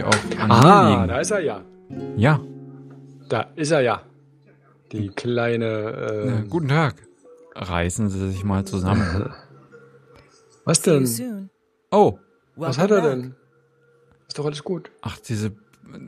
[0.00, 1.62] natürlich auch an Ah, da ist er ja.
[2.16, 2.40] Ja,
[3.28, 4.02] Da ist er ja.
[4.92, 5.66] Die kleine.
[5.66, 6.94] Äh, äh, guten Tag.
[7.54, 9.32] Reißen Sie sich mal zusammen.
[10.64, 11.50] was denn?
[11.90, 12.18] Oh,
[12.56, 13.34] Was hat er denn?
[14.28, 14.90] Ist doch alles gut.
[15.02, 15.52] ach, diese.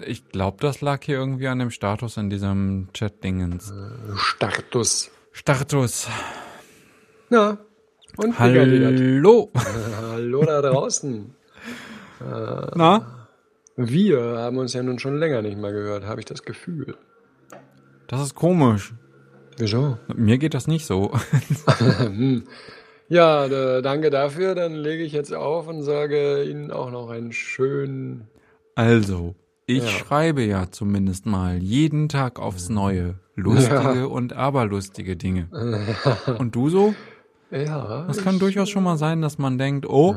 [0.07, 3.73] Ich glaube, das lag hier irgendwie an dem Status in diesem Chat-Dingens.
[4.17, 5.11] Status.
[5.33, 6.09] Status.
[7.29, 7.59] Na,
[8.17, 9.51] und Hallo.
[10.01, 11.35] Hallo da draußen.
[12.75, 13.24] Na?
[13.77, 16.97] Wir haben uns ja nun schon länger nicht mehr gehört, habe ich das Gefühl.
[18.07, 18.95] Das ist komisch.
[19.57, 19.99] Wieso?
[20.15, 21.13] Mir geht das nicht so.
[23.09, 24.55] Ja, da, danke dafür.
[24.55, 28.29] Dann lege ich jetzt auf und sage Ihnen auch noch einen schönen.
[28.75, 29.35] Also,
[29.67, 29.89] ich Ja.
[29.89, 35.49] schreibe ja zumindest mal jeden Tag aufs Neue lustige und aberlustige Dinge.
[36.39, 36.95] Und du so?
[37.51, 38.07] Ja.
[38.09, 40.17] Es kann durchaus schon mal sein, dass man denkt, oh,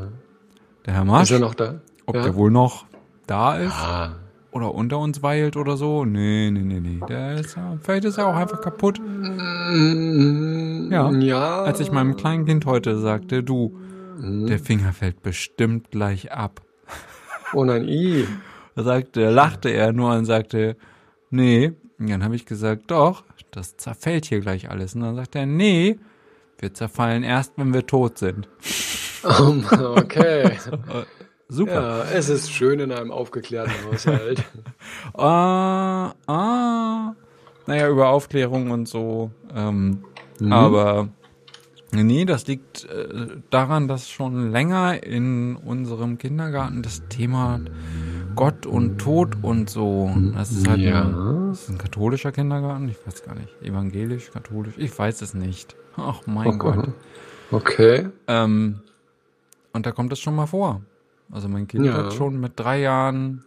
[0.85, 1.81] der Herr Ist Marsch, er noch da?
[2.05, 2.23] ob ja.
[2.23, 2.85] der wohl noch
[3.27, 4.15] da ist Ah.
[4.51, 6.03] oder unter uns weilt oder so.
[6.05, 6.99] Nee, nee, nee, nee.
[7.07, 8.99] Der ist ja, vielleicht ist er auch einfach kaputt.
[10.89, 11.11] Ja.
[11.11, 11.63] Ja.
[11.63, 13.77] Als ich meinem kleinen Kind heute sagte, du,
[14.19, 14.47] Mhm.
[14.47, 16.61] der Finger fällt bestimmt gleich ab.
[17.53, 18.25] Oh nein, i.
[18.75, 20.75] Da sagte, lachte er nur und sagte,
[21.29, 21.73] nee.
[21.99, 24.95] Und dann habe ich gesagt, doch, das zerfällt hier gleich alles.
[24.95, 25.99] Und dann sagt er, nee,
[26.59, 28.47] wir zerfallen erst, wenn wir tot sind.
[29.39, 29.63] Um,
[29.95, 30.51] okay.
[31.49, 31.99] Super.
[31.99, 34.43] Ja, es ist schön in einem aufgeklärten Haushalt.
[35.13, 37.13] Ah, ah.
[37.65, 39.31] Naja, über Aufklärung und so.
[39.55, 40.03] Ähm,
[40.49, 41.09] Aber
[41.91, 47.59] nee, das liegt äh, daran, dass schon länger in unserem Kindergarten das Thema
[48.35, 50.11] Gott und Tod und so.
[50.35, 51.03] Das ist halt Ja.
[51.03, 52.87] ein, das ist ein katholischer Kindergarten.
[52.89, 53.49] Ich weiß gar nicht.
[53.61, 54.75] Evangelisch, katholisch.
[54.77, 55.75] Ich weiß es nicht.
[55.95, 56.89] Ach mein Gott.
[57.51, 58.09] Okay.
[58.27, 58.81] Ähm,
[59.73, 60.81] und da kommt es schon mal vor.
[61.31, 61.93] Also mein Kind Ja.
[61.93, 63.43] hat schon mit drei Jahren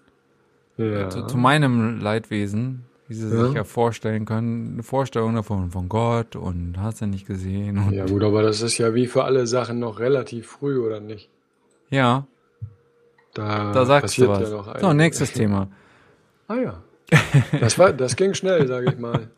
[0.77, 1.09] Ja.
[1.11, 3.45] zu, zu meinem Leidwesen, wie Sie Ja.
[3.47, 8.07] sich ja vorstellen können, eine Vorstellung davon von Gott und hast du nicht gesehen ja,
[8.07, 11.29] gut, aber das ist ja wie für alle Sachen noch relativ früh, oder nicht?
[11.91, 12.27] ja,
[13.35, 14.41] Da, da sagst du was.
[14.51, 15.69] ja noch so, nächstes Thema.
[16.49, 16.83] Ah ja.
[17.61, 19.29] Das, war, das ging schnell, sage ich mal.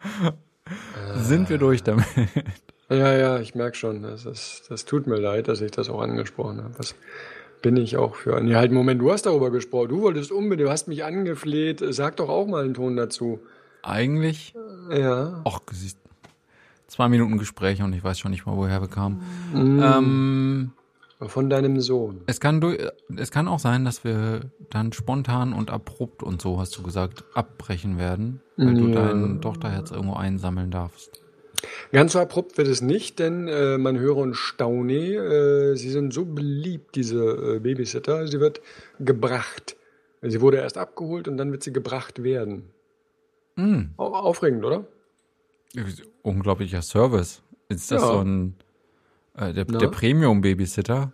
[1.16, 2.06] Sind wir durch damit?
[2.88, 4.02] Ja, ja, ich merke schon.
[4.02, 6.74] Das, ist, das tut mir leid, dass ich das auch angesprochen habe.
[6.78, 6.94] Was
[7.62, 8.40] bin ich auch für?
[8.40, 9.88] Nee, halt, Moment, du hast darüber gesprochen.
[9.88, 11.82] Du wolltest unbedingt, du hast mich angefleht.
[11.90, 13.40] Sag doch auch mal einen Ton dazu.
[13.82, 14.54] Eigentlich,
[14.90, 15.42] Ja.
[15.72, 15.98] siehst-
[16.86, 19.22] zwei Minuten Gespräch und ich weiß schon nicht mal, woher wir kamen.
[19.54, 19.80] Mhm.
[19.82, 20.70] Ähm,
[21.28, 22.22] Von deinem Sohn.
[22.26, 22.72] es kann du,
[23.16, 27.24] es kann auch sein, dass wir dann spontan und abrupt und so, hast du gesagt,
[27.34, 29.06] abbrechen werden, weil du Ja.
[29.08, 31.22] dein Tochterherz irgendwo einsammeln darfst.
[31.92, 36.12] Ganz so abrupt wird es nicht, denn äh, man höre und staune, äh, sie sind
[36.14, 38.26] so beliebt, diese äh, Babysitter.
[38.28, 38.60] Sie wird
[38.98, 39.76] gebracht.
[40.22, 42.70] Sie wurde erst abgeholt und dann wird sie gebracht werden.
[43.56, 43.84] Mm.
[43.96, 44.86] Au- Aufregend, oder?
[46.22, 47.42] Unglaublicher Service.
[47.68, 48.08] Ist das Ja.
[48.08, 48.54] so ein
[49.36, 51.12] äh, der, der Premium-Babysitter?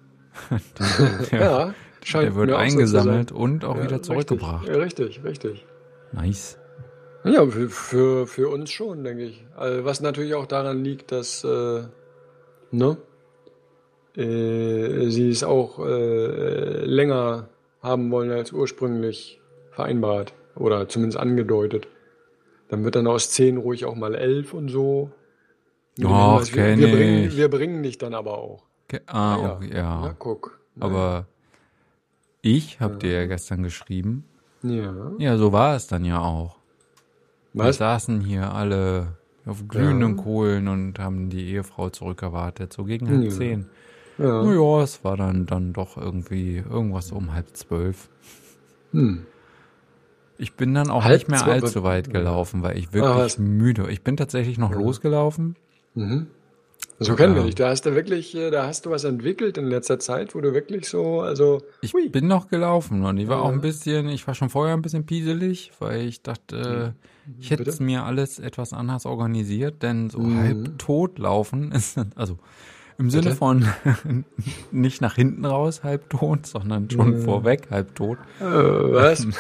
[1.31, 1.75] der, Ja,
[2.05, 3.39] scheint der wird so eingesammelt sein.
[3.39, 4.69] und auch Ja, wieder zurückgebracht.
[4.69, 5.67] Richtig, richtig, richtig.
[6.13, 6.59] Nice.
[7.27, 9.45] Ja, für, für, für uns schon, denke ich.
[9.57, 11.83] Also, was natürlich auch daran liegt, dass, äh,
[12.71, 12.97] ne,
[14.17, 17.49] äh, sie es auch äh, länger
[17.83, 21.89] haben wollen als ursprünglich vereinbart oder zumindest angedeutet.
[22.69, 25.11] Dann wird dann aus 10 ruhig auch mal 11 und so.
[25.99, 28.65] Hinweis, wir, kenn wir, bringen, wir bringen dich dann aber auch.
[28.85, 29.01] Okay.
[29.07, 29.59] Ah, ja.
[29.61, 30.01] oh, ja.
[30.03, 30.61] Na, guck.
[30.79, 31.27] Aber
[32.43, 34.25] ich habe dir ja gestern geschrieben.
[34.63, 35.13] Ja.
[35.19, 36.56] Ja, so war es dann ja auch.
[37.57, 37.79] Wir Was?
[37.79, 39.15] saßen hier alle
[39.47, 43.31] auf glühenden Kohlen und haben die Ehefrau zurückerwartet, so gegen halb Ja.
[43.31, 43.67] zehn.
[44.19, 44.43] Ja.
[44.45, 48.11] Naja, es war dann, dann doch irgendwie irgendwas um halb zwölf.
[48.93, 49.25] Hm.
[50.37, 53.39] Ich bin dann auch Halb nicht mehr allzu weit gelaufen, weil ich Ah, wirklich was?
[53.39, 53.87] müde.
[53.91, 55.57] Ich bin tatsächlich noch losgelaufen.
[55.95, 56.27] Mhm.
[56.99, 57.47] So kennen wir Ja.
[57.47, 57.55] dich.
[57.55, 60.53] Da hast du wirklich, äh, da hast du was entwickelt in letzter Zeit, wo du
[60.53, 62.11] wirklich so, also, Ich Hui.
[62.11, 63.43] bin noch gelaufen und ich war Ja.
[63.45, 66.95] auch ein bisschen, ich war schon vorher ein bisschen pieselig, weil ich dachte,
[67.39, 67.83] ich hätte Bitte?
[67.83, 70.37] mir alles etwas anders organisiert, denn so Mhm.
[70.37, 72.39] halb tot laufen ist, also
[72.99, 73.37] im Sinne Bitte?
[73.37, 73.67] von
[74.71, 78.19] nicht nach hinten raus halb tot, sondern schon vorweg halb tot.
[78.41, 79.27] äh, was?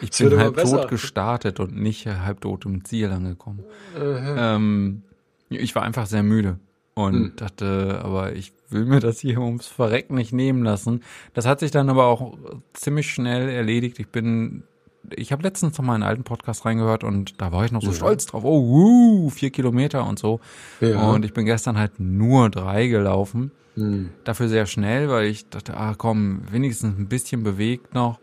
[0.00, 3.60] Ich Das bin halb tot gestartet und nicht halb tot im Ziel angekommen.
[3.96, 5.02] Ähm,
[5.48, 6.58] ich war einfach sehr müde
[6.94, 7.32] und Hm.
[7.36, 11.02] dachte, aber ich will mir das hier ums Verrecken nicht nehmen lassen.
[11.32, 12.36] Das hat sich dann aber auch
[12.72, 13.98] ziemlich schnell erledigt.
[14.00, 14.64] Ich bin
[15.10, 17.88] ich habe letztens noch mal einen alten Podcast reingehört und da war ich noch so
[17.88, 17.94] ja.
[17.94, 18.44] stolz drauf.
[18.44, 20.40] Oh, uh, vier Kilometer und so.
[20.80, 21.10] Ja.
[21.10, 23.50] Und ich bin gestern halt nur drei gelaufen.
[23.76, 24.10] Hm.
[24.24, 28.18] Dafür sehr schnell, weil ich dachte, ah komm, wenigstens ein bisschen bewegt noch.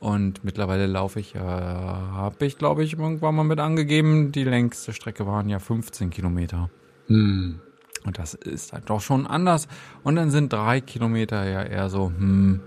[0.00, 4.42] Und mittlerweile laufe ich ja, äh, habe ich glaube ich irgendwann mal mit angegeben, die
[4.42, 6.70] längste Strecke waren ja 15 Kilometer.
[7.06, 7.60] Hm.
[8.04, 9.68] Und das ist halt doch schon anders.
[10.02, 12.60] Und dann sind drei Kilometer ja eher so, hm,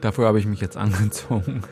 [0.00, 1.62] dafür habe ich mich jetzt angezogen.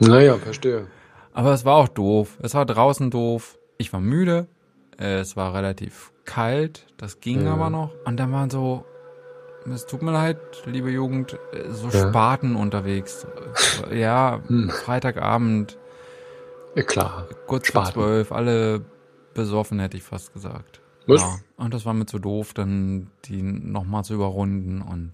[0.00, 0.86] Naja, verstehe.
[1.32, 2.38] Aber es war auch doof.
[2.42, 3.58] Es war draußen doof.
[3.78, 4.46] Ich war müde.
[4.96, 6.86] Es war relativ kalt.
[6.96, 7.52] Das ging ja.
[7.52, 7.90] aber noch.
[8.04, 8.84] Und dann waren so
[9.66, 11.38] es tut mir leid, liebe Jugend,
[11.68, 12.08] so ja.
[12.08, 13.26] Spaten unterwegs.
[13.92, 14.70] Ja, hm.
[14.70, 15.78] Freitagabend.
[16.74, 17.26] Ja, klar.
[17.46, 18.84] Kurz vor zwölf, alle
[19.34, 20.80] besoffen, hätte ich fast gesagt.
[21.06, 21.20] Was?
[21.20, 21.38] Ja.
[21.56, 25.12] Und das war mir zu doof, dann die nochmal zu überrunden und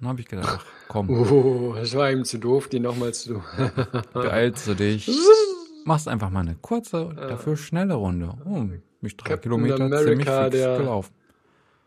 [0.00, 1.10] dann habe ich gedacht, ach, komm.
[1.30, 3.42] Oh, das war ihm zu doof, die nochmal zu.
[4.12, 5.10] Beeilst du dich.
[5.84, 8.34] Machst einfach mal eine kurze, dafür schnelle Runde.
[8.44, 8.64] Oh,
[9.00, 11.12] mich drei Captain Kilometer America, ziemlich fix gelaufen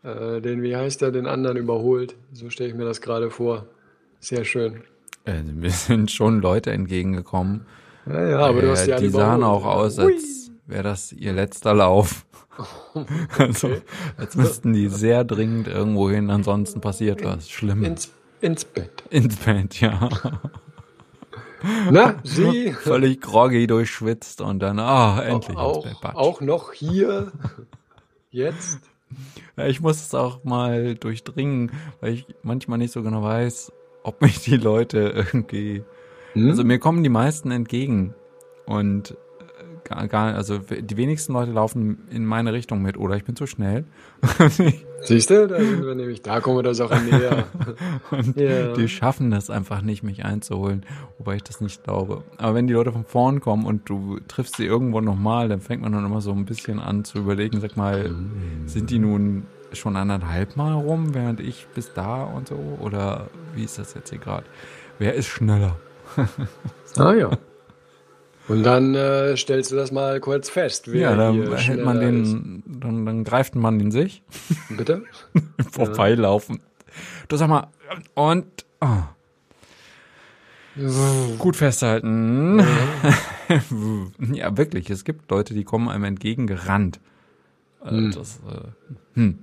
[0.02, 2.16] äh, den, wie heißt der, den anderen überholt.
[2.32, 3.66] So stelle ich mir das gerade vor.
[4.18, 4.82] Sehr schön.
[5.24, 7.66] Äh, mir sind schon Leute entgegengekommen.
[8.06, 11.32] Ja, ja, aber äh, du hast ja Die sahen auch aus, als wäre das ihr
[11.32, 12.26] letzter Lauf.
[12.92, 13.06] Okay.
[13.38, 13.70] Also,
[14.18, 17.86] jetzt müssten die sehr dringend irgendwo hin, ansonsten passiert was Schlimmes.
[17.86, 19.04] Ins, ins Bett.
[19.08, 20.10] Ins Bett, ja.
[21.90, 22.72] Na, sie?
[22.72, 26.14] Völlig groggy durchschwitzt und dann, ah, oh, endlich auch, ins Bett.
[26.14, 27.32] Auch noch hier?
[28.30, 28.80] Jetzt?
[29.56, 33.72] Ich muss es auch mal durchdringen, weil ich manchmal nicht so genau weiß,
[34.02, 34.98] ob mich die Leute
[35.32, 35.84] irgendwie.
[36.34, 36.50] Hm?
[36.50, 38.14] Also mir kommen die meisten entgegen.
[38.66, 39.16] Und
[39.84, 43.46] gar, gar, also die wenigsten Leute laufen in meine Richtung mit oder ich bin zu
[43.46, 43.84] schnell.
[45.02, 47.44] Siehst du, da sind wir nämlich, da kommen wir das auch näher.
[48.10, 48.72] Und ja.
[48.74, 50.84] die schaffen das einfach nicht, mich einzuholen,
[51.18, 52.22] wobei ich das nicht glaube.
[52.36, 55.82] Aber wenn die Leute von vorn kommen und du triffst sie irgendwo nochmal, dann fängt
[55.82, 58.14] man dann immer so ein bisschen an zu überlegen, sag mal,
[58.66, 62.58] sind die nun schon anderthalb Mal rum, während ich bis da und so?
[62.80, 64.44] Oder wie ist das jetzt hier gerade?
[64.98, 65.76] Wer ist schneller?
[66.96, 67.30] ah ja.
[68.48, 70.88] Und dann äh, stellst du das mal kurz fest.
[70.88, 74.22] ja, dann hält man den, dann, dann greift man in sich.
[74.68, 75.04] Bitte?
[75.70, 76.60] Vorbeilaufen.
[77.28, 77.68] Du sag mal,
[78.14, 78.46] und
[78.80, 79.02] oh.
[81.38, 82.58] gut festhalten.
[83.48, 83.62] Ja.
[84.32, 84.56] ja.
[84.56, 87.00] wirklich, es gibt Leute, die kommen einem entgegengerannt.
[87.80, 88.12] Also hm.
[88.12, 88.68] Das, äh,
[89.14, 89.38] hm.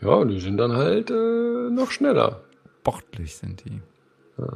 [0.00, 2.42] Ja, die sind dann halt äh, noch schneller.
[2.80, 3.80] Sportlich sind die.
[4.38, 4.48] Ja.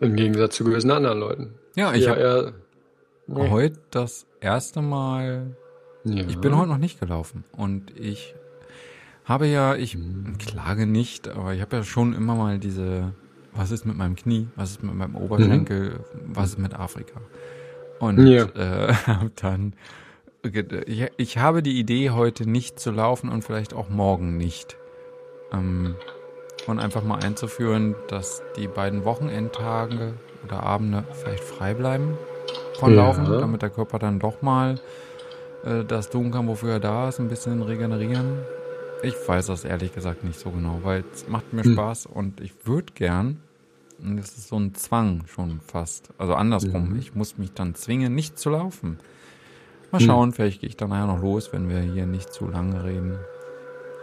[0.00, 1.54] Im Gegensatz zu gewissen anderen Leuten.
[1.74, 2.54] Ja, ich ja, habe
[3.28, 3.50] Nee.
[3.50, 5.54] Heute das erste Mal.
[6.04, 6.24] Ja.
[6.26, 8.34] Ich bin heute noch nicht gelaufen und ich
[9.24, 10.38] habe ja, ich hm.
[10.38, 13.12] klage nicht, aber ich habe ja schon immer mal diese,
[13.52, 16.36] was ist mit meinem Knie, was ist mit meinem Oberschenkel, mhm.
[16.36, 17.20] was ist mit Afrika.
[18.00, 18.44] Und ja.
[18.44, 18.94] äh,
[19.36, 19.74] dann,
[20.86, 24.78] ich, ich habe die Idee, heute nicht zu laufen und vielleicht auch morgen nicht.
[25.52, 25.96] Ähm,
[26.66, 30.14] und einfach mal einzuführen, dass die beiden Wochenendtage
[30.44, 32.16] oder Abende vielleicht frei bleiben
[32.78, 33.04] von ja.
[33.04, 34.76] Laufen, damit der Körper dann doch mal
[35.64, 38.38] äh, das tun kann, wofür er da ist, ein bisschen regenerieren.
[39.02, 41.72] Ich weiß das ehrlich gesagt nicht so genau, weil es macht mir hm.
[41.72, 43.40] Spaß und ich würde gern,
[44.02, 46.98] und das ist so ein Zwang schon fast, also andersrum, mhm.
[46.98, 48.98] ich muss mich dann zwingen, nicht zu laufen.
[49.92, 50.06] Mal hm.
[50.06, 50.32] schauen, mhm.
[50.32, 53.18] vielleicht gehe ich dann nachher noch los, wenn wir hier nicht zu lange reden.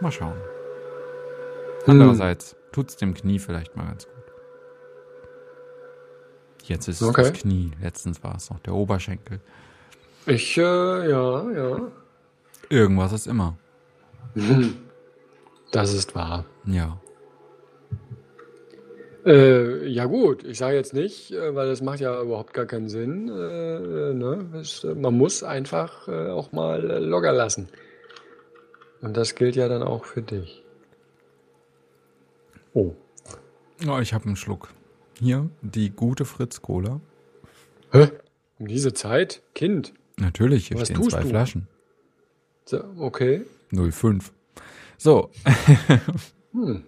[0.00, 0.36] Mal schauen.
[1.84, 1.92] Hm.
[1.92, 4.15] Andererseits tut es dem Knie vielleicht mal ganz gut.
[6.68, 7.22] Jetzt ist okay.
[7.22, 7.70] das Knie.
[7.80, 9.40] Letztens war es noch der Oberschenkel.
[10.26, 11.92] Ich, äh, ja, ja.
[12.68, 13.56] Irgendwas ist immer.
[15.72, 16.44] Das ist wahr.
[16.64, 17.00] Ja.
[19.26, 22.88] Äh, ja gut, ich sage jetzt nicht, äh, weil das macht ja überhaupt gar keinen
[22.88, 23.28] Sinn.
[23.28, 24.46] Äh, ne?
[24.54, 27.68] es, man muss einfach äh, auch mal äh, locker lassen.
[29.00, 30.62] Und das gilt ja dann auch für dich.
[32.72, 32.94] Oh.
[33.88, 34.68] Oh, ich habe einen Schluck.
[35.18, 37.00] Hier, die gute Fritz-Cola.
[37.90, 38.10] Hä?
[38.58, 39.42] Um diese Zeit?
[39.54, 39.94] Kind?
[40.18, 41.28] Natürlich, hier Was stehen zwei du?
[41.28, 41.68] Flaschen.
[42.66, 43.46] So, okay.
[43.72, 44.32] 05.
[44.98, 45.30] So.
[46.52, 46.84] hm.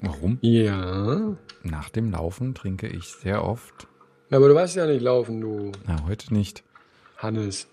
[0.00, 0.38] Warum?
[0.40, 1.36] Ja.
[1.62, 3.86] Nach dem Laufen trinke ich sehr oft.
[4.30, 5.72] Ja, aber du weißt ja nicht laufen, du.
[5.86, 6.64] Na, heute nicht.
[7.18, 7.66] Hannes.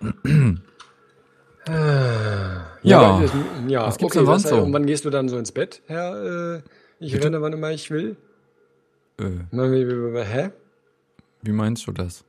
[1.66, 3.22] ja, ja,
[3.66, 3.86] ja.
[3.86, 4.62] Was gibt's okay, denn sonst was, so?
[4.62, 6.62] Und wann gehst du dann so ins Bett, Herr äh,
[7.00, 7.26] ich Bitte?
[7.26, 8.16] renne, wann immer ich will.
[9.18, 9.30] Äh.
[9.52, 10.50] Hä?
[11.42, 12.24] Wie meinst du das?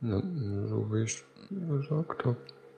[0.00, 0.22] Na,
[0.66, 2.36] so wie ich gesagt habe.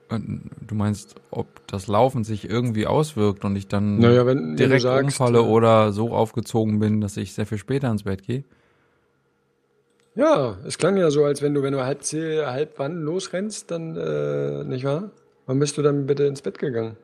[0.09, 0.19] Äh,
[0.65, 4.91] du meinst, ob das Laufen sich irgendwie auswirkt und ich dann naja, wenn, direkt wenn
[4.91, 8.43] sagst, umfalle oder so aufgezogen bin, dass ich sehr viel später ins Bett gehe?
[10.15, 13.95] Ja, es klang ja so, als wenn du, wenn du halb, halb wann losrennst, dann,
[13.97, 15.11] äh, nicht wahr?
[15.45, 16.97] Wann bist du dann bitte ins Bett gegangen?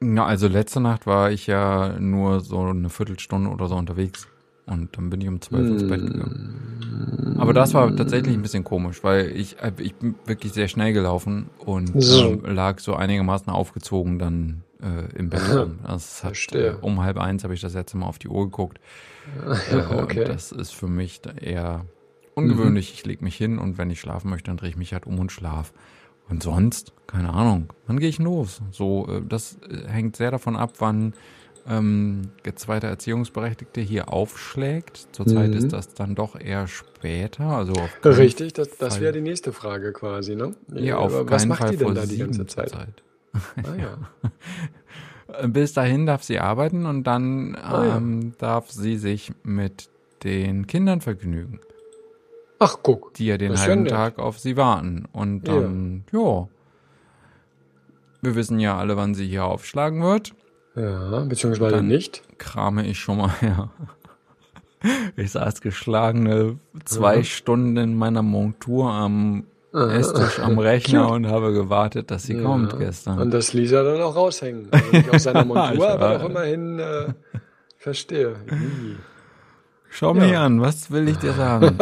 [0.00, 4.28] Na, also letzte Nacht war ich ja nur so eine Viertelstunde oder so unterwegs.
[4.66, 7.36] Und dann bin ich um zwölf ins Bett gegangen.
[7.38, 10.92] Aber das war tatsächlich ein bisschen komisch, weil ich, äh, ich bin wirklich sehr schnell
[10.92, 12.32] gelaufen und So.
[12.32, 16.72] ähm, lag so einigermaßen aufgezogen dann äh, im Bett es hat, Verstehe.
[16.72, 18.78] äh, um halb eins habe ich das letzte Mal auf die Uhr geguckt.
[19.70, 20.24] Äh, Okay.
[20.24, 21.84] Das ist für mich eher
[22.34, 22.92] ungewöhnlich.
[22.94, 25.18] Ich lege mich hin und wenn ich schlafen möchte, dann drehe ich mich halt um
[25.18, 25.72] und schlaf.
[26.30, 28.60] Und sonst, keine Ahnung, wann gehe ich los?
[28.70, 31.14] So, äh, das äh, hängt sehr davon ab, wann
[31.68, 35.08] ähm, der zweite Erziehungsberechtigte hier aufschlägt.
[35.12, 35.56] Zurzeit Mhm.
[35.56, 37.44] ist das dann doch eher später.
[37.44, 37.74] Also
[38.04, 40.54] Richtig, das, das wäre die nächste Frage quasi, ne?
[40.72, 42.70] Ja, auf Aber Was keinen macht Fall die denn da die ganze Zeit?
[42.70, 43.02] zurzeit.
[43.64, 43.98] Ah, ja.
[45.42, 47.96] Äh, Bis dahin darf sie arbeiten und dann Ah, ja.
[47.98, 49.90] ähm, darf sie sich mit
[50.24, 51.60] den Kindern vergnügen,
[52.58, 53.12] Ach, guck.
[53.14, 53.84] die ja den halben.
[53.84, 55.04] Tag auf sie warten.
[55.12, 56.48] Und dann, ja.
[58.20, 60.32] Wir wissen ja alle, wann sie hier aufschlagen wird.
[60.74, 62.22] Ja, beziehungsweise Dann- nicht.
[62.38, 63.70] krame ich schon mal her.
[65.16, 67.24] Ich saß geschlagene zwei Mhm.
[67.24, 72.78] Stunden in meiner Montur am Esstisch am Rechner und habe gewartet, dass sie kommt Ja.
[72.78, 73.18] gestern.
[73.18, 74.68] Und das ließ er dann auch raushängen.
[74.72, 77.12] Also aus seiner Ich Montur, aber doch immerhin, äh,
[77.76, 78.36] verstehe.
[79.90, 80.44] Schau Ja.
[80.44, 81.76] an, was will ich dir sagen?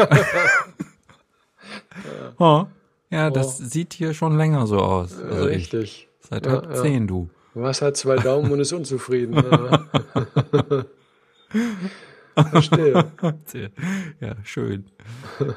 [2.38, 2.64] oh,
[3.10, 5.16] ja, das sieht hier schon länger so aus.
[5.20, 6.08] Ja, Also ich, richtig.
[6.28, 6.74] Seit Ja, halb ja.
[6.82, 7.28] zehn, du.
[7.54, 9.34] Was hat zwei Daumen und ist unzufrieden?
[12.50, 13.12] Verstehe.
[14.20, 14.84] Ja, schön.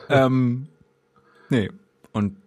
[0.09, 0.67] ähm,
[1.49, 1.69] nee,
[2.13, 2.37] und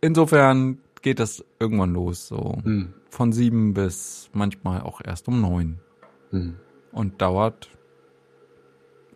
[0.00, 2.94] insofern geht das irgendwann los, so Hm.
[3.10, 5.78] von sieben bis manchmal auch erst um neun.
[6.30, 6.56] Hm.
[6.92, 7.68] Und dauert,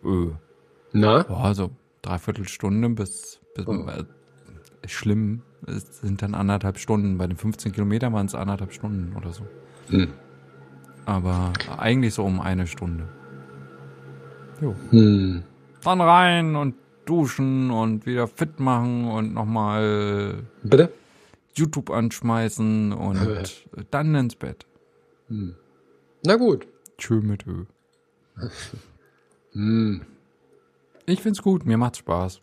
[0.04, 0.30] öh,
[0.92, 1.22] Na?
[1.22, 1.70] boah, so
[2.02, 3.86] dreiviertel Stunde bis, bis Oh.
[4.82, 7.18] Äh, schlimm, es sind dann anderthalb Stunden.
[7.18, 9.46] Bei den 15 Kilometern waren es anderthalb Stunden oder so.
[9.88, 10.08] Hm.
[11.06, 13.08] Aber eigentlich so um eine Stunde.
[14.60, 14.74] Jo.
[14.90, 15.42] Hm.
[15.82, 20.92] Dann rein und duschen und wieder fit machen und nochmal Bitte?
[21.54, 24.66] YouTube anschmeißen und dann ins Bett.
[25.28, 26.66] Na gut.
[26.98, 27.64] Tschö mit Ö.
[29.52, 30.02] Hm.
[31.06, 32.40] Ich find's gut, mir macht's Spaß.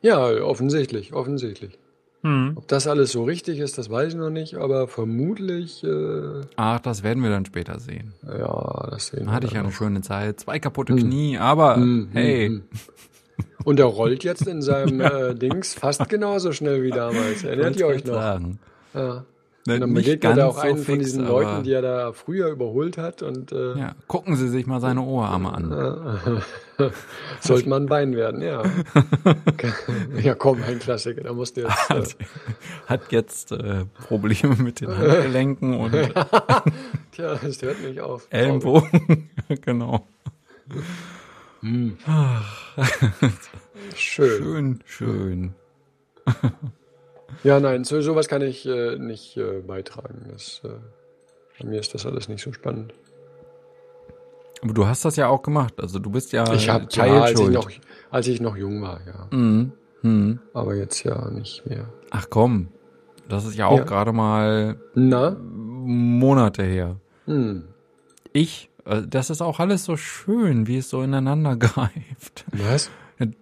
[0.00, 1.78] Ja, offensichtlich, offensichtlich.
[2.22, 2.54] Hm.
[2.56, 6.80] Ob das alles so richtig ist, das weiß ich noch nicht, aber vermutlich, äh, Ach,
[6.80, 8.12] das werden wir dann später sehen.
[8.26, 12.08] ja, das sehen hatte wir ich ja eine schöne Zeit, zwei kaputte Knie, aber Hm,
[12.12, 12.62] hey, hm, hm.
[13.64, 17.44] Und er rollt jetzt in seinem äh, Dings fast genauso schnell wie damals.
[17.44, 18.14] Erinnert ihr euch noch?
[18.14, 18.58] Sagen.
[18.94, 19.24] Ja.
[19.68, 22.12] Ne, nicht begegnet er ganz auch so einen von fix, diesen Leuten, die er da
[22.14, 26.42] früher überholt hat und äh, Ja, gucken Sie sich mal seine Oberarme an.
[27.40, 28.62] sollte man ein Bein werden, ja.
[30.22, 32.18] ja, komm, ein Klassiker, da musst du jetzt.
[32.18, 32.24] Äh,
[32.86, 35.92] Hat jetzt äh, Probleme mit den Handgelenken und
[37.12, 38.26] tja, das hört nicht auf.
[38.30, 39.28] Ellenbogen.
[39.60, 40.06] genau.
[43.94, 44.38] Schön.
[44.38, 45.54] Schön, schön.
[47.44, 50.26] Ja, nein, so, sowas kann ich äh, nicht äh, beitragen.
[50.32, 50.68] Das, äh,
[51.58, 52.94] bei mir ist das alles nicht so spannend.
[54.62, 55.74] Aber du hast das ja auch gemacht.
[55.80, 57.70] Also du bist ja Ich habe ja, als ich, noch,
[58.10, 59.28] als ich noch jung war, ja.
[59.30, 59.72] Mhm.
[60.02, 60.40] Mhm.
[60.52, 61.88] Aber jetzt ja nicht mehr.
[62.10, 62.68] Ach komm,
[63.28, 63.84] das ist ja auch Ja.
[63.84, 65.36] gerade mal Na?
[65.40, 66.96] Monate her.
[67.26, 67.64] Hm.
[68.32, 72.44] Ich, äh, das ist auch alles so schön, wie es so ineinander greift.
[72.52, 72.90] Was?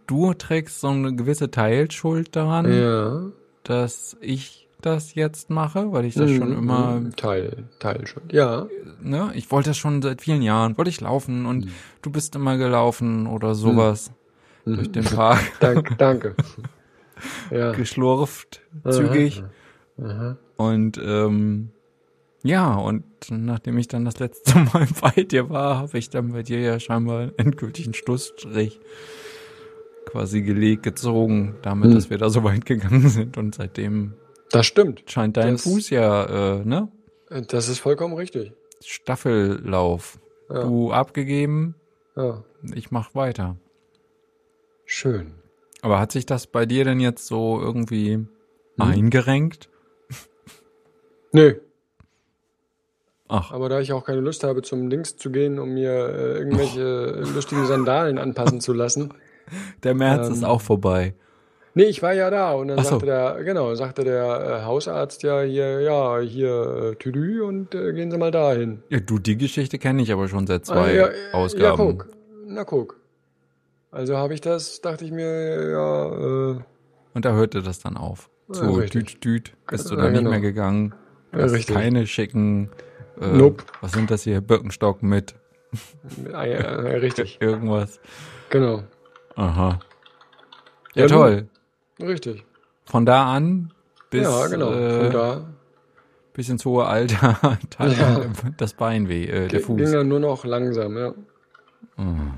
[0.06, 3.22] Du trägst so eine gewisse Teilschuld daran, Ja.
[3.68, 7.16] Dass ich das jetzt mache, weil ich das schon Mhm, immer, mhm.
[7.16, 8.22] Teil, Teil schon.
[8.30, 8.66] Ja.
[9.00, 11.46] ne, ich wollte das schon seit vielen Jahren, wollte ich laufen Mhm.
[11.46, 11.68] und
[12.02, 14.12] du bist immer gelaufen oder sowas
[14.64, 16.34] durch den Park, Danke, danke.
[17.50, 17.72] ja.
[17.72, 19.42] geschlurft, zügig.
[20.02, 20.36] Aha.
[20.56, 21.70] Und ähm,
[22.42, 26.42] ja, und nachdem ich dann das letzte Mal bei dir war, habe ich dann bei
[26.42, 28.78] dir ja scheinbar einen endgültigen Schlussstrich
[30.16, 31.94] quasi gelegt, gezogen, damit, Hm.
[31.94, 33.36] dass wir da so weit gegangen sind.
[33.36, 34.14] Und seitdem
[34.50, 35.02] Das stimmt.
[35.06, 36.88] scheint dein Das- Fuß ja, äh, ne?
[37.48, 38.52] Das ist vollkommen richtig.
[38.82, 40.18] Staffellauf.
[40.48, 40.62] Ja.
[40.62, 41.74] Du abgegeben,
[42.16, 42.44] Ja.
[42.74, 43.56] ich mach weiter.
[44.86, 45.32] Schön.
[45.82, 48.28] Aber hat sich das bei dir denn jetzt so irgendwie Hm.
[48.78, 49.68] eingerenkt?
[51.32, 51.56] Nö,
[53.28, 56.38] Ach, aber da ich auch keine Lust habe, zum Dings zu gehen, um mir äh,
[56.38, 59.12] irgendwelche lustige Sandalen anpassen zu lassen.
[59.82, 61.14] Der März ähm, ist auch vorbei.
[61.74, 62.84] Nee, ich war ja da und dann so.
[62.90, 67.92] sagte der, genau, sagte der äh, Hausarzt ja hier, ja, hier äh, Tüdü und äh,
[67.92, 68.82] gehen Sie mal dahin.
[68.88, 71.64] Ja, du, die Geschichte kenne ich aber schon seit zwei Ah, ja, Ausgaben.
[71.64, 72.08] Ja, guck.
[72.46, 72.98] Na, guck.
[73.90, 76.06] Also habe ich das, dachte ich mir, ja,
[76.52, 76.58] äh,
[77.14, 78.30] Und da hörte das dann auf.
[78.48, 79.20] Ja, So, richtig.
[79.20, 80.30] düt, düt, bist du Ja, dann nicht genau.
[80.30, 80.94] mehr gegangen.
[81.32, 81.74] Ja, Hast richtig.
[81.76, 82.70] keine schicken,
[83.20, 83.64] äh, Nope.
[83.82, 85.34] was sind das hier, Birkenstock mit
[86.32, 88.00] ja, ja, ja, richtig, irgendwas.
[88.48, 88.82] genau,
[89.36, 89.78] Aha.
[90.94, 91.48] Ja, Ja, toll.
[92.00, 92.44] richtig.
[92.84, 93.72] Von da an
[94.10, 94.72] bis, ja, genau.
[94.72, 95.46] äh, Von da
[96.32, 97.38] bis ins hohe Alter
[97.70, 98.20] tat Ja.
[98.56, 99.90] das Bein weh, äh, der ging Fuß.
[99.92, 101.14] dann nur noch langsam, ja.
[101.96, 102.34] Mhm.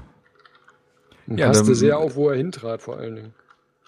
[1.26, 3.34] Und Ja, passte dann- sehr auf, wo er hintrat, vor allen Dingen.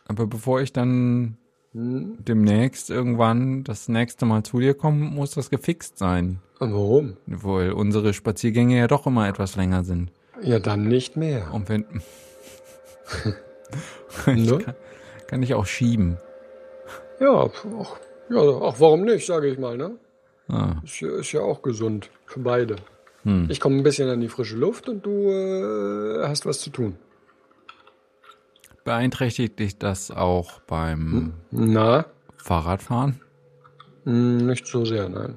[0.08, 1.36] Aber bevor ich dann
[1.72, 2.16] Hm.
[2.24, 6.40] demnächst irgendwann das nächste Mal zu dir komme, muss das gefixt sein.
[6.58, 7.16] Und warum?
[7.26, 10.10] Weil unsere Spaziergänge ja doch immer etwas länger sind.
[10.42, 11.54] Ja, dann nicht mehr.
[11.54, 11.84] Und wenn.
[14.26, 14.58] ich Ne?
[14.58, 14.74] kann,
[15.26, 16.18] kann ich auch schieben.
[17.20, 17.96] Ja, auch,
[18.30, 19.96] ja, auch warum nicht, sage ich mal, ne?
[20.48, 22.76] Ah, Ist, ja- ist ja auch gesund für beide.
[23.24, 23.46] hm.
[23.50, 26.96] Ich komme ein bisschen an die frische Luft und du äh, hast was zu tun.
[28.84, 32.06] Beeinträchtigt dich das auch beim Na,
[32.38, 33.20] Fahrradfahren?
[34.04, 35.36] hm, nicht so sehr, nein.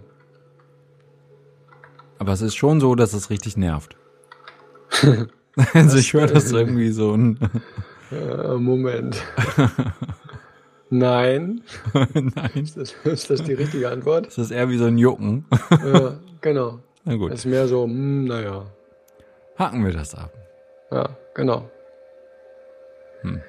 [2.20, 3.98] Aber es ist schon so, dass es richtig nervt.
[5.74, 7.38] also ich höre das irgendwie so ein.
[8.12, 9.24] Äh, Moment.
[10.92, 11.62] nein.
[12.14, 12.52] Nein.
[12.54, 14.28] Ist das, ist das die richtige Antwort?
[14.28, 15.46] Das ist eher wie so ein Jucken.
[15.72, 16.80] ja, genau.
[17.06, 18.66] Na gut, Das ist mehr so, hm, naja.
[19.58, 20.32] haken wir das ab.
[20.92, 21.68] Ja, genau.
[23.22, 23.42] Hm.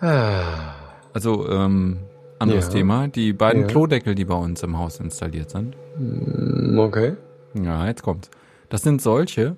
[0.00, 0.74] Ah,
[1.14, 1.98] Also, ähm,
[2.40, 2.72] anderes Ja.
[2.72, 3.06] Thema.
[3.08, 3.68] Die beiden Ja.
[3.68, 5.76] Klodeckel, die bei uns im Haus installiert sind.
[5.96, 7.12] hm, okay.
[7.54, 8.28] Ja, jetzt kommt's.
[8.70, 9.56] Das sind solche,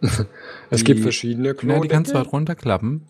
[0.70, 1.82] Es Die- gibt verschiedene Klodeckel.
[1.82, 3.02] die kannst du halt runterklappen.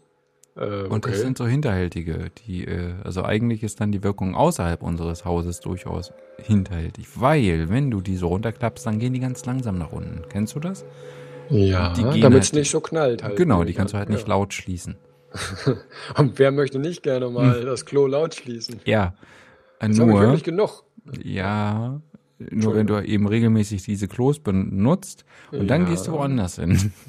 [0.57, 1.21] äh, Und das okay.
[1.23, 6.13] sind so hinterhältige, die, äh, also eigentlich ist dann die Wirkung außerhalb unseres Hauses durchaus
[6.39, 7.07] hinterhältig.
[7.21, 10.23] Weil, wenn du die so runterklappst, dann gehen die ganz langsam nach unten.
[10.29, 10.85] Kennst du das?
[11.51, 13.37] ja, damit es halt- nicht so knallt halt.
[13.37, 14.29] genau, die ich kannst du halt nicht ja.
[14.29, 14.97] laut schließen.
[16.17, 17.67] Und wer möchte nicht gerne mal Hm.
[17.67, 18.81] das Klo laut schließen?
[18.85, 19.15] Ja.
[19.81, 20.85] Das habe ich nur, wirklich genug.
[21.23, 22.01] ja,
[22.39, 25.89] nur wenn du eben regelmäßig diese Klos benutzt und dann Ja.
[25.89, 26.93] gehst du woanders hin.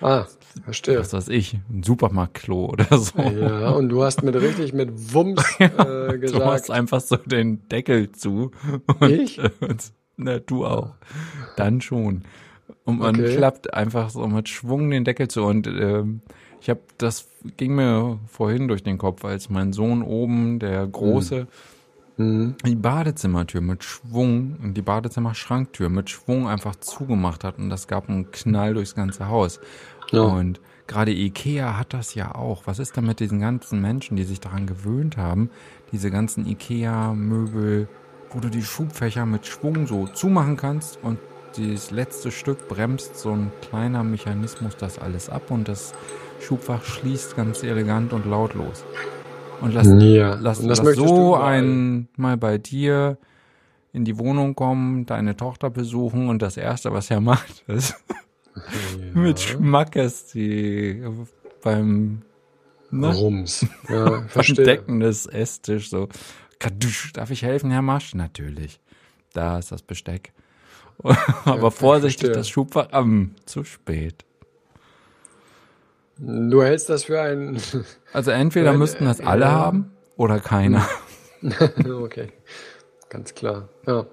[0.00, 0.26] Ah,
[0.64, 0.98] verstehe.
[1.00, 3.18] Was weiß ich, ein Supermarktklo oder so.
[3.20, 6.44] Ja, und du hast mit richtig mit Wumms äh, Du gesagt.
[6.44, 8.52] machst einfach so den Deckel zu.
[9.00, 9.40] Und, Ich?
[9.60, 10.94] Und, na, du auch.
[11.56, 12.22] Dann schon.
[12.84, 13.34] Und man Okay.
[13.36, 15.42] klappt einfach so mit Schwung den Deckel zu.
[15.42, 16.20] Und ähm,
[16.60, 21.42] ich habe, das ging mir vorhin durch den Kopf, als mein Sohn oben, der Große,
[21.42, 21.46] Mhm.
[22.18, 28.08] Die Badezimmertür mit Schwung und die Badezimmerschranktür mit Schwung einfach zugemacht hat und das gab
[28.08, 29.60] einen Knall durchs ganze Haus.
[30.10, 30.22] Ja.
[30.22, 32.62] Und gerade Ikea hat das ja auch.
[32.66, 35.50] Was ist denn mit diesen ganzen Menschen, die sich daran gewöhnt haben,
[35.92, 37.88] diese ganzen Ikea-Möbel,
[38.30, 41.18] wo du die Schubfächer mit Schwung so zumachen kannst und
[41.56, 45.94] das letzte Stück bremst so ein kleiner Mechanismus das alles ab und das
[46.40, 48.84] Schubfach schließt ganz elegant und lautlos.
[49.60, 51.54] Und lass Ja, Lass, und das lass so du überall.
[51.62, 53.18] ein mal bei dir
[53.92, 57.94] in die Wohnung kommen, deine Tochter besuchen und das erste, was er macht, ist
[58.54, 59.20] Ja.
[59.20, 61.02] mit Schmackes die
[61.62, 62.22] beim
[62.90, 63.66] ne, Rums.
[63.88, 64.64] Ja, verstehe.
[64.64, 66.08] Decken des Esstisch so.
[66.60, 68.14] Kadusch, darf ich helfen, Herr Masch?
[68.14, 68.80] Natürlich.
[69.32, 70.32] Da ist das Besteck.
[71.44, 72.36] Aber vorsichtig, verstehe.
[72.38, 74.24] das Schubfach am zu spät.
[76.18, 77.58] Du hältst das für ein.
[78.12, 79.50] Also entweder Weil, müssten das äh, alle ja.
[79.50, 80.88] haben oder keiner.
[82.02, 82.28] okay.
[83.08, 83.68] Ganz klar.
[83.86, 84.06] Ja.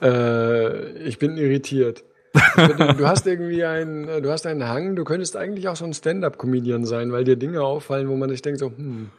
[0.00, 2.04] Äh, ich bin irritiert.
[2.54, 6.86] Du hast irgendwie einen, du hast einen Hang, du könntest eigentlich auch so ein Stand-up-Comedian
[6.86, 9.10] sein, weil dir Dinge auffallen, wo man sich denkt so, hm.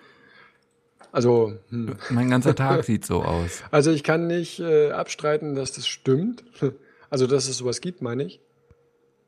[1.11, 1.95] Also, hm.
[2.09, 3.63] Mein ganzer Tag sieht so aus.
[3.69, 6.43] Also ich kann nicht äh, abstreiten, dass das stimmt.
[7.11, 8.41] Also dass es sowas gibt, meine ich.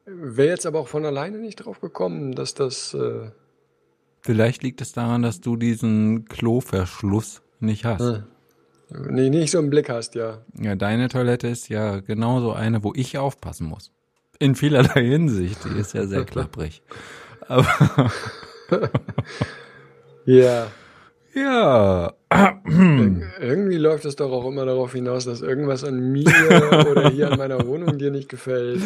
[0.06, 2.94] Wäre jetzt aber auch von alleine nicht drauf gekommen, dass das.
[2.94, 3.32] Äh,
[4.22, 8.02] Vielleicht liegt es daran, dass du diesen Kloverschluss nicht hast.
[8.02, 8.22] äh,
[9.10, 10.42] nee, nicht so im Blick hast, ja.
[10.60, 13.92] Ja, deine Toilette ist ja genauso eine, wo ich aufpassen muss.
[14.40, 15.64] In vielerlei Hinsicht.
[15.66, 16.82] Die ist ja sehr klapprig.
[17.48, 18.12] Aber
[20.26, 20.68] Ja.
[21.36, 22.14] Ja,
[23.40, 26.26] Irgendwie läuft es doch auch immer darauf hinaus, dass irgendwas an mir
[26.92, 28.82] oder hier an meiner Wohnung dir nicht gefällt.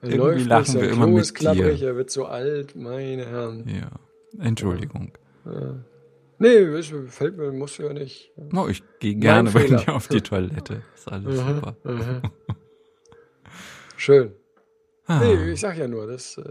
[0.00, 1.88] Er Irgendwie läuft lachen nicht, wir immer mit ist klapprig, dir.
[1.88, 3.66] er wird so alt, meine Herren.
[3.68, 3.90] ja.
[4.44, 5.12] Entschuldigung.
[6.38, 8.32] Nee, es fällt mir, muss ja nicht.
[8.50, 10.82] No, ich gehe gerne bei dir auf die Toilette.
[10.94, 11.76] Ist alles super.
[13.96, 14.32] Schön.
[15.06, 15.20] Ah.
[15.20, 16.38] Nee, ich sag ja nur, das.
[16.38, 16.42] Äh,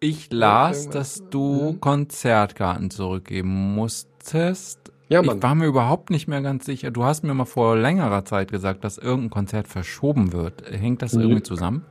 [0.00, 1.80] Ich las, dass du Mhm.
[1.80, 3.74] Konzertkarten zurückgeben
[4.22, 4.92] musstest.
[5.08, 5.38] ja, Mann.
[5.38, 6.90] Ich war mir überhaupt nicht mehr ganz sicher.
[6.90, 10.62] Du hast mir mal vor längerer Zeit gesagt, dass irgendein Konzert verschoben wird.
[10.70, 11.20] Hängt das Mhm.
[11.22, 11.84] irgendwie zusammen?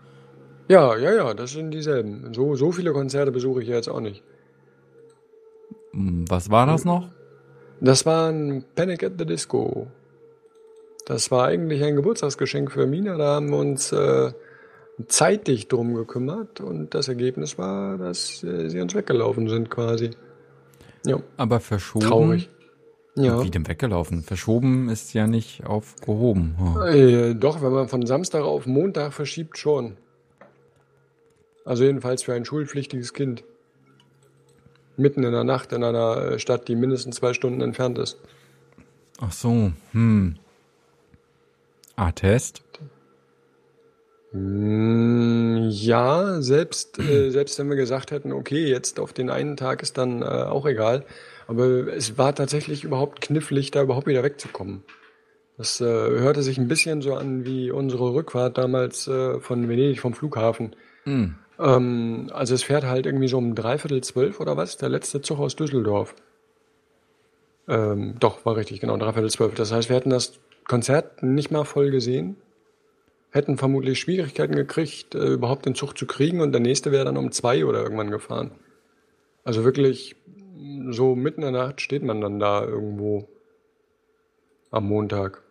[0.67, 2.33] Ja, ja, ja, das sind dieselben.
[2.33, 4.23] So, so viele Konzerte besuche ich jetzt auch nicht.
[5.91, 7.09] Hm, Was war das noch?
[7.81, 9.87] Das war ein Panic at the Disco.
[11.05, 13.17] Das war eigentlich ein Geburtstagsgeschenk für Mina.
[13.17, 14.31] Da haben wir uns äh,
[15.07, 20.11] zeitig drum gekümmert und das Ergebnis war, dass äh, sie uns weggelaufen sind quasi.
[21.05, 22.07] Ja, Aber verschoben.
[22.07, 22.49] traurig.
[23.15, 23.43] Ja.
[23.43, 24.23] Wie denn weggelaufen?
[24.23, 26.55] Verschoben ist ja nicht aufgehoben.
[26.59, 26.79] Oh.
[26.81, 29.97] Äh, doch, wenn man von Samstag auf Montag verschiebt, schon.
[31.65, 33.43] Also jedenfalls für ein schulpflichtiges Kind.
[34.95, 38.17] Mitten in der Nacht in einer äh, Stadt, die mindestens zwei Stunden entfernt ist.
[39.19, 40.37] Ach so, hm.
[41.95, 42.61] Attest?
[42.79, 42.85] Mm,
[44.33, 49.97] Ja, selbst, äh, selbst wenn wir gesagt hätten, okay, jetzt auf den einen Tag ist
[49.97, 51.03] dann äh, auch egal.
[51.47, 54.83] Aber es war tatsächlich überhaupt knifflig, da überhaupt wieder wegzukommen.
[55.57, 59.99] Das äh, hörte sich ein bisschen so an wie unsere Rückfahrt damals äh, von Venedig
[59.99, 60.77] vom Flughafen.
[61.03, 61.35] Hm.
[61.59, 65.39] Ähm, also es fährt halt irgendwie so um dreiviertel zwölf oder was, der letzte Zug
[65.39, 66.15] aus Düsseldorf.
[67.67, 69.55] Ähm, doch, war richtig, genau, dreiviertel zwölf.
[69.55, 72.37] Das heißt, wir hätten das Konzert nicht mal voll gesehen,
[73.31, 77.17] hätten vermutlich Schwierigkeiten gekriegt, äh, überhaupt den Zug zu kriegen und der nächste wäre dann
[77.17, 78.51] um zwei oder irgendwann gefahren.
[79.43, 80.15] Also wirklich,
[80.89, 83.27] so mitten in der Nacht steht man dann da irgendwo
[84.69, 85.41] am Montag.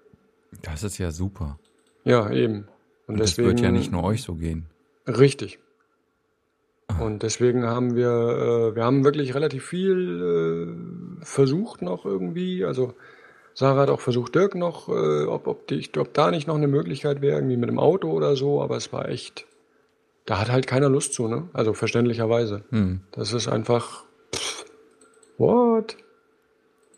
[0.62, 1.58] Das ist ja super.
[2.04, 2.68] Ja, eben.
[3.06, 4.66] Und, Und das deswegen, wird ja nicht nur euch so gehen.
[5.06, 5.58] Richtig.
[6.98, 12.64] Und deswegen haben wir, äh, wir haben wirklich relativ viel äh, versucht noch irgendwie.
[12.64, 12.94] Also
[13.54, 16.68] Sarah hat auch versucht, Dirk noch, äh, ob, ob, die, ob da nicht noch eine
[16.68, 19.44] Möglichkeit wäre, irgendwie mit dem Auto oder so, aber es war echt,
[20.26, 21.48] da hat halt keiner Lust zu, ne?
[21.52, 22.62] Also verständlicherweise.
[22.70, 23.00] Hm.
[23.12, 24.64] Das ist einfach, pff,
[25.38, 25.96] what?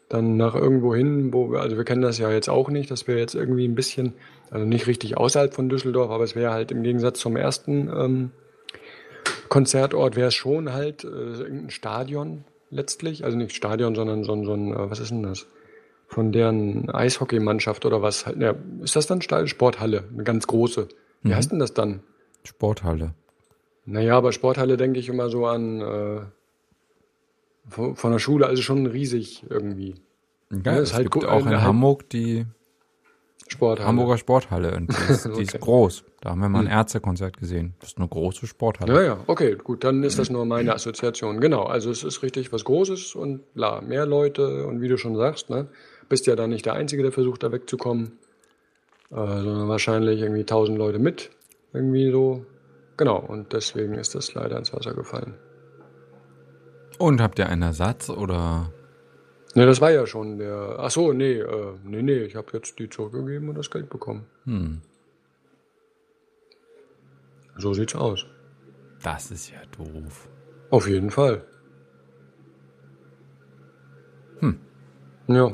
[0.09, 3.09] Dann nach irgendwo hin, wo wir, also wir kennen das ja jetzt auch nicht, dass
[3.09, 4.13] wir jetzt irgendwie ein bisschen,
[4.51, 8.31] also nicht richtig außerhalb von Düsseldorf, aber es wäre halt im Gegensatz zum ersten ähm,
[9.49, 14.45] Konzertort wäre es schon halt äh, irgendein Stadion letztlich, also nicht Stadion, sondern so, ein-
[14.45, 15.47] so ein, äh, was ist denn das?
[16.13, 18.27] Von deren Eishockeymannschaft oder was?
[18.27, 19.49] Halt, ja, ist das dann Stadion?
[19.49, 20.89] Sporthalle, eine ganz große.
[21.23, 21.35] Wie Mhm.
[21.37, 22.03] heißt denn das dann?
[22.45, 23.15] Sporthalle.
[23.87, 26.21] Naja, bei Sporthalle denke ich immer so an äh,
[27.69, 29.95] von, von der Schule, also schon riesig irgendwie.
[30.51, 32.45] Ja, Ja, es ist halt gibt auch in halt- Hamburg die
[33.49, 33.89] Sporthalle.
[33.89, 34.77] Hamburger Sporthalle.
[34.77, 35.59] Und die ist, die ist Okay.
[35.61, 36.05] groß.
[36.21, 37.75] Da haben wir mal ein Ärztekonzert gesehen.
[37.81, 38.93] Das ist eine große Sporthalle.
[38.95, 41.41] Ja, ja, okay, gut, dann ist das nur meine Assoziation.
[41.41, 45.17] Genau, also es ist richtig was Großes und bla, mehr Leute und wie du schon
[45.17, 45.69] sagst, ne,
[46.13, 48.19] bist ja dann nicht der Einzige, der versucht, da wegzukommen,
[49.11, 51.31] äh, sondern wahrscheinlich irgendwie tausend Leute mit,
[51.73, 52.45] irgendwie so.
[52.99, 55.33] Genau, und deswegen ist das leider ins Wasser gefallen.
[56.99, 58.71] Und habt ihr einen Ersatz oder?
[59.55, 60.77] Ne, das war ja schon der.
[60.81, 64.27] Ach so, nee, äh, nee, nee, ich habe jetzt die zurückgegeben und das Geld bekommen.
[64.45, 64.83] Hm,
[67.57, 68.27] So sieht's aus.
[69.03, 70.29] das ist ja doof.
[70.69, 71.43] Auf jeden Fall.
[74.41, 74.59] Hm.
[75.29, 75.53] Ja.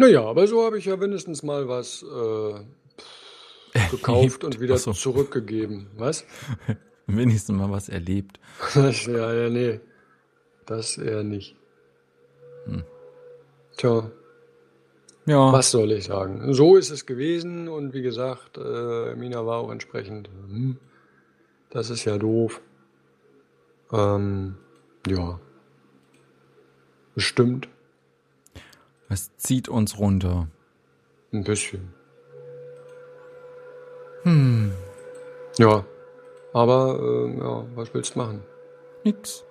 [0.00, 2.54] Naja, aber so habe ich ja mindestens mal was äh,
[3.90, 4.94] gekauft und wieder so.
[4.94, 5.88] zurückgegeben.
[5.98, 6.24] Was?
[7.06, 8.40] Wenigstens mal was erlebt.
[8.74, 9.78] Das, ja, ja, nee.
[10.64, 11.54] Das eher nicht.
[13.76, 14.10] Tja,
[15.26, 15.52] Ja.
[15.52, 16.54] was soll ich sagen?
[16.54, 20.30] So ist es gewesen und wie gesagt, äh, Mina war auch entsprechend.
[20.48, 20.78] Hm,
[21.68, 22.62] das ist ja doof.
[23.92, 24.56] Ähm,
[25.06, 25.38] ja.
[27.14, 27.68] Bestimmt.
[29.10, 30.46] Es zieht uns runter.
[31.32, 31.92] Ein bisschen.
[34.22, 34.72] Hm.
[35.58, 35.84] Ja.
[36.52, 38.42] Aber, äh, ja, was willst du machen?
[39.04, 39.44] Nix.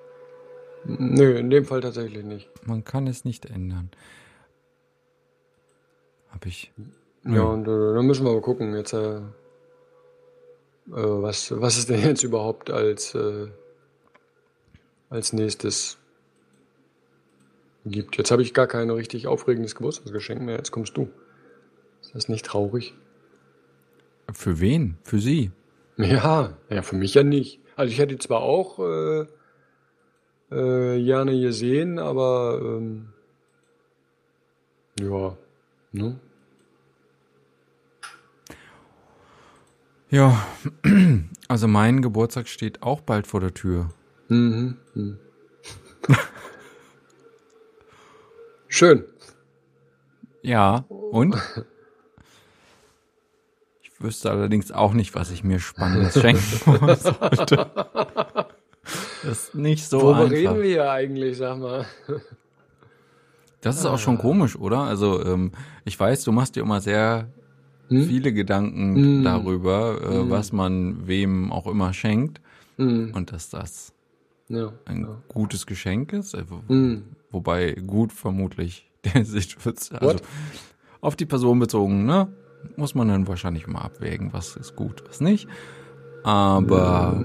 [0.85, 2.49] Nö, in dem Fall tatsächlich nicht.
[2.65, 3.91] Man kann es nicht ändern.
[6.29, 6.71] Hab ich.
[7.25, 9.21] Ja, und äh, dann müssen wir mal gucken, jetzt, äh, äh,
[10.87, 13.47] was, was es denn jetzt überhaupt als, äh,
[15.09, 15.98] als nächstes
[17.85, 18.17] gibt.
[18.17, 20.57] Jetzt habe ich gar kein richtig aufregendes Geburtstagsgeschenk mehr.
[20.57, 21.09] Jetzt kommst du.
[22.01, 22.93] Ist das nicht traurig?
[24.33, 24.97] Für wen?
[25.03, 25.51] Für sie.
[25.97, 27.59] Ja, ja, für mich ja nicht.
[27.75, 29.25] Also ich hätte die zwar auch äh,
[30.51, 33.09] äh, gerne gesehen, aber ähm,
[34.99, 35.37] ja,
[35.91, 36.19] ne?
[40.09, 40.45] Ja.
[41.51, 43.89] Also mein Geburtstag steht auch bald vor der Tür.
[44.27, 44.77] Mhm.
[44.93, 45.17] mhm.
[48.69, 49.03] Schön.
[50.43, 50.85] Ja.
[50.87, 51.35] Und?
[53.81, 56.41] Ich wüsste allerdings auch nicht, was ich mir Spannendes schenken
[56.95, 57.71] sollte.
[59.23, 60.31] Das ist nicht so Worüber einfach.
[60.31, 61.85] reden wir eigentlich, sag mal?
[63.59, 64.81] Das ist auch schon komisch, oder?
[64.81, 65.51] Also ähm,
[65.83, 67.27] ich weiß, du machst dir immer sehr
[67.89, 68.05] hm?
[68.05, 69.23] viele Gedanken hm.
[69.23, 70.29] darüber, äh, hm.
[70.29, 72.39] was man wem auch immer schenkt.
[72.77, 73.11] Hm.
[73.13, 73.93] Und dass das
[74.47, 75.21] ja, ein ja.
[75.27, 76.37] gutes Geschenk ist.
[76.67, 77.03] Hm.
[77.31, 80.17] Wobei gut vermutlich der sich wird, also
[81.01, 82.27] auf die Person bezogen, ne?
[82.75, 85.47] Muss man dann wahrscheinlich mal abwägen, was ist gut, was nicht.
[86.23, 87.23] Aber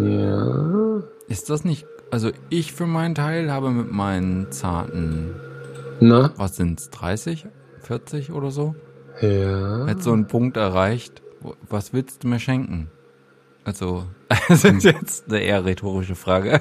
[0.00, 1.02] ja.
[1.28, 5.34] ist das nicht also ich für meinen Teil habe mit meinen zarten,
[6.00, 6.32] Na?
[6.36, 7.46] was sind's, 30,
[7.80, 8.74] 40 oder so?
[9.20, 9.86] Ja.
[9.86, 11.22] Jetzt so einen Punkt erreicht,
[11.68, 12.90] was willst du mir schenken?
[13.64, 14.04] Also,
[14.48, 16.60] das ist jetzt eine eher rhetorische Frage.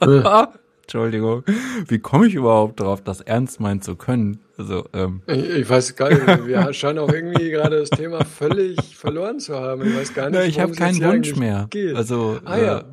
[0.88, 1.44] Entschuldigung.
[1.86, 4.40] Wie komme ich überhaupt darauf, das ernst meinen zu können?
[4.56, 5.20] Also, ähm.
[5.26, 9.54] ich, ich weiß gar nicht, wir scheinen auch irgendwie gerade das Thema völlig verloren zu
[9.54, 9.86] haben.
[9.86, 11.66] Ich weiß gar nicht, Na, ich habe keinen Wunsch mehr.
[11.68, 11.94] Geht.
[11.94, 12.78] Also, ah, ja.
[12.78, 12.84] Äh,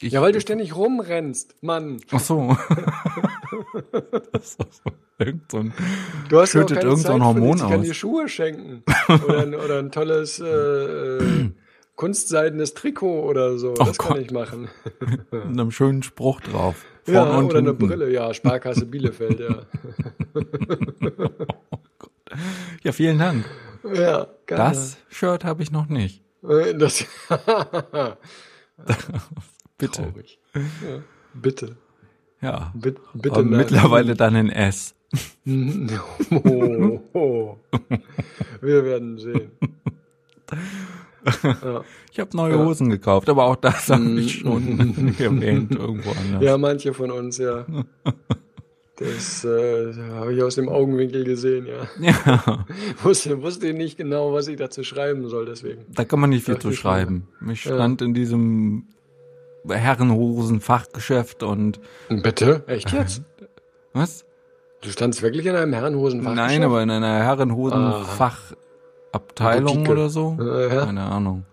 [0.00, 2.00] ich, ja, weil du ständig rumrennst, Mann.
[2.10, 2.56] Ach so.
[4.32, 4.90] das ist so.
[5.18, 5.74] Irgend so ein,
[6.30, 7.62] du hast schüttet irgend so Hormon aus.
[7.62, 8.82] Ich kann dir Schuhe schenken.
[9.08, 11.50] Oder ein, oder ein tolles äh,
[11.96, 13.72] kunstseidenes Trikot oder so.
[13.72, 14.08] Oh das Gott.
[14.08, 14.68] kann ich machen.
[15.30, 16.84] Mit einem schönen Spruch drauf.
[17.06, 17.56] ja, oder hinten.
[17.56, 18.10] eine Brille.
[18.12, 19.62] Ja, Sparkasse Bielefeld, ja.
[20.34, 21.78] oh
[22.82, 23.44] ja, vielen Dank.
[23.82, 24.64] Ja, gerne.
[24.70, 26.22] Das Shirt habe ich noch nicht.
[26.42, 27.04] Äh, das
[29.78, 30.02] Bitte.
[30.02, 30.38] Traurig.
[30.54, 31.02] Ja,
[31.34, 31.76] bitte.
[32.40, 32.72] Ja.
[32.74, 34.94] Bitte, bitte mittlerweile dann in S.
[36.30, 37.56] oh, oh.
[38.60, 39.52] Wir werden sehen.
[41.42, 41.84] Ja.
[42.12, 46.42] Ich habe neue Hosen gekauft, aber auch das habe ich schon erwähnt irgendwo anders.
[46.42, 47.66] Ja, manche von uns, ja.
[48.96, 51.86] Das äh, habe ich aus dem Augenwinkel gesehen, ja.
[52.00, 52.64] Ja.
[53.02, 55.84] wusste, wusste nicht genau, was ich dazu schreiben soll, deswegen.
[55.92, 57.28] Da kann man nicht viel zu schreiben.
[57.50, 58.06] Ich stand ja.
[58.06, 58.86] in diesem
[59.68, 61.80] Herrenhosen-Fachgeschäft und.
[62.08, 62.64] Bitte?
[62.66, 63.22] Echt jetzt?
[63.92, 64.24] Was?
[64.80, 66.50] Du standst wirklich in einem Herrenhosen-Fachgeschäft?
[66.50, 67.22] Nein, aber in einer
[69.38, 70.36] Herrenhosen-Fachabteilung oder so.
[70.40, 70.84] Äh, ja.
[70.86, 71.44] Keine Ahnung.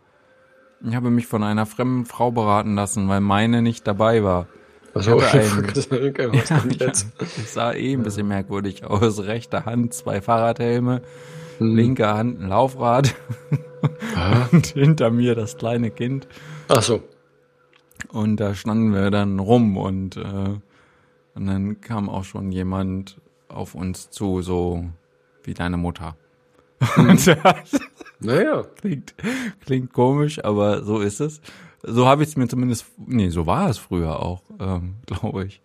[0.86, 4.48] Ich habe mich von einer fremden Frau beraten lassen, weil meine nicht dabei war.
[4.94, 5.90] Also, ich, ein, was
[6.50, 7.08] ja, jetzt?
[7.20, 9.24] Es sah eh ein bisschen merkwürdig aus.
[9.24, 11.02] Rechte Hand, zwei Fahrradhelme,
[11.58, 11.76] hm.
[11.76, 13.16] linke Hand ein Laufrad
[14.16, 14.48] ah.
[14.52, 16.28] und hinter mir das kleine Kind.
[16.68, 17.02] Ach so.
[18.12, 20.60] Und da standen wir dann rum und, äh,
[21.36, 24.86] und dann kam auch schon jemand auf uns zu, so
[25.44, 26.16] wie deine Mutter.
[26.98, 27.80] Und das
[28.20, 28.64] naja.
[28.76, 29.14] klingt,
[29.66, 31.42] klingt komisch, aber so ist es.
[31.82, 35.62] So habe ich es mir zumindest, nee, so war es früher auch, ähm, glaube ich.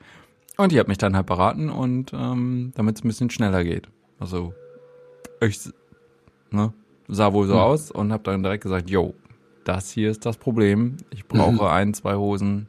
[0.56, 3.88] Und die hat mich dann halt beraten und ähm, damit es ein bisschen schneller geht.
[4.18, 4.52] Also
[5.40, 5.60] ich
[6.50, 6.72] ne,
[7.06, 7.60] sah wohl so hm.
[7.60, 9.14] aus und habe dann direkt gesagt, yo,
[9.68, 10.96] das hier ist das Problem.
[11.10, 11.60] Ich brauche mhm.
[11.60, 12.68] ein, zwei Hosen.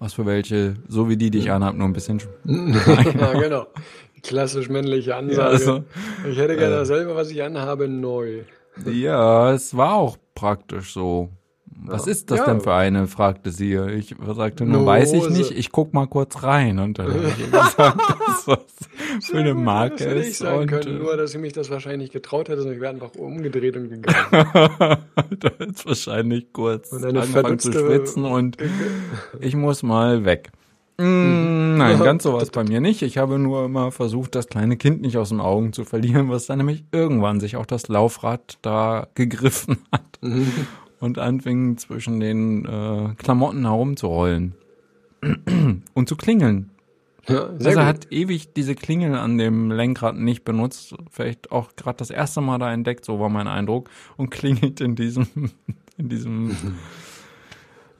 [0.00, 2.20] Was für welche, so wie die, die ich anhab, nur ein bisschen.
[2.44, 3.66] ja, genau.
[4.22, 5.40] Klassisch männliche Ansage.
[5.40, 5.84] Ja, also,
[6.28, 8.42] ich hätte gerne äh, dasselbe, was ich anhabe, neu.
[8.86, 11.30] Ja, es war auch praktisch so.
[11.84, 12.12] Was ja.
[12.12, 12.44] ist das ja.
[12.46, 13.06] denn für eine?
[13.06, 13.74] fragte sie.
[13.74, 16.78] Ich sagte nur, weiß ich nicht, ich guck mal kurz rein.
[16.78, 17.78] Und dann habe ich gesagt,
[18.46, 21.52] was für eine Marke das hätte ich sagen und, können, äh, nur dass sie mich
[21.52, 24.26] das wahrscheinlich getraut hätte, sondern ich wäre einfach umgedreht und gegangen.
[25.38, 28.56] da ist wahrscheinlich kurz und angefangen zu schwitzen und
[29.40, 30.50] ich muss mal weg.
[30.98, 33.02] Mm, nein, ganz so war es bei mir nicht.
[33.02, 36.46] Ich habe nur immer versucht, das kleine Kind nicht aus den Augen zu verlieren, was
[36.46, 40.18] dann nämlich irgendwann sich auch das Laufrad da gegriffen hat.
[40.20, 40.66] Mhm
[41.00, 44.54] und anfing zwischen den äh, Klamotten herumzurollen
[45.94, 46.70] und zu klingeln.
[47.26, 51.98] Ja, also er hat ewig diese Klingel an dem Lenkrad nicht benutzt, vielleicht auch gerade
[51.98, 55.26] das erste Mal da entdeckt, so war mein Eindruck, und klingelt in diesem,
[55.98, 56.56] in diesem,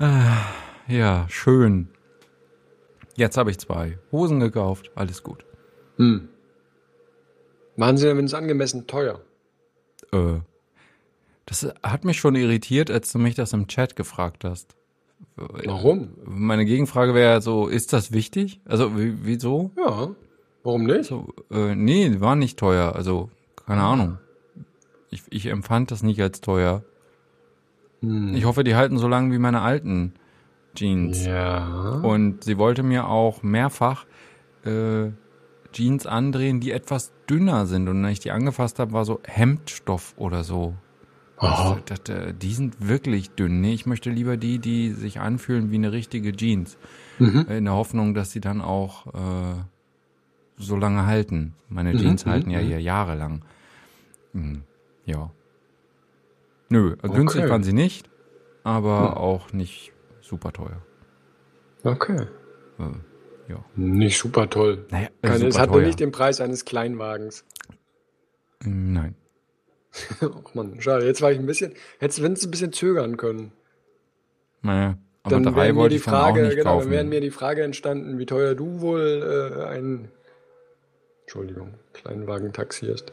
[0.01, 0.07] äh,
[0.89, 1.89] ja, schön.
[3.19, 5.45] Jetzt habe ich zwei Hosen gekauft, alles gut.
[5.97, 6.29] Hm.
[7.75, 9.21] Machen Sie denn, wenn es angemessen teuer?
[10.13, 10.39] Äh,
[11.45, 14.77] das hat mich schon irritiert, als du mich das im Chat gefragt hast.
[15.35, 16.11] Warum?
[16.25, 18.61] Meine Gegenfrage wäre so, ist das wichtig?
[18.65, 19.73] Also, wieso?
[19.77, 20.11] Ja.
[20.63, 21.07] Warum nicht?
[21.07, 22.95] So, äh, nee, war nicht teuer.
[22.95, 23.31] Also,
[23.67, 24.19] keine Ahnung.
[25.11, 26.85] Ich, ich empfand das nicht als teuer.
[28.01, 28.37] Hm.
[28.37, 30.15] Ich hoffe, die halten so lange wie meine alten
[30.79, 31.27] Jeans.
[31.27, 32.01] Ja.
[32.03, 34.07] Und sie wollte mir auch mehrfach
[34.64, 35.11] äh,
[35.73, 37.88] Jeans andrehen, die etwas dünner sind.
[37.88, 40.75] Und wenn ich die angefasst habe, war so Hemdstoff oder so.
[41.37, 43.61] Also, dachte, die sind wirklich dünn.
[43.61, 46.77] Nee, ich möchte lieber die, die sich anfühlen wie eine richtige Jeans.
[47.19, 47.47] Mhm.
[47.49, 49.61] In der Hoffnung, dass sie dann auch äh,
[50.57, 51.55] so lange halten.
[51.69, 51.99] Meine mhm.
[51.99, 52.31] Jeans mhm.
[52.31, 52.67] halten ja mhm.
[52.67, 53.45] hier jahrelang.
[54.33, 54.62] Hm,
[55.05, 55.31] ja.
[56.71, 57.17] Nö, okay.
[57.17, 58.11] günstig waren sie nicht,
[58.62, 59.17] aber hm.
[59.17, 59.93] auch nicht
[60.29, 60.83] super teuer.
[61.85, 62.27] Okay.
[62.79, 63.64] Äh, ja.
[63.77, 64.87] Nicht super toll.
[64.91, 65.87] Naja, Keine, super es hatte teuer.
[65.87, 67.45] nicht den Preis eines Kleinwagens.
[68.64, 69.14] Nein.
[70.21, 71.07] Ach man, schade.
[71.07, 73.53] Jetzt war ich ein bisschen, hättest du ein bisschen zögern können.
[74.62, 77.05] Naja, aber Dann drei wäre mir wollte die ich dann auch Frage, genau, dann wäre
[77.05, 80.11] mir die Frage entstanden, wie teuer du wohl äh, ein,
[81.23, 83.12] Entschuldigung, Kleinwagen-Taxi ist.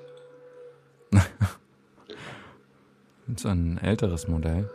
[3.38, 4.70] so ein älteres Modell.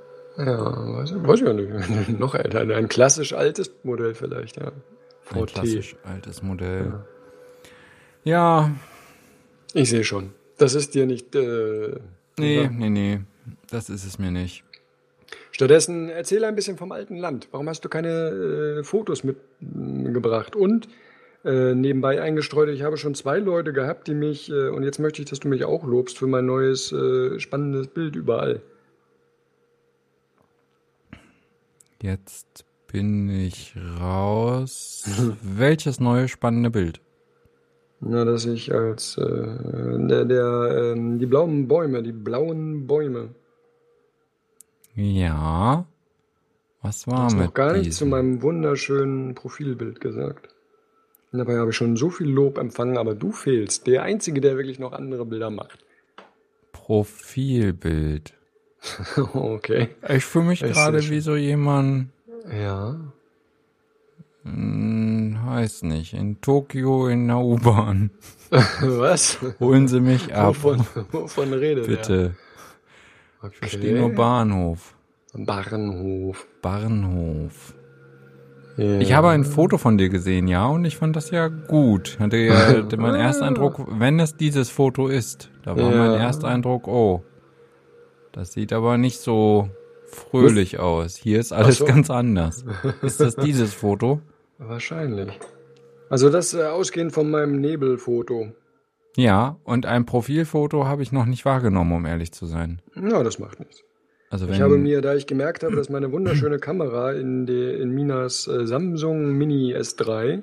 [0.46, 2.08] Ja, weiß, ich- weiß ich ja nicht.
[2.18, 4.72] Noch älter, ein klassisch altes Modell vielleicht, ja.
[5.32, 6.92] Ein klassisch altes Modell.
[8.24, 8.70] Ja,
[9.74, 10.30] Ich sehe schon.
[10.58, 11.34] Das ist dir nicht.
[11.34, 11.96] Äh,
[12.38, 12.70] nee, oder?
[12.70, 13.20] nee, nee.
[13.70, 14.64] Das ist es mir nicht.
[15.52, 17.48] Stattdessen erzähl ein bisschen vom alten Land.
[17.52, 18.08] Warum hast du keine
[18.80, 20.56] äh, Fotos mitgebracht?
[20.56, 20.88] Und
[21.44, 25.22] äh, nebenbei eingestreut, ich habe schon zwei Leute gehabt, die mich, äh, und jetzt möchte
[25.22, 28.60] ich, dass du mich auch lobst für mein neues äh, spannendes Bild überall.
[32.02, 35.04] Jetzt bin ich raus.
[35.42, 37.00] Welches neue spannende Bild?
[38.00, 39.24] Na, dass ich als äh,
[40.08, 43.34] der, der ähm, die blauen Bäume, die blauen Bäume.
[44.94, 45.86] Ja.
[46.80, 50.48] Was war hast mit noch gar nichts zu meinem wunderschönen Profilbild gesagt.
[51.32, 53.86] Dabei habe ich schon so viel Lob empfangen, aber du fehlst.
[53.86, 55.84] Der Einzige, der wirklich noch andere Bilder macht.
[56.72, 58.34] Profilbild?
[59.34, 59.88] okay.
[60.08, 62.08] Ich fühle mich Ich gerade wie so jemand,
[62.50, 62.96] Ja.
[64.44, 68.10] hm, weiß nicht, in Tokio in der U-Bahn.
[68.80, 69.38] Was?
[69.60, 72.34] Holen Sie mich ab, Wovon, wovon redet bitte.
[73.42, 73.48] er?
[73.50, 74.94] Ich verstehe nur Bahnhof.
[75.34, 76.46] Bahnhof.
[76.60, 77.74] Bahnhof.
[78.76, 78.98] Ja.
[78.98, 82.18] Ich habe ein Foto von dir gesehen, ja, und ich fand das ja gut.
[82.18, 85.96] Hatte ja mein Ersteindruck, wenn es dieses Foto ist, da war Ja.
[85.98, 87.22] mein Ersteindruck, oh,
[88.32, 89.68] das sieht aber nicht so
[90.06, 91.16] fröhlich aus.
[91.16, 91.84] Hier ist alles so.
[91.84, 92.64] ganz anders.
[93.02, 94.20] Ist das dieses Foto?
[94.58, 95.38] Wahrscheinlich.
[96.08, 98.52] Also das äh, ausgehend von meinem Nebelfoto.
[99.16, 102.80] Ja, und ein Profilfoto habe ich noch nicht wahrgenommen, um ehrlich zu sein.
[102.96, 103.84] Ja, das macht nichts.
[104.30, 107.90] Also Ich habe mir, da ich gemerkt habe, dass meine wunderschöne Kamera in, die, in
[107.90, 110.42] Minas äh, Samsung Mini S3 äh,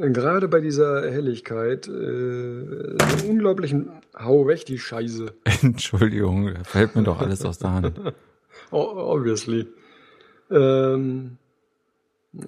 [0.00, 5.32] gerade bei dieser Helligkeit äh, einen unglaublichen Hau weg die Scheiße.
[5.62, 8.00] Entschuldigung, da fällt mir doch alles aus der Hand.
[8.70, 9.66] Obviously.
[10.50, 11.38] Ähm,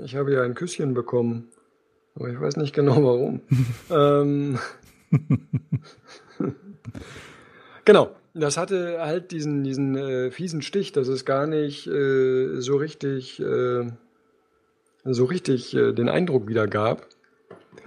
[0.02, 1.48] ich habe ja ein Küsschen bekommen,
[2.14, 3.40] aber ich weiß nicht genau warum.
[3.90, 4.58] ähm,
[7.84, 12.76] genau, das hatte halt diesen, diesen äh, fiesen Stich, dass es gar nicht äh, so
[12.76, 13.90] richtig, äh,
[15.04, 17.06] so richtig äh, den Eindruck wieder gab.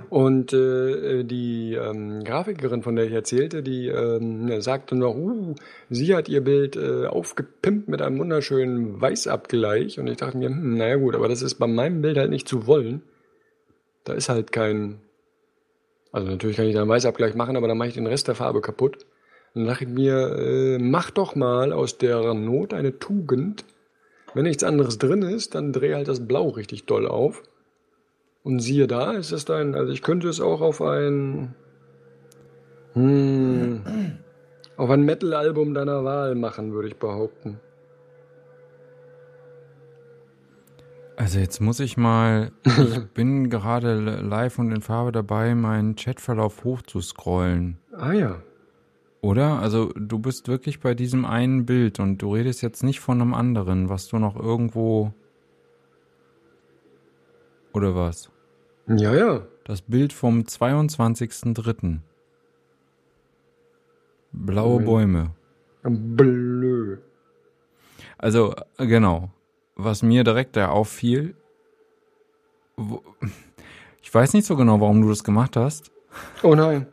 [0.09, 5.55] Und äh, die ähm, Grafikerin, von der ich erzählte, die ähm, sagte noch, uh,
[5.89, 9.99] sie hat ihr Bild äh, aufgepimpt mit einem wunderschönen Weißabgleich.
[9.99, 12.47] Und ich dachte mir, hm, naja gut, aber das ist bei meinem Bild halt nicht
[12.47, 13.01] zu wollen.
[14.03, 14.99] Da ist halt kein...
[16.11, 18.35] Also natürlich kann ich da einen Weißabgleich machen, aber dann mache ich den Rest der
[18.35, 19.05] Farbe kaputt.
[19.53, 23.65] Dann dachte ich mir, äh, mach doch mal aus der Not eine Tugend.
[24.33, 27.43] Wenn nichts anderes drin ist, dann dreh halt das Blau richtig doll auf.
[28.45, 31.55] Und siehe da, ist es dein, also ich könnte es auch auf ein,
[32.93, 33.81] hm,
[34.77, 37.59] auf ein Metal-Album deiner Wahl machen, würde ich behaupten.
[41.15, 46.63] Also jetzt muss ich mal, ich bin gerade live und in Farbe dabei, meinen Chatverlauf
[46.63, 47.79] hochzuscrollen.
[47.93, 48.43] Ah ja.
[49.21, 49.59] Oder?
[49.59, 53.33] Also du bist wirklich bei diesem einen Bild und du redest jetzt nicht von einem
[53.33, 55.13] anderen, was du noch irgendwo...
[57.73, 58.29] Oder was?
[58.87, 59.41] Ja, ja.
[59.63, 61.99] Das Bild vom 22.03.
[64.31, 64.85] Blaue Moment.
[64.85, 65.31] Bäume.
[65.83, 66.97] Blö.
[68.17, 69.31] Also, äh, genau.
[69.75, 71.35] Was mir direkt da auffiel,
[72.77, 73.01] wo,
[74.01, 75.91] ich weiß nicht so genau, warum du das gemacht hast,
[76.43, 76.87] Oh nein.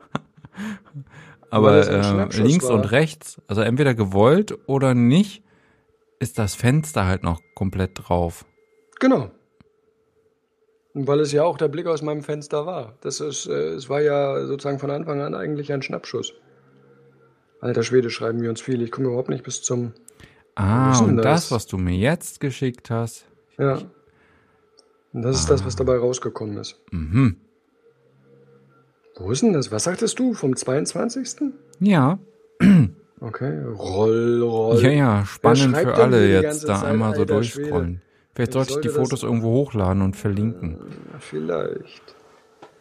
[1.51, 2.77] Aber äh, links war.
[2.77, 5.43] und rechts, also entweder gewollt oder nicht,
[6.19, 8.47] ist das Fenster halt noch komplett drauf.
[9.01, 9.31] Genau.
[10.95, 12.95] Weil es ja auch der Blick aus meinem Fenster war.
[13.01, 16.35] Das ist, äh, es war ja sozusagen von Anfang an eigentlich ein Schnappschuss.
[17.61, 18.83] Alter Schwede, schreiben wir uns viel.
[18.83, 19.93] Ich komme überhaupt nicht bis zum.
[20.55, 21.51] Ah, und das, das?
[21.51, 23.27] was du mir jetzt geschickt hast,
[23.59, 23.79] Ja.
[25.15, 26.81] Und das ist das, was dabei rausgekommen ist.
[26.91, 27.37] mhm.
[29.17, 29.71] Wo ist denn das?
[29.71, 30.33] Was sagtest du?
[30.33, 31.53] Vom 22.?
[31.81, 32.19] Ja,
[33.23, 33.63] Okay.
[33.79, 34.83] Roll, roll.
[34.83, 38.03] ja, ja, spannend für alle jetzt da Zeit, einmal so durchscrollen.
[38.35, 40.79] Vielleicht Ich sollte ich die Fotos irgendwo hochladen und verlinken.
[41.19, 42.03] Vielleicht.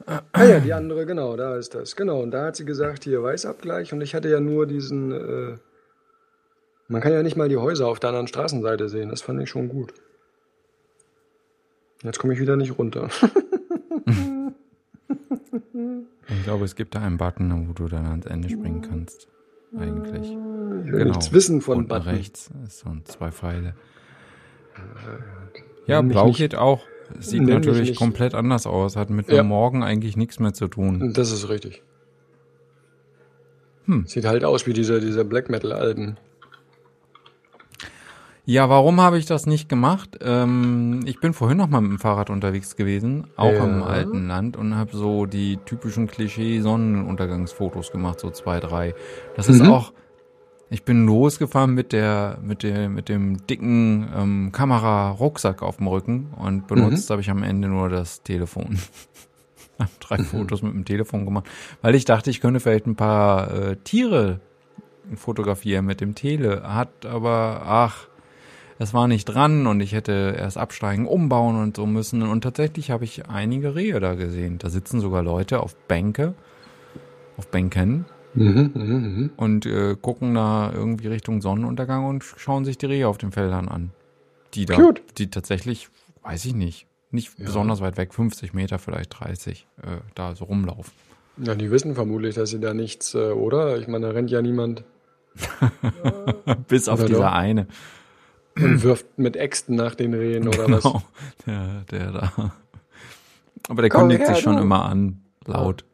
[0.34, 1.95] Ah ja, die andere, genau, da ist das.
[1.95, 3.93] Genau, und da hat sie gesagt, hier Weißabgleich.
[3.93, 5.12] Und ich hatte ja nur diesen.
[5.12, 5.58] Äh,
[6.88, 9.10] man kann ja nicht mal die Häuser auf der anderen Straßenseite sehen.
[9.10, 9.93] Das fand ich schon gut.
[12.02, 13.10] Jetzt komme ich wieder nicht runter.
[16.28, 19.28] Ich glaube, es gibt da einen Button, wo du dann ans Ende springen kannst.
[19.78, 20.32] eigentlich.
[20.32, 22.08] Ich will nichts wissen von Unten Button.
[22.08, 23.76] rechts ist so ein zwei Pfeile.
[25.88, 26.82] Ja, blau geht auch.
[27.19, 28.95] Sieht natürlich komplett anders aus.
[28.95, 29.38] Hat mit Ja.
[29.38, 31.11] dem Morgen eigentlich nichts mehr zu tun.
[31.13, 31.84] Das ist richtig.
[33.86, 34.05] Hm.
[34.07, 36.17] Sieht halt aus wie diese, diese Black Metal-Alben.
[38.45, 40.17] Ja, warum habe ich das nicht gemacht?
[40.22, 43.63] Ähm, ich bin vorhin noch mal mit dem Fahrrad unterwegs gewesen, auch Ja.
[43.65, 48.95] im alten Land und habe so die typischen Klischee-Sonnenuntergangsfotos gemacht, so zwei, drei.
[49.36, 49.69] Das ist Mhm.
[49.72, 49.93] auch.
[50.74, 56.28] Ich bin losgefahren mit der, mit der, mit dem dicken ähm, Kamera-Rucksack auf dem Rücken
[56.38, 58.80] und benutzt habe ich am Ende nur das Telefon.
[59.80, 61.45] hab drei Fotos mit dem Telefon gemacht,
[61.82, 64.39] weil ich dachte, ich könnte vielleicht ein paar äh, Tiere
[65.13, 66.63] fotografieren mit dem Tele.
[66.63, 68.07] Hat aber, ach,
[68.80, 72.22] es war nicht dran und ich hätte erst absteigen, umbauen und so müssen.
[72.22, 74.57] Und tatsächlich habe ich einige Rehe da gesehen.
[74.57, 76.34] Da sitzen sogar Leute auf Bänke,
[77.36, 79.29] auf Bänken Mhm, mhm, mhm.
[79.36, 83.67] und äh, gucken da irgendwie Richtung Sonnenuntergang und schauen sich die Rehe auf den Feldern
[83.67, 83.91] an.
[84.53, 85.01] Die da, Cute.
[85.17, 85.89] die tatsächlich,
[86.23, 90.93] weiß ich nicht, nicht besonders weit weg, 50 Meter, vielleicht 30, äh, da so rumlaufen.
[91.38, 93.77] Ja, die wissen vermutlich, dass sie da nichts, äh, oder?
[93.77, 94.84] Ich meine, da rennt ja niemand
[96.67, 97.32] Bis auf dieser doch?
[97.32, 97.67] eine.
[98.57, 100.84] und wirft mit Äxten nach den Rehen oder was.
[100.84, 101.01] Genau,
[101.45, 102.53] der, der da.
[103.69, 104.61] Aber der Komm kündigt her, sich schon du.
[104.61, 105.86] immer an, laut.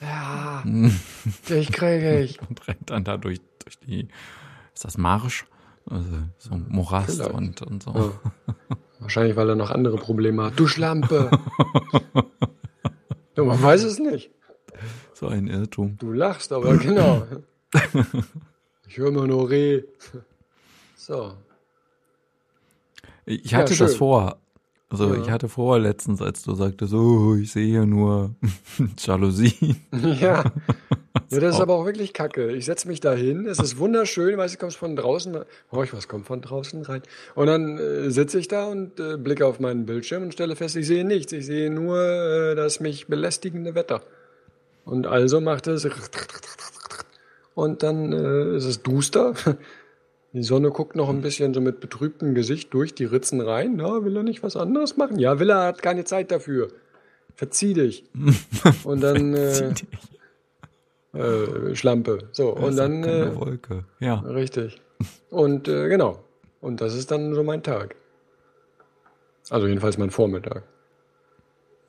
[0.00, 0.62] Ja,
[1.48, 2.40] dich kriege ich.
[2.48, 4.08] und rennt dann da durch, durch die,
[4.74, 5.46] ist das Marsch?
[5.88, 7.32] Also so ein Morast Vielleicht.
[7.32, 7.94] und, und so.
[7.94, 8.12] Ja.
[8.98, 10.58] Wahrscheinlich, weil er noch andere Probleme hat.
[10.58, 11.30] Du Schlampe!
[13.34, 14.30] du, man weiß es nicht.
[15.14, 15.96] So ein Irrtum.
[15.98, 17.26] Du lachst, aber genau.
[18.88, 19.82] Ich höre immer nur Reh.
[20.94, 21.34] So.
[23.24, 23.98] Ich Ja, hatte das schön.
[23.98, 24.38] vor.
[24.88, 25.20] Also Ja.
[25.22, 28.34] ich hatte vor letztens, als du sagtest, oh, ich sehe hier nur
[28.98, 29.76] Jalousien.
[30.20, 30.44] Ja.
[31.30, 32.52] Ja, das ist aber auch wirklich kacke.
[32.52, 35.36] Ich setze mich da hin, es ist wunderschön, weißt du, kommst von draußen,
[35.72, 37.02] oh, ich was kommt von draußen rein.
[37.34, 40.76] Und dann äh, sitze ich da und äh, blicke auf meinen Bildschirm und stelle fest,
[40.76, 41.32] ich sehe nichts.
[41.32, 44.02] Ich sehe nur äh, das mich belästigende Wetter.
[44.84, 45.88] Und also macht es
[47.54, 49.34] und dann äh, ist es duster.
[50.36, 53.76] Die Sonne guckt noch ein bisschen so mit betrübtem Gesicht durch die Ritzen rein.
[53.76, 55.18] Na, will er nicht was anderes machen?
[55.18, 56.68] Ja, will er, hat keine Zeit dafür.
[57.36, 58.04] Verzieh dich.
[58.84, 59.72] Und dann äh,
[61.14, 62.28] äh, Schlampe.
[62.32, 63.84] So, und Ist dann keine äh, Wolke.
[63.98, 64.16] Ja.
[64.16, 64.82] richtig.
[65.30, 66.18] Und äh, genau.
[66.60, 67.96] Und das ist dann so mein Tag.
[69.48, 70.64] Also jedenfalls mein Vormittag.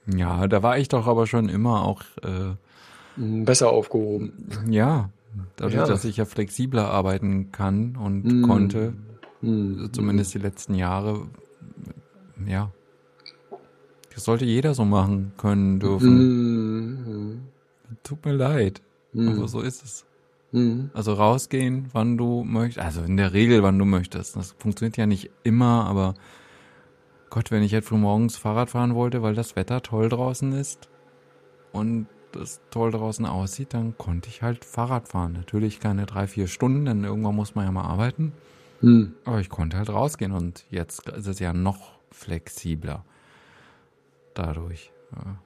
[0.05, 2.55] Ja, da war ich doch aber schon immer auch, äh,
[3.17, 4.47] Besser aufgehoben.
[4.69, 5.09] ja,
[5.55, 5.85] dadurch, Ja.
[5.85, 8.41] dass ich ja flexibler arbeiten kann und Mm.
[8.43, 8.93] konnte,
[9.41, 9.89] Hm.
[9.91, 11.27] zumindest die letzten Jahre,
[12.45, 12.71] ja.
[14.13, 16.17] Das sollte jeder so machen können dürfen.
[17.05, 17.41] Hm.
[18.03, 18.81] Tut mir leid,
[19.13, 19.29] Hm.
[19.38, 20.05] aber so ist es.
[20.51, 20.89] Hm.
[20.93, 22.83] Also rausgehen, wann du möchtest.
[22.85, 24.35] Also in der Regel, wann du möchtest.
[24.35, 26.15] Das funktioniert ja nicht immer, aber
[27.29, 30.89] Gott, wenn ich jetzt früh morgens Fahrrad fahren wollte, weil das Wetter toll draußen ist
[31.73, 35.34] und es toll draußen aussieht, dann konnte ich halt Fahrrad fahren.
[35.34, 38.34] Natürlich keine drei, vier Stunden, denn irgendwann muss man ja mal arbeiten.
[38.82, 39.13] Hm.
[39.25, 43.03] Aber ich konnte halt rausgehen und jetzt ist es ja noch flexibler.
[44.34, 45.38] Dadurch, ja,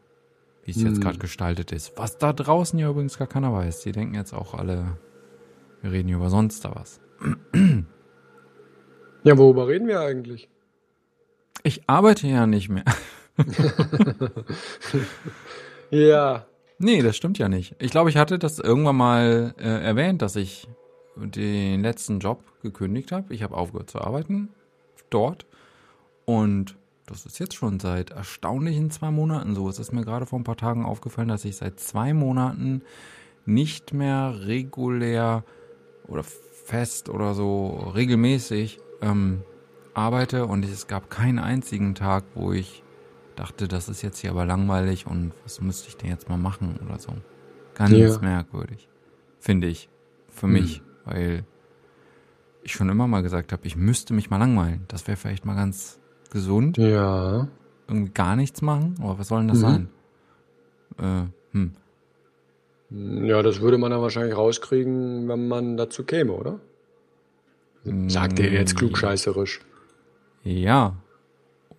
[0.65, 1.01] wie es jetzt Hm.
[1.01, 1.93] gerade gestaltet ist.
[1.97, 3.81] Was da draußen ja übrigens gar keiner weiß.
[3.81, 4.97] Die denken jetzt auch alle,
[5.81, 6.99] wir reden über sonst da was.
[9.23, 10.49] Ja, worüber reden wir eigentlich?
[11.63, 12.85] Ich arbeite ja nicht mehr.
[15.91, 16.45] Ja.
[16.83, 17.75] Nee, das stimmt ja nicht.
[17.77, 20.67] Ich glaube, ich hatte das irgendwann mal äh, erwähnt, dass ich
[21.15, 23.33] den letzten Job gekündigt habe.
[23.33, 24.49] Ich habe aufgehört zu arbeiten
[25.11, 25.45] dort.
[26.25, 26.75] Und
[27.05, 29.69] das ist jetzt schon seit erstaunlichen zwei Monaten so.
[29.69, 32.81] Es ist mir gerade vor ein paar Tagen aufgefallen, dass ich seit zwei Monaten
[33.45, 35.43] nicht mehr regulär
[36.07, 39.43] oder fest oder so regelmäßig ähm,
[39.93, 42.81] arbeite und es gab keinen einzigen Tag, wo ich
[43.35, 46.79] dachte, das ist jetzt hier aber langweilig und was müsste ich denn jetzt mal machen
[46.85, 47.13] oder so.
[47.75, 48.19] Ganz Ja.
[48.19, 48.87] merkwürdig,
[49.39, 49.89] finde ich,
[50.29, 51.43] für mich, weil
[52.63, 54.85] ich schon immer mal gesagt habe, ich müsste mich mal langweilen.
[54.87, 55.99] Das wäre vielleicht mal ganz
[56.31, 57.47] gesund, Ja.
[57.87, 59.61] irgendwie gar nichts machen, aber was soll denn das Mhm.
[59.61, 59.89] sein?
[60.99, 61.73] Äh, hm.
[63.27, 66.59] Ja, das würde man dann wahrscheinlich rauskriegen, wenn man dazu käme, oder?
[68.07, 69.61] Sagt er jetzt klugscheißerisch.
[70.43, 70.95] Ja.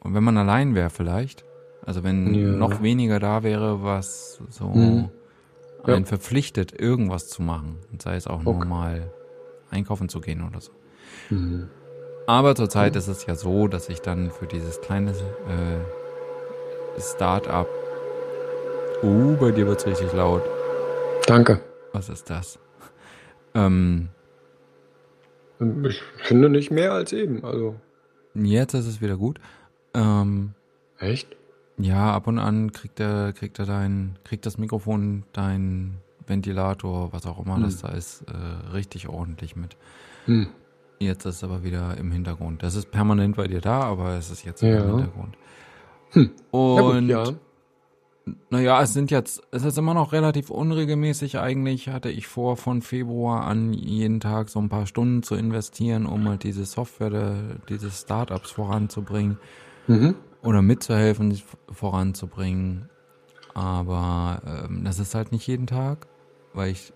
[0.03, 1.44] Und wenn man allein wäre vielleicht,
[1.84, 2.48] also wenn Ja.
[2.48, 5.11] noch weniger da wäre, was so Mhm.
[5.86, 5.94] Ja.
[5.94, 7.78] einen verpflichtet, irgendwas zu machen.
[7.90, 8.68] Und sei es auch nur Okay.
[8.68, 9.11] mal
[9.70, 10.72] einkaufen zu gehen oder so.
[11.30, 11.68] Mhm.
[12.26, 17.68] Aber zurzeit ist es ja so, dass ich dann für dieses kleine äh, Start-up.
[19.03, 20.42] Uh, bei dir wird's richtig laut.
[21.26, 21.61] Danke.
[21.92, 22.59] Was ist das?
[23.55, 24.09] Ähm,
[25.84, 27.44] Ich finde nicht mehr als eben.
[27.44, 27.74] Also,
[28.34, 29.38] jetzt ist es wieder gut.
[29.95, 30.55] Ähm,
[30.99, 31.36] echt?
[31.78, 37.26] ja, ab und an kriegt er, kriegt er dein, kriegt das Mikrofon, dein Ventilator, was
[37.26, 39.76] auch immer das da ist, äh, richtig ordentlich mit.
[40.26, 40.49] Hm.
[40.99, 42.62] Jetzt ist es aber wieder im Hintergrund.
[42.62, 44.78] Das ist permanent bei dir da, aber es ist jetzt Ja.
[44.84, 45.36] im Hintergrund.
[46.14, 47.24] Ja, gut, Und ja.
[48.51, 51.38] naja, es sind jetzt, es ist immer noch relativ unregelmäßig.
[51.38, 56.07] Eigentlich hatte ich vor, von Februar an jeden Tag so ein paar Stunden zu investieren,
[56.07, 59.38] um halt diese Software, diese Startups voranzubringen
[59.86, 60.14] Mhm.
[60.42, 62.88] oder mitzuhelfen, sie voranzubringen.
[63.54, 66.06] Aber ähm, das ist halt nicht jeden Tag,
[66.54, 66.92] weil ich,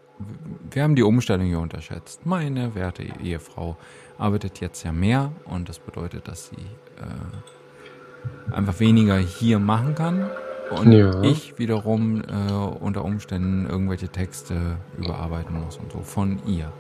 [0.71, 2.25] wir haben die Umstellung hier unterschätzt.
[2.25, 3.77] Meine werte Ehefrau
[4.19, 10.31] arbeitet jetzt ja mehr und das bedeutet, dass sie äh, einfach weniger hier machen kann
[10.71, 11.23] und Ja.
[11.23, 16.73] ich wiederum äh, unter Umständen irgendwelche Texte überarbeiten muss und so von ihr.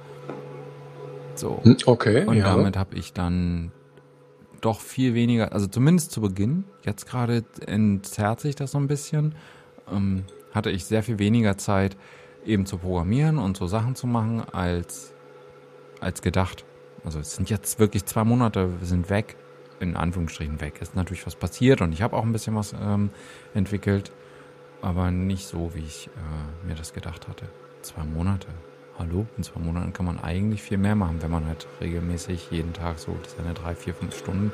[1.34, 1.61] So.
[1.62, 2.44] Hm, Okay, Und ja.
[2.57, 3.70] damit habe ich dann
[4.61, 9.34] doch viel weniger, also zumindest zu Beginn, jetzt gerade entzerrt sich das so ein bisschen,
[9.90, 11.96] ähm, hatte ich sehr viel weniger Zeit
[12.44, 15.12] eben zu programmieren und so Sachen zu machen als,
[16.00, 16.64] als gedacht.
[17.04, 19.36] Also es sind jetzt wirklich zwei Monate, wir sind weg,
[19.80, 20.80] in Anführungsstrichen weg.
[20.80, 23.11] Ist natürlich was passiert und ich habe auch ein bisschen was ähm,
[23.54, 24.12] entwickelt,
[24.82, 27.48] aber nicht so, wie ich äh, mir das gedacht hatte.
[27.82, 28.48] Zwei Monate.
[28.99, 29.26] Hallo?
[29.36, 32.99] In zwei Monaten kann man eigentlich viel mehr machen, wenn man halt regelmäßig jeden Tag
[32.99, 34.53] so seine drei, vier, fünf Stunden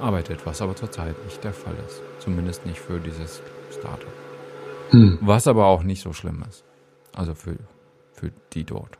[0.00, 2.02] arbeitet, was aber zurzeit nicht der Fall ist.
[2.18, 4.12] Zumindest nicht für dieses Startup.
[4.90, 5.18] Hm.
[5.20, 6.64] Was aber auch nicht so schlimm ist.
[7.14, 7.56] Also für,
[8.12, 8.98] für die dort.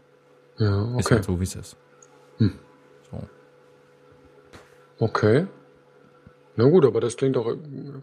[0.59, 1.15] Ja, Ist okay.
[1.17, 1.77] halt so, wie es ist.
[2.39, 2.53] Hm.
[3.11, 3.23] So.
[4.99, 5.47] Okay.
[6.57, 7.57] Na gut, aber das klingt doch,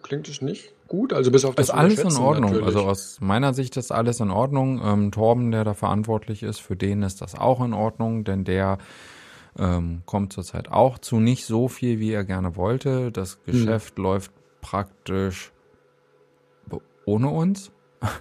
[0.04, 1.14] klingt es nicht gut?
[1.14, 2.52] Also bis auf das Ist alles in Ordnung.
[2.52, 2.66] natürlich.
[2.76, 4.82] Also aus meiner Sicht ist alles in Ordnung.
[4.84, 8.78] Ähm, Torben, der da verantwortlich ist, für den ist das auch in Ordnung, denn der
[9.58, 13.12] ähm, kommt zurzeit auch zu nicht so viel, wie er gerne wollte.
[13.12, 13.54] Das Hm.
[13.54, 14.32] Geschäft läuft
[14.62, 15.52] praktisch
[17.06, 17.72] ohne uns.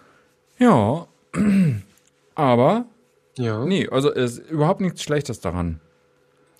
[0.57, 1.07] Ja,
[2.35, 2.85] aber
[3.37, 3.63] Ja.
[3.65, 5.79] nee, also es ist überhaupt nichts Schlechtes daran.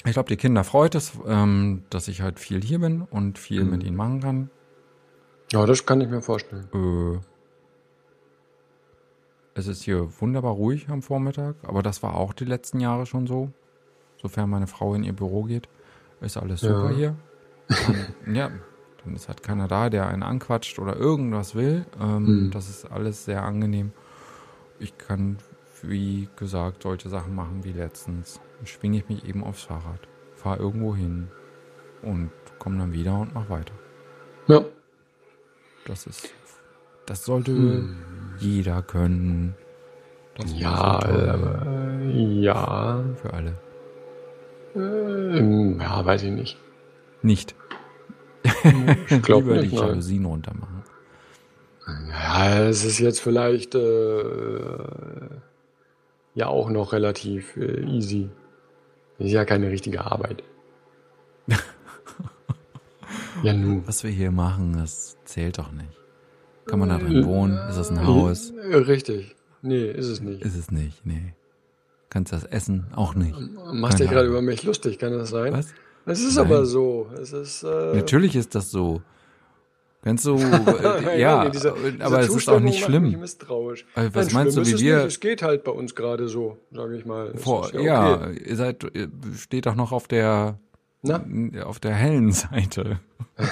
[0.06, 3.64] Ich glaube, die Kinder freut es, ähm, dass ich halt viel hier bin und viel
[3.66, 3.70] Mhm.
[3.72, 4.50] mit ihnen machen kann.
[5.52, 6.68] Ja, das kann ich mir vorstellen.
[6.74, 7.20] Äh,
[9.56, 13.28] es ist hier wunderbar ruhig am Vormittag, aber das war auch die letzten Jahre schon
[13.28, 13.52] so.
[14.22, 15.68] Sofern meine Frau in ihr Büro geht,
[16.22, 16.70] ist alles Ja.
[16.70, 17.16] super hier.
[18.26, 18.52] Dann, ja,
[19.04, 21.86] dann ist halt keiner da, der einen anquatscht oder irgendwas will.
[22.00, 22.52] Ähm, Hm.
[22.52, 23.92] Das ist alles sehr angenehm.
[24.80, 25.38] Ich kann,
[25.84, 28.40] wie gesagt, solche Sachen machen wie letztens.
[28.58, 30.00] Dann schwinge ich mich eben aufs Fahrrad,
[30.36, 31.30] fahre irgendwo hin
[32.02, 33.74] und komme dann wieder und mach weiter.
[34.48, 34.64] Ja.
[35.86, 36.30] Das ist,
[37.06, 37.98] das sollte Hm.
[38.40, 39.56] jeder können.
[40.38, 43.04] Das Ja, äh, ja.
[43.16, 43.54] für alle.
[44.76, 46.58] Ähm, ja, weiß ich nicht.
[47.22, 47.56] Nicht.
[48.44, 49.72] Ich glaube Lieber nicht.
[49.74, 49.88] die Nein.
[49.90, 50.84] Jalousien runter machen.
[52.10, 54.80] Ja, es ist jetzt vielleicht äh,
[56.40, 58.30] ja auch noch relativ äh, easy.
[59.20, 60.44] Ist ja keine richtige Arbeit.
[63.44, 63.84] ja, nun.
[63.86, 65.90] Was wir hier machen, das zählt doch nicht.
[66.66, 67.58] Kann man da drin wohnen?
[67.70, 68.52] Ist das ein Haus?
[68.52, 69.36] Äh, Richtig.
[69.62, 70.42] Nee, ist es nicht.
[70.42, 71.34] Ist es nicht, nee.
[72.10, 72.86] Kannst das essen?
[72.96, 73.36] Auch nicht.
[73.74, 75.52] Machst dich gerade über mich lustig, kann das sein?
[75.54, 75.74] Was?
[76.06, 76.46] Es ist Nein.
[76.46, 77.10] aber so.
[77.22, 77.64] Es ist.
[77.64, 79.02] Äh, Natürlich ist das so.
[80.02, 83.20] Kennst du, äh, ja, nee, diese, diese aber es ist auch nicht schlimm.
[83.20, 83.86] misstrauisch.
[83.96, 85.08] Also, was Nein, meinst du, wie wir- Nicht.
[85.08, 87.32] Es geht halt bei uns gerade so, sage ich mal.
[87.36, 88.42] Es Vor, ist ja, okay.
[88.46, 88.86] ihr seid,
[89.38, 90.58] steht doch noch auf der,
[91.02, 91.22] Na?
[91.66, 93.00] auf der hellen Seite.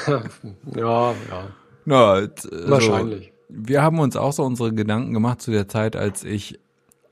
[0.75, 1.47] Ja, ja.
[1.85, 3.31] Na, also, Wahrscheinlich.
[3.49, 6.59] Wir haben uns auch so unsere Gedanken gemacht zu der Zeit, als ich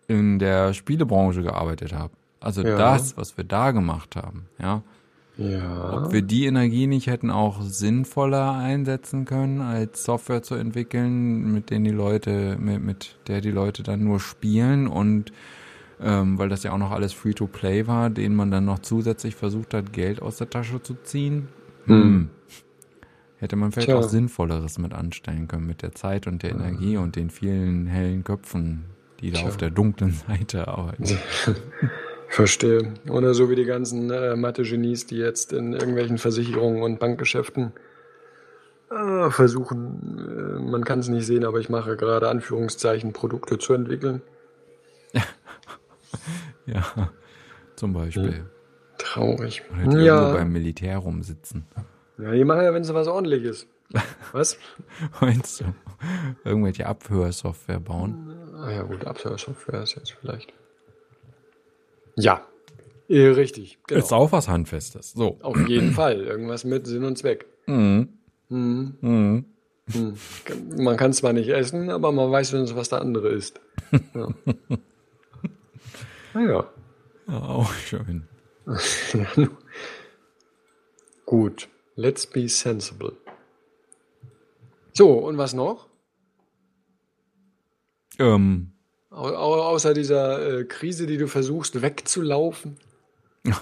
[0.07, 2.13] in der Spielebranche gearbeitet habe.
[2.41, 2.77] Also Ja.
[2.77, 4.83] das, was wir da gemacht haben, ja.
[5.37, 5.93] Ja.
[6.05, 11.69] Ob wir die Energie nicht hätten auch sinnvoller einsetzen können, als Software zu entwickeln, mit
[11.69, 15.33] denen die Leute, mit, mit der die Leute dann nur spielen und
[16.01, 19.73] ähm, weil das ja auch noch alles Free-to-Play war, denen man dann noch zusätzlich versucht
[19.73, 21.47] hat, Geld aus der Tasche zu ziehen.
[21.85, 22.29] Hm.
[23.37, 23.97] Hätte man vielleicht Tja.
[23.97, 28.23] auch Sinnvolleres mit anstellen können, mit der Zeit und der Energie und den vielen hellen
[28.23, 28.85] Köpfen,
[29.19, 29.47] die da Tja.
[29.49, 31.05] auf der dunklen Seite arbeiten.
[32.29, 32.93] Verstehe.
[33.09, 37.71] Oder so wie die ganzen äh, Mathe-Genies, die jetzt in irgendwelchen Versicherungen und Bankgeschäften
[38.91, 43.73] äh, versuchen, äh, man kann es nicht sehen, aber ich mache gerade Anführungszeichen, Produkte zu
[43.73, 44.21] entwickeln.
[46.65, 47.11] Ja,
[47.75, 48.45] zum Beispiel.
[48.97, 49.61] Traurig.
[49.69, 50.33] Oder die irgendwo Ja.
[50.33, 51.65] beim Militär rumsitzen.
[52.17, 53.67] ja, die machen ja, wenn es was ordentliches.
[54.31, 54.57] Was?
[55.21, 55.65] Meinst du?
[56.43, 58.33] Irgendwelche Abhörsoftware bauen?
[58.57, 60.53] Ah ja, gut, Abhörsoftware ist jetzt vielleicht.
[62.15, 62.45] Ja,
[63.07, 63.77] äh, richtig.
[63.87, 63.99] Genau.
[63.99, 65.11] Ist auch was Handfestes.
[65.11, 65.37] So.
[65.41, 66.21] Auf jeden Fall.
[66.21, 67.45] Irgendwas mit Sinn und Zweck.
[67.67, 68.09] Mhm.
[68.49, 68.97] Mhm.
[69.01, 69.45] Mhm.
[69.91, 70.15] Hm.
[70.77, 73.61] Man kann zwar nicht essen, aber man weiß wenigstens, was der andere isst.
[74.15, 74.29] Ja.
[76.33, 76.67] naja.
[77.27, 78.27] Ja, auch schön.
[81.25, 81.69] Gut.
[81.95, 83.13] Let's be sensible.
[84.93, 85.87] So, und was noch?
[88.17, 88.74] Ähm,
[89.15, 92.75] Au au außer dieser äh, Krise, die du versuchst wegzulaufen.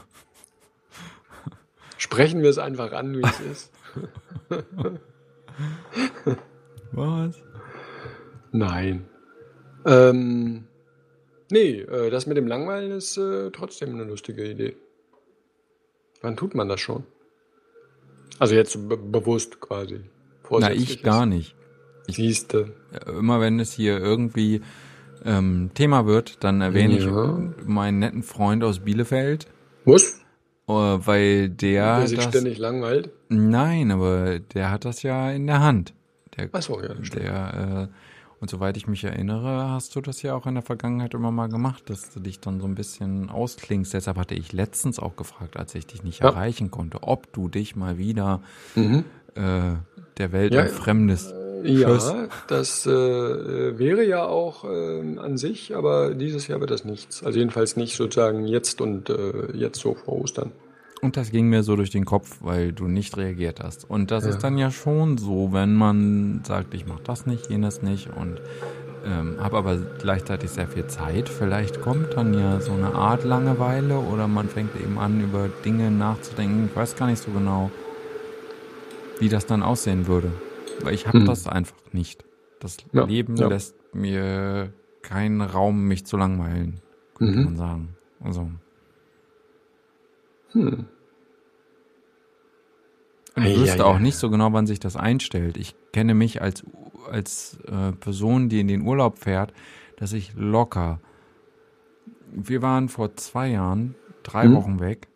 [1.97, 3.71] Sprechen wir es einfach an, wie es ist.
[6.91, 7.35] was?
[8.51, 9.05] Nein.
[9.85, 10.63] Ähm,
[11.51, 14.75] nee, äh, das mit dem Langweilen ist äh, trotzdem eine lustige Idee.
[16.21, 17.03] Wann tut man das schon?
[18.39, 19.99] Also jetzt be bewusst quasi.
[20.49, 21.55] Na, ich gar nicht.
[22.07, 22.73] Siehste.
[23.07, 24.61] Immer wenn es hier irgendwie
[25.25, 27.37] ähm, Thema wird, dann erwähne Ja.
[27.59, 29.47] ich meinen netten Freund aus Bielefeld,
[29.85, 30.19] Muss?
[30.67, 33.09] äh, weil der, Der sich das, ständig langweilt.
[33.29, 35.93] Nein, aber der hat das ja in der Hand.
[36.37, 37.23] Der, Achso, ja, das stimmt.
[37.25, 37.95] der, äh,
[38.39, 41.47] und soweit ich mich erinnere, hast du das ja auch in der Vergangenheit immer mal
[41.47, 43.93] gemacht, dass du dich dann so ein bisschen ausklingst.
[43.93, 46.29] Deshalb hatte ich letztens auch gefragt, als ich dich nicht Ja.
[46.29, 48.41] erreichen konnte, ob du dich mal wieder
[48.75, 49.05] Mhm.
[49.35, 49.75] äh,
[50.17, 51.33] der Welt Ja, entfremdest.
[51.63, 57.23] Ja, das äh, wäre ja auch ähm, an sich, aber dieses Jahr wird das nichts.
[57.23, 60.51] Also jedenfalls nicht sozusagen jetzt und äh, jetzt so vor Ostern.
[61.01, 63.89] Und das ging mir so durch den Kopf, weil du nicht reagiert hast.
[63.89, 64.29] Und das Ja.
[64.29, 68.39] ist dann ja schon so, wenn man sagt, ich mach das nicht, jenes nicht und
[69.05, 71.27] ähm, habe aber gleichzeitig sehr viel Zeit.
[71.27, 75.91] Vielleicht kommt dann ja so eine Art Langeweile oder man fängt eben an, über Dinge
[75.91, 76.69] nachzudenken.
[76.71, 77.69] Ich weiß gar nicht so genau,
[79.19, 80.31] wie das dann aussehen würde.
[80.83, 81.25] Weil ich habe Hm.
[81.25, 82.25] das einfach nicht.
[82.59, 83.47] Das Ja, Leben ja.
[83.47, 86.79] lässt mir keinen Raum, mich zu langweilen,
[87.15, 87.45] könnte Mhm.
[87.45, 87.97] man sagen.
[88.21, 88.49] Also,
[90.53, 90.85] Hm.
[93.35, 95.57] Und ich wüsste auch nicht so genau, wann sich das einstellt.
[95.57, 96.63] Ich kenne mich als,
[97.09, 99.53] als äh, Person, die in den Urlaub fährt,
[99.97, 100.99] dass ich locker.
[102.31, 104.53] Wir waren vor zwei Jahren drei Hm.
[104.53, 105.07] Wochen weg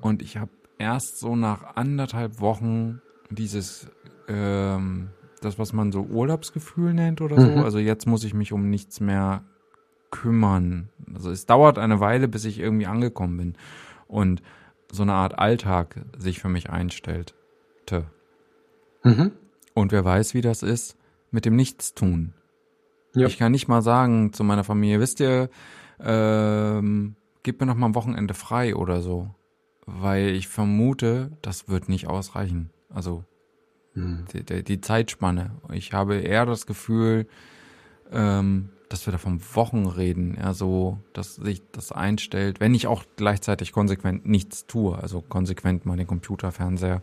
[0.00, 3.00] und ich habe erst so nach anderthalb Wochen
[3.34, 3.88] dieses,
[4.28, 5.08] ähm,
[5.40, 7.50] das, was man so Urlaubsgefühl nennt oder so.
[7.50, 7.62] Mhm.
[7.64, 9.44] Also jetzt muss ich mich um nichts mehr
[10.10, 10.88] kümmern.
[11.14, 13.54] Also es dauert eine Weile, bis ich irgendwie angekommen bin
[14.06, 14.42] und
[14.90, 17.34] so eine Art Alltag sich für mich einstellte.
[19.02, 19.32] Mhm.
[19.74, 20.96] Und wer weiß, wie das ist
[21.30, 22.34] mit dem Nichtstun.
[23.14, 23.26] Ja.
[23.26, 25.50] Ich kann nicht mal sagen zu meiner Familie, wisst ihr,
[26.00, 29.30] ähm, gebt mir noch mal ein Wochenende frei oder so.
[29.86, 32.70] Weil ich vermute, das wird nicht ausreichen.
[32.94, 33.24] Also
[33.94, 34.24] Hm.
[34.32, 35.50] die, die, die Zeitspanne.
[35.72, 37.26] Ich habe eher das Gefühl,
[38.10, 42.86] ähm, dass wir da von Wochen reden, eher so, dass sich das einstellt, wenn ich
[42.86, 47.02] auch gleichzeitig konsequent nichts tue, also konsequent mal den Computer, Fernseher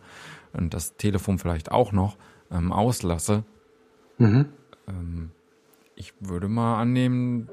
[0.52, 2.16] und das Telefon vielleicht auch noch
[2.50, 3.44] ähm, auslasse.
[4.18, 4.46] Mhm.
[4.88, 5.30] Ähm,
[5.96, 7.48] ich würde mal annehmen,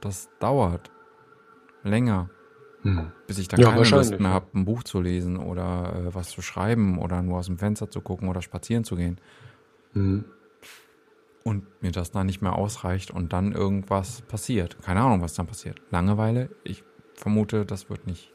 [0.00, 0.90] das dauert
[1.82, 2.30] länger,
[2.84, 3.10] Hm.
[3.26, 4.34] bis ich dann Ja, keine Lust mehr ja.
[4.34, 7.90] habe, ein Buch zu lesen oder äh, was zu schreiben oder nur aus dem Fenster
[7.90, 9.18] zu gucken oder spazieren zu gehen.
[9.94, 10.24] Hm.
[11.44, 14.76] und mir das dann nicht mehr ausreicht und dann irgendwas passiert.
[14.82, 15.80] Keine Ahnung, was dann passiert.
[15.90, 16.48] Langeweile?
[16.64, 16.82] Ich
[17.14, 18.32] vermute, das wird nicht.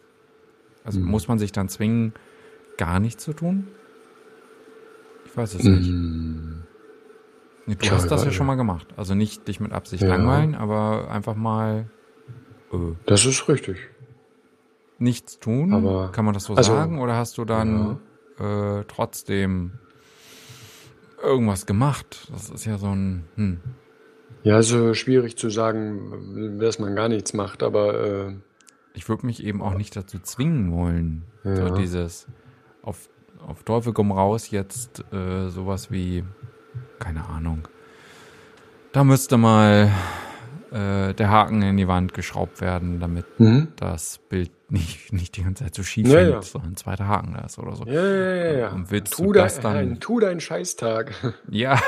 [0.83, 1.07] Also Mhm.
[1.07, 2.13] muss man sich dann zwingen,
[2.77, 3.67] gar nichts zu tun?
[5.25, 5.89] Ich weiß es nicht.
[7.65, 8.87] Nee, Du Tja, hast das ja schon mal gemacht.
[8.95, 10.09] Also nicht dich mit Absicht Ja.
[10.09, 11.89] langweilen, aber einfach mal
[12.71, 13.77] äh, Das ist richtig.
[15.01, 15.73] Nichts tun.
[15.73, 16.99] Aber- Kann man das so also- sagen?
[16.99, 17.99] Oder hast du dann
[18.39, 19.71] äh, trotzdem
[21.21, 22.27] irgendwas gemacht?
[22.31, 23.23] Das ist ja so ein.
[23.35, 23.59] Hm.
[24.43, 28.33] Ja, also schwierig zu sagen, dass man gar nichts macht, aber äh,
[28.93, 31.23] Ich würde mich eben auch nicht dazu zwingen wollen.
[31.43, 31.69] So Ja.
[31.71, 32.27] dieses
[32.81, 33.09] auf,
[33.45, 36.23] auf Teufel komm raus jetzt äh, sowas wie,
[36.99, 37.67] keine Ahnung.
[38.93, 39.91] Da müsste mal
[40.71, 43.69] äh, der Haken in die Wand geschraubt werden, damit mhm.
[43.75, 46.41] das Bild nicht, nicht die ganze Zeit so schief Ja, hängt, ja.
[46.41, 47.85] so ein zweiter Haken da ist oder so.
[47.85, 48.69] ja, ja, ja.
[48.71, 51.13] Und willst tu, du das dann- ein, tu deinen Scheißtag.
[51.49, 51.79] Ja,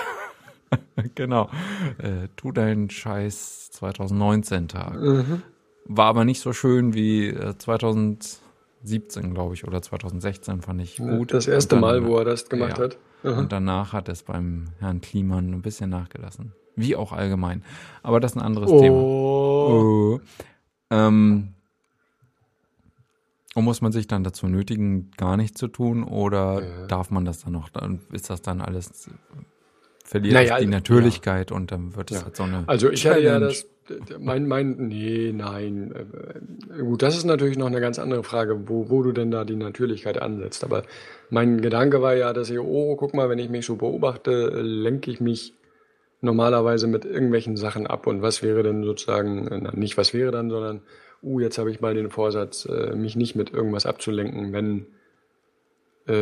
[1.16, 1.50] genau.
[1.98, 5.00] Äh, tu deinen Scheiß 2019 Tag.
[5.00, 5.42] Mhm.
[5.86, 11.34] War aber nicht so schön wie äh, 2017, glaube ich, oder 2016 fand ich gut.
[11.34, 12.86] Das erste dann- Mal, wo er das gemacht ja.
[12.86, 12.98] hat.
[13.24, 16.54] Und danach hat es beim Herrn Kliman ein bisschen nachgelassen.
[16.76, 17.64] Wie auch allgemein.
[18.02, 18.96] Aber das ist ein anderes Thema.
[18.96, 20.18] Oh.
[20.18, 20.20] Oh.
[20.90, 21.50] Ähm,
[23.54, 26.88] und muss man sich dann dazu nötigen, gar nichts zu tun oder Ja.
[26.88, 27.70] darf man das dann noch?
[27.70, 29.10] Dann ist das dann alles,
[30.06, 30.70] verliert Naja, die ja.
[30.70, 32.24] Natürlichkeit und dann wird es Ja.
[32.26, 32.64] halt so eine.
[32.68, 33.48] Also ich hatte ja Challenge.
[33.48, 33.66] das,
[34.20, 35.94] mein, mein, nee, nein.
[35.94, 39.44] äh, Gut, das ist natürlich noch eine ganz andere Frage, wo, wo du denn da
[39.44, 40.64] die Natürlichkeit ansetzt.
[40.64, 40.84] Aber
[41.30, 45.12] mein Gedanke war ja, dass ich, oh, guck mal, wenn ich mich so beobachte, lenke
[45.12, 45.54] ich mich
[46.22, 48.08] normalerweise mit irgendwelchen Sachen ab.
[48.08, 50.82] Und was wäre denn sozusagen, äh, nicht was wäre dann, sondern,
[51.24, 54.86] uh, jetzt habe ich mal den Vorsatz, äh, mich nicht mit irgendwas abzulenken, wenn,
[56.08, 56.14] äh,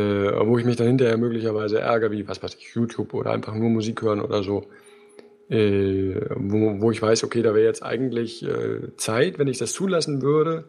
[0.46, 3.70] wo ich mich dann hinterher möglicherweise ärgere, wie, was weiß ich, YouTube oder einfach nur
[3.70, 4.66] Musik hören oder so
[5.50, 9.72] äh, wo, wo ich weiß, okay, da wäre jetzt eigentlich äh, Zeit, wenn ich das
[9.72, 10.64] zulassen würde,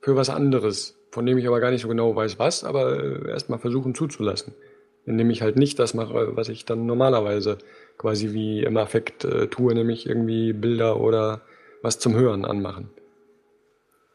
[0.00, 3.28] für was anderes, von dem ich aber gar nicht so genau weiß, was, aber äh,
[3.28, 4.54] erstmal versuchen zuzulassen.
[5.04, 7.58] Indem ich halt nicht das mache, was ich dann normalerweise
[7.98, 11.42] quasi wie im Affekt äh, tue, nämlich irgendwie Bilder oder
[11.82, 12.88] was zum Hören anmachen.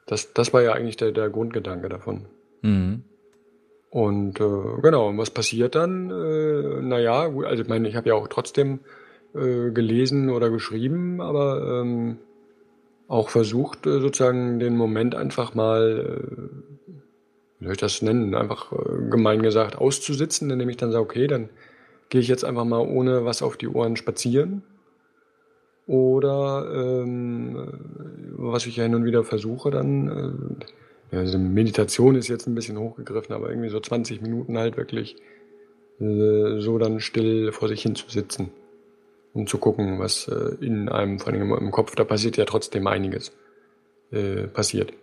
[0.08, 2.26] Das, das war ja eigentlich der, der Grundgedanke davon.
[2.62, 3.04] Mhm.
[3.92, 6.10] Und äh, genau, und was passiert dann?
[6.10, 8.80] Äh, naja, also ich meine, ich habe ja auch trotzdem
[9.38, 12.18] äh, gelesen oder geschrieben, aber ähm,
[13.08, 16.94] auch versucht, äh, sozusagen den Moment einfach mal, äh,
[17.60, 21.28] wie soll ich das nennen, einfach äh, gemein gesagt auszusitzen, indem ich dann sage, okay,
[21.28, 21.50] dann
[22.10, 24.64] gehe ich jetzt einfach mal ohne was auf die Ohren spazieren.
[25.86, 27.68] Oder ähm, äh,
[28.38, 30.60] was ich ja hin und wieder versuche, dann,
[31.12, 35.16] äh, also Meditation ist jetzt ein bisschen hochgegriffen, aber irgendwie so 20 Minuten halt wirklich
[36.00, 38.52] so dann still vor sich hin zu sitzen
[39.34, 42.88] und zu gucken, was äh, in einem, vor allem im Kopf, da passiert ja trotzdem
[42.88, 43.32] einiges,
[44.12, 44.94] äh, passiert.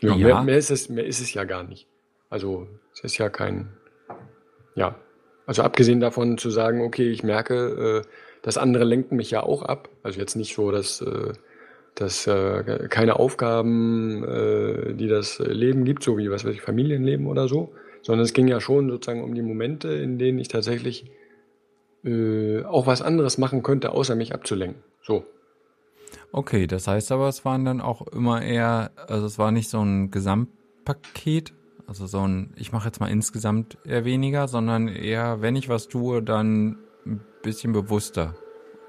[0.00, 0.26] Ja, Ja.
[0.26, 1.86] Mehr, mehr, ist es, mehr ist es ja gar nicht.
[2.30, 3.68] Also es ist ja kein,
[4.74, 4.96] ja,
[5.46, 8.08] also abgesehen davon zu sagen, okay, ich merke, äh,
[8.42, 9.88] das andere lenken mich ja auch ab.
[10.02, 11.32] Also jetzt nicht so, dass, äh,
[11.94, 17.26] dass äh, keine Aufgaben, äh, die das Leben gibt, so wie was weiß ich, Familienleben
[17.26, 21.10] oder so, sondern es ging ja schon sozusagen um die Momente, in denen ich tatsächlich
[22.04, 24.82] äh, auch was anderes machen könnte, außer mich abzulenken.
[25.02, 25.24] So.
[26.32, 29.80] Okay, das heißt aber, es waren dann auch immer eher, also es war nicht so
[29.80, 31.54] ein Gesamtpaket,
[31.86, 35.88] also so ein, ich mache jetzt mal insgesamt eher weniger, sondern eher, wenn ich was
[35.88, 38.34] tue, dann ein bisschen bewusster.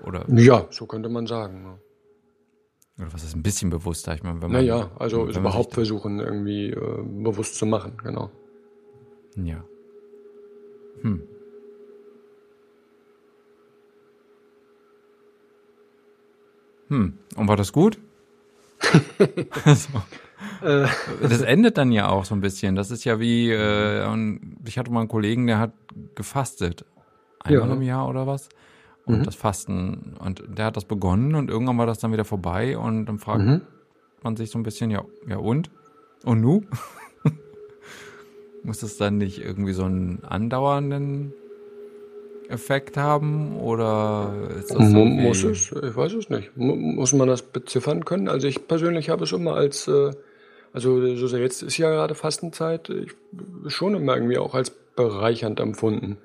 [0.03, 1.63] Oder, Ja, so könnte man sagen.
[2.97, 3.03] Ja.
[3.03, 4.13] oder was ist ein bisschen bewusster?
[4.13, 4.61] Ich meine, wenn man.
[4.61, 8.32] Naja, also überhaupt versuchen, irgendwie äh, bewusst zu machen, genau.
[9.36, 9.63] Ja.
[11.01, 11.24] Hm.
[16.89, 17.13] Hm.
[17.36, 17.97] Und war das gut?
[19.65, 19.89] also,
[20.61, 20.88] Äh,
[21.21, 22.75] das endet dann ja auch so ein bisschen.
[22.75, 24.05] Das ist ja wie, äh,
[24.65, 25.73] ich hatte mal einen Kollegen, der hat
[26.13, 26.86] gefastet.
[27.39, 27.73] Einmal Ja.
[27.75, 28.49] im Jahr oder was.
[29.05, 29.23] Und Mhm.
[29.23, 33.05] das Fasten, und der hat das begonnen und irgendwann war das dann wieder vorbei und
[33.05, 33.61] dann fragt mhm.
[34.23, 35.69] man sich so ein bisschen, ja, ja und?
[36.23, 36.61] Und nu?
[38.63, 41.33] Muss es dann nicht irgendwie so einen andauernden
[42.49, 45.71] Effekt haben oder ist das so Muss es?
[45.71, 46.55] Ich weiß es nicht.
[46.55, 48.27] Mu- Muss man das beziffern können?
[48.27, 50.11] Also ich persönlich habe es immer als, äh,
[50.73, 52.91] also so sehr jetzt ist ja gerade Fastenzeit,
[53.67, 56.17] schon immer irgendwie auch als bereichernd empfunden.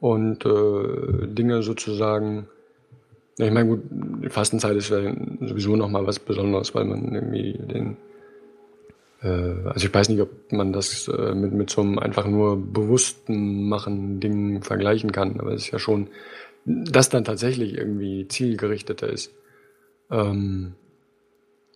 [0.00, 2.46] Und äh, Dinge sozusagen,
[3.38, 5.00] ich meine gut, die Fastenzeit ist ja
[5.40, 7.96] sowieso nochmal was Besonderes, weil man irgendwie den,
[9.20, 13.68] also ich weiß nicht, ob man das äh, mit, mit so einem einfach nur bewussten
[13.68, 16.08] machen Ding vergleichen kann, aber es ist ja schon,
[16.64, 19.34] das dann tatsächlich irgendwie zielgerichteter ist.
[20.10, 20.74] Ähm,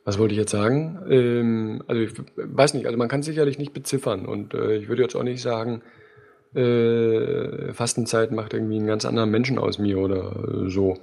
[0.05, 1.01] was wollte ich jetzt sagen?
[1.09, 5.03] Ähm, also ich weiß nicht, also man kann sicherlich nicht beziffern und äh, ich würde
[5.03, 5.83] jetzt auch nicht sagen,
[6.55, 10.99] äh, Fastenzeit macht irgendwie einen ganz anderen Menschen aus mir oder so.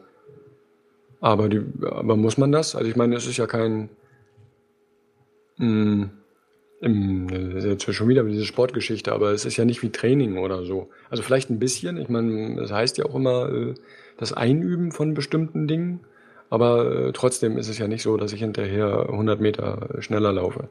[1.22, 2.76] Aber, die, aber muss man das?
[2.76, 3.90] Also ich meine, es ist ja kein,
[5.58, 6.19] mh, ist
[6.82, 10.90] jetzt schon wieder diese Sportgeschichte, aber es ist ja nicht wie Training oder so.
[11.10, 11.98] Also vielleicht ein bisschen.
[11.98, 13.74] Ich meine, das heißt ja auch immer äh,
[14.18, 16.02] das Einüben von bestimmten Dingen.
[16.50, 20.70] Aber äh, trotzdem ist es ja nicht so, dass ich hinterher 100 Meter schneller laufe.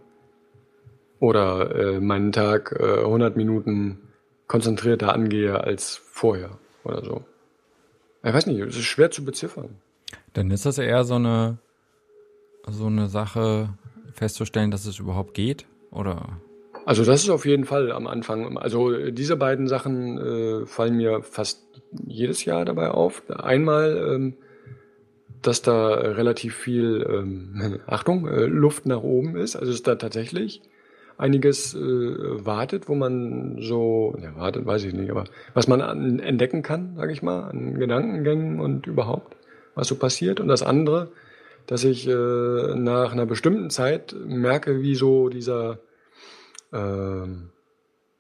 [1.21, 3.99] Oder äh, meinen Tag äh, 100 Minuten
[4.47, 7.25] konzentrierter angehe als vorher oder so.
[8.25, 9.77] Ich weiß nicht, es ist schwer zu beziffern.
[10.33, 11.59] Dann ist das eher so eine,
[12.67, 13.75] so eine Sache
[14.13, 16.41] festzustellen, dass es überhaupt geht, oder?
[16.87, 18.57] Also das ist auf jeden Fall am Anfang.
[18.57, 21.63] Also diese beiden Sachen äh, fallen mir fast
[22.07, 23.23] jedes Jahr dabei auf.
[23.29, 24.35] Einmal, ähm,
[25.43, 29.57] dass da relativ viel, ähm, Achtung, äh, Luft nach oben ist.
[29.57, 30.63] Also ist da tatsächlich
[31.19, 36.21] einiges äh, wartet, wo man so, ja, wartet, weiß ich nicht, aber was man an,
[36.21, 39.37] entdecken kann, sage ich mal, an Gedankengängen und überhaupt,
[39.75, 40.41] was so passiert.
[40.41, 41.11] Und das andere,
[41.69, 45.81] dass ich äh, nach einer bestimmten Zeit merke, wie so dieser
[46.73, 47.27] äh,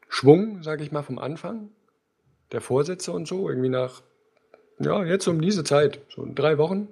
[0.08, 1.70] Schwung, sage ich mal, vom Anfang,
[2.52, 4.02] der Vorsätze und so, irgendwie nach,
[4.78, 6.88] ja, jetzt um diese Zeit, so drei Wochen,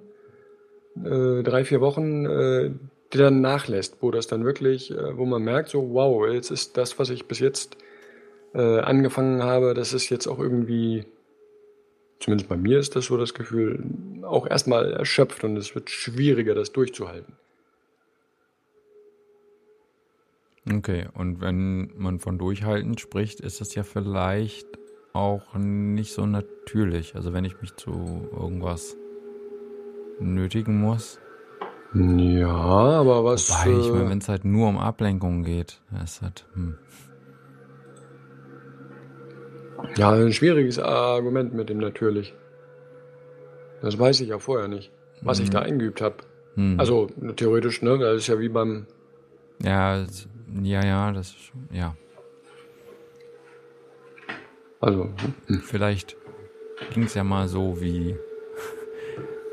[0.95, 2.71] äh, drei, vier Wochen, äh,
[3.13, 6.75] die dann nachlässt, wo das dann wirklich, äh, wo man merkt, so, wow, jetzt ist
[6.75, 7.77] das, was ich bis jetzt
[8.55, 11.05] äh, angefangen habe, das ist jetzt auch irgendwie,
[12.19, 13.83] zumindest bei mir ist das so das Gefühl,
[14.23, 17.33] auch erstmal erschöpft und es wird schwieriger, das durchzuhalten.
[20.69, 24.67] Okay, und wenn man von durchhalten spricht, ist das ja vielleicht
[25.13, 27.15] auch nicht so natürlich.
[27.15, 28.97] Also wenn ich mich zu irgendwas
[30.19, 31.19] nötigen muss,
[31.93, 33.49] ja, aber was.
[33.49, 36.45] Wobei, ich meine, äh, wenn es halt nur um Ablenkung geht, ist halt.
[36.53, 36.77] Hm.
[39.95, 42.33] Ja, ein schwieriges Argument mit dem natürlich.
[43.81, 45.43] Das weiß ich ja vorher nicht, was hm.
[45.43, 46.17] ich da eingeübt habe.
[46.55, 46.79] Hm.
[46.79, 47.97] Also theoretisch, ne?
[47.97, 48.87] Das ist ja wie beim.
[49.61, 50.05] Ja,
[50.61, 51.35] ja, ja, das
[51.71, 51.95] ja.
[54.79, 55.09] Also.
[55.47, 55.61] Hm.
[55.61, 56.17] Vielleicht
[56.93, 58.15] ging es ja mal so wie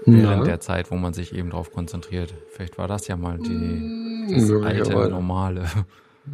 [0.06, 0.44] während ja.
[0.44, 2.34] der Zeit, wo man sich eben darauf konzentriert.
[2.50, 5.64] Vielleicht war das ja mal die, das alte Normale.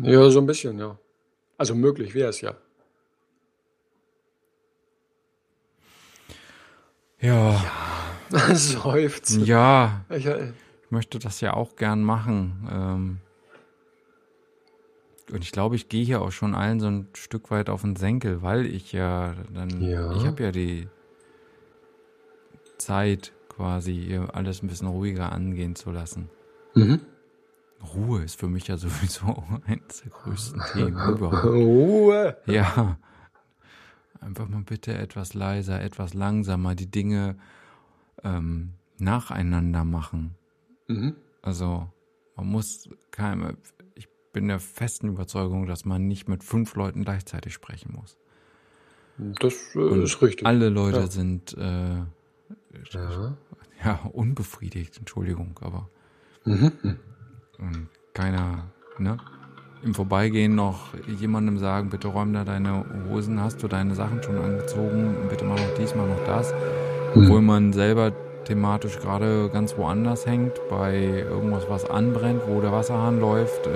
[0.03, 0.97] Ja, so ein bisschen, ja.
[1.59, 2.55] Also möglich wäre es ja.
[7.21, 7.61] Ja.
[8.31, 8.55] ja.
[8.55, 9.37] Seufzt.
[9.39, 10.05] Ja.
[10.09, 10.51] Ich, äh,
[10.85, 12.69] ich, möchte das ja auch gern machen.
[12.71, 13.19] Ähm,
[15.33, 17.97] und ich glaube, ich gehe hier auch schon allen so ein Stück weit auf den
[17.97, 20.13] Senkel, weil ich ja dann, ja.
[20.17, 20.89] ich habe ja die
[22.79, 26.29] Zeit quasi alles ein bisschen ruhiger angehen zu lassen.
[26.75, 27.01] Mhm.
[27.95, 31.45] Ruhe ist für mich ja sowieso eines der größten Themen überhaupt.
[31.45, 32.37] Ruhe!
[32.47, 32.99] Ja.
[34.21, 37.37] Einfach mal bitte etwas leiser, etwas langsamer, die Dinge
[38.23, 40.35] ähm, nacheinander machen.
[40.89, 41.17] Mhm.
[41.43, 41.89] Also,
[42.37, 43.57] man muss keine,
[43.95, 48.19] ich bin der festen Überzeugung, dass man nicht mit fünf Leuten gleichzeitig sprechen muss.
[49.17, 50.47] Das äh, ist richtig.
[50.47, 51.07] Alle Leute ja.
[51.07, 51.97] sind äh,
[52.91, 53.37] ja.
[53.85, 54.01] ja.
[54.13, 55.89] unbefriedigt, Entschuldigung, aber
[56.45, 56.99] mhm.
[58.15, 59.19] keiner, ne?
[59.83, 64.37] Im Vorbeigehen noch jemandem sagen, bitte räum da deine Hosen, hast du deine Sachen schon
[64.37, 66.53] angezogen, bitte mach noch dies, mach noch das.
[67.15, 67.23] Mhm.
[67.23, 68.13] Obwohl man selber
[68.45, 73.71] thematisch gerade ganz woanders hängt, bei irgendwas, was anbrennt, wo der Wasserhahn läuft, äh,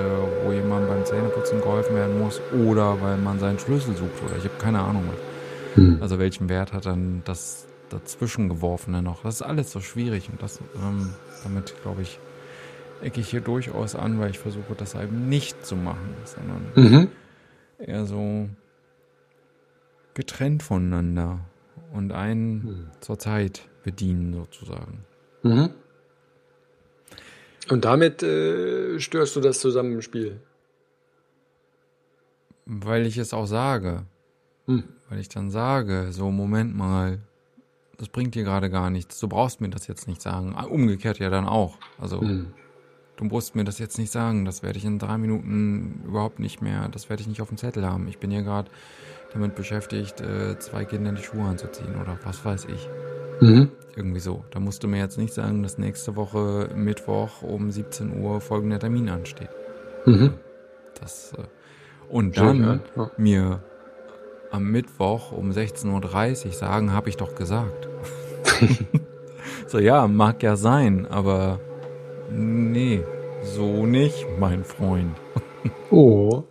[0.44, 4.44] wo jemand beim Zähneputzen geholfen werden muss oder weil man seinen Schlüssel sucht oder ich
[4.44, 5.82] habe keine Ahnung was.
[5.82, 5.98] Mhm.
[6.02, 9.22] Also welchen Wert hat dann das dazwischen geworfene noch.
[9.22, 11.10] Das ist alles so schwierig und das, ähm,
[11.44, 12.18] damit glaube ich,
[13.04, 17.08] ecke ich hier durchaus an, weil ich versuche, das eben nicht zu machen, sondern mhm.
[17.78, 18.48] eher so
[20.14, 21.40] getrennt voneinander
[21.92, 22.90] und einen mhm.
[23.00, 25.04] zur Zeit bedienen sozusagen.
[25.42, 25.70] Mhm.
[27.70, 30.40] Und damit äh, störst du das Zusammenspiel?
[32.66, 34.04] Weil ich es auch sage.
[34.66, 34.84] Hm.
[35.08, 37.20] Weil ich dann sage, so Moment mal,
[37.98, 39.20] das bringt dir gerade gar nichts.
[39.20, 40.54] Du brauchst mir das jetzt nicht sagen.
[40.56, 41.78] Ah, umgekehrt ja dann auch.
[41.98, 42.52] Also, mhm.
[43.16, 44.44] Du musst mir das jetzt nicht sagen.
[44.44, 47.58] Das werde ich in drei Minuten überhaupt nicht mehr, das werde ich nicht auf dem
[47.58, 48.08] Zettel haben.
[48.08, 48.70] Ich bin hier gerade
[49.32, 52.88] damit beschäftigt, äh, zwei Kinder die Schuhe anzuziehen oder was weiß ich.
[53.40, 53.70] Mhm.
[53.96, 54.44] Irgendwie so.
[54.50, 58.78] Da musst du mir jetzt nicht sagen, dass nächste Woche Mittwoch um 17 Uhr folgender
[58.78, 59.50] Termin ansteht.
[60.06, 60.34] Mhm.
[61.00, 61.42] Das, äh,
[62.08, 63.10] und dann ja, ja.
[63.16, 63.60] mir
[64.50, 67.88] am Mittwoch um 16.30 Uhr sagen, habe ich doch gesagt.
[69.66, 71.58] so, ja, mag ja sein, aber
[72.30, 73.02] nee,
[73.42, 75.16] so nicht, mein Freund.
[75.90, 76.44] oh.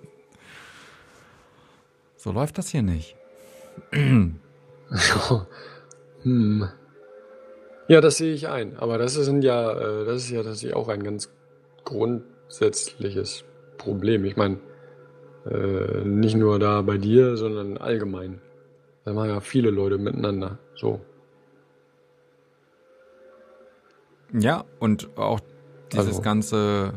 [2.18, 3.16] So läuft das hier nicht.
[3.92, 4.40] hm.
[7.88, 8.78] Ja, das sehe ich ein.
[8.78, 11.30] Aber das ist ja, äh, das ist ja tatsächlich auch ein ganz
[11.84, 13.44] grundsätzliches
[13.78, 14.24] Problem.
[14.26, 14.60] Ich meine,
[15.46, 18.40] äh, nicht nur da bei dir, sondern allgemein.
[19.04, 20.60] Da machen ja viele Leute miteinander.
[20.76, 21.02] So.
[24.32, 25.42] Ja, und auch
[25.94, 26.22] dieses Also.
[26.22, 26.94] ganze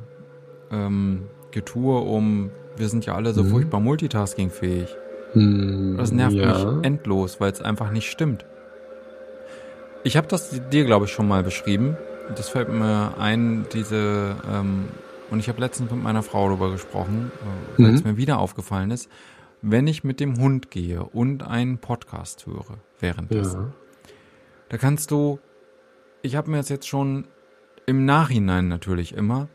[0.71, 1.23] ähm,
[1.53, 3.49] Getue um, wir sind ja alle so Mhm.
[3.49, 4.95] furchtbar multitaskingfähig.
[5.33, 6.73] Hm, Das nervt ja.
[6.73, 8.45] mich endlos, weil es einfach nicht stimmt.
[10.05, 11.97] Ich habe das dir, glaube ich, schon mal beschrieben.
[12.37, 14.87] Das fällt mir ein, diese, ähm,
[15.31, 17.31] und ich habe letztens mit meiner Frau darüber gesprochen,
[17.79, 17.95] äh, weil Mhm.
[17.97, 19.09] es mir wieder aufgefallen ist,
[19.63, 23.73] wenn ich mit dem Hund gehe und einen Podcast höre währenddessen, Ja.
[24.69, 25.39] da kannst du,
[26.23, 27.27] ich habe mir das jetzt schon
[27.87, 29.49] im Nachhinein natürlich immer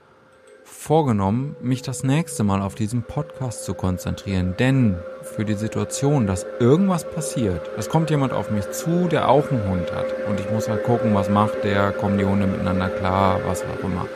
[0.64, 4.56] vorgenommen, mich das nächste Mal auf diesen Podcast zu konzentrieren.
[4.58, 9.52] Denn für die Situation, dass irgendwas passiert, es kommt jemand auf mich zu, der auch
[9.52, 10.06] einen Hund hat.
[10.30, 13.84] Und ich muss halt gucken, was macht der, kommen die Hunde miteinander klar, was auch
[13.84, 14.08] immer.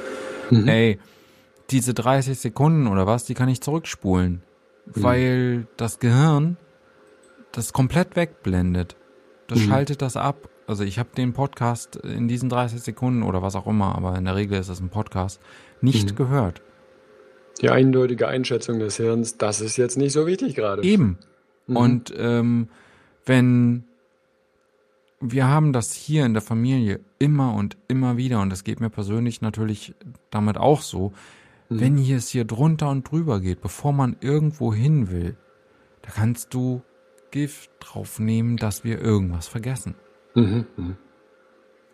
[0.50, 0.68] Mhm.
[0.68, 1.00] Ey,
[1.72, 4.42] diese 30 Sekunden oder was, die kann ich zurückspulen.
[4.86, 6.58] Weil das Gehirn
[7.52, 8.96] das komplett wegblendet.
[9.48, 9.70] Das Mhm.
[9.70, 10.50] schaltet das ab.
[10.68, 14.26] Also ich habe den Podcast in diesen 30 Sekunden oder was auch immer, aber in
[14.26, 15.40] der Regel ist es ein Podcast,
[15.82, 16.16] nicht Mhm.
[16.16, 16.62] gehört.
[17.62, 20.84] Die eindeutige Einschätzung des Hirns, das ist jetzt nicht so wichtig gerade.
[20.84, 21.18] Eben.
[21.68, 21.78] Mhm.
[21.78, 22.68] Und ähm,
[23.26, 23.86] wenn
[25.22, 28.90] wir haben das hier in der Familie immer und immer wieder, und das geht mir
[28.90, 29.96] persönlich natürlich
[30.30, 31.14] damit auch so,
[31.70, 31.80] Mhm.
[31.80, 35.36] wenn hier es hier drunter und drüber geht, bevor man irgendwo hin will,
[36.02, 36.82] da kannst du
[37.32, 39.96] Gift drauf nehmen, dass wir irgendwas vergessen.
[40.36, 40.66] Mhm.
[40.78, 40.98] Mhm.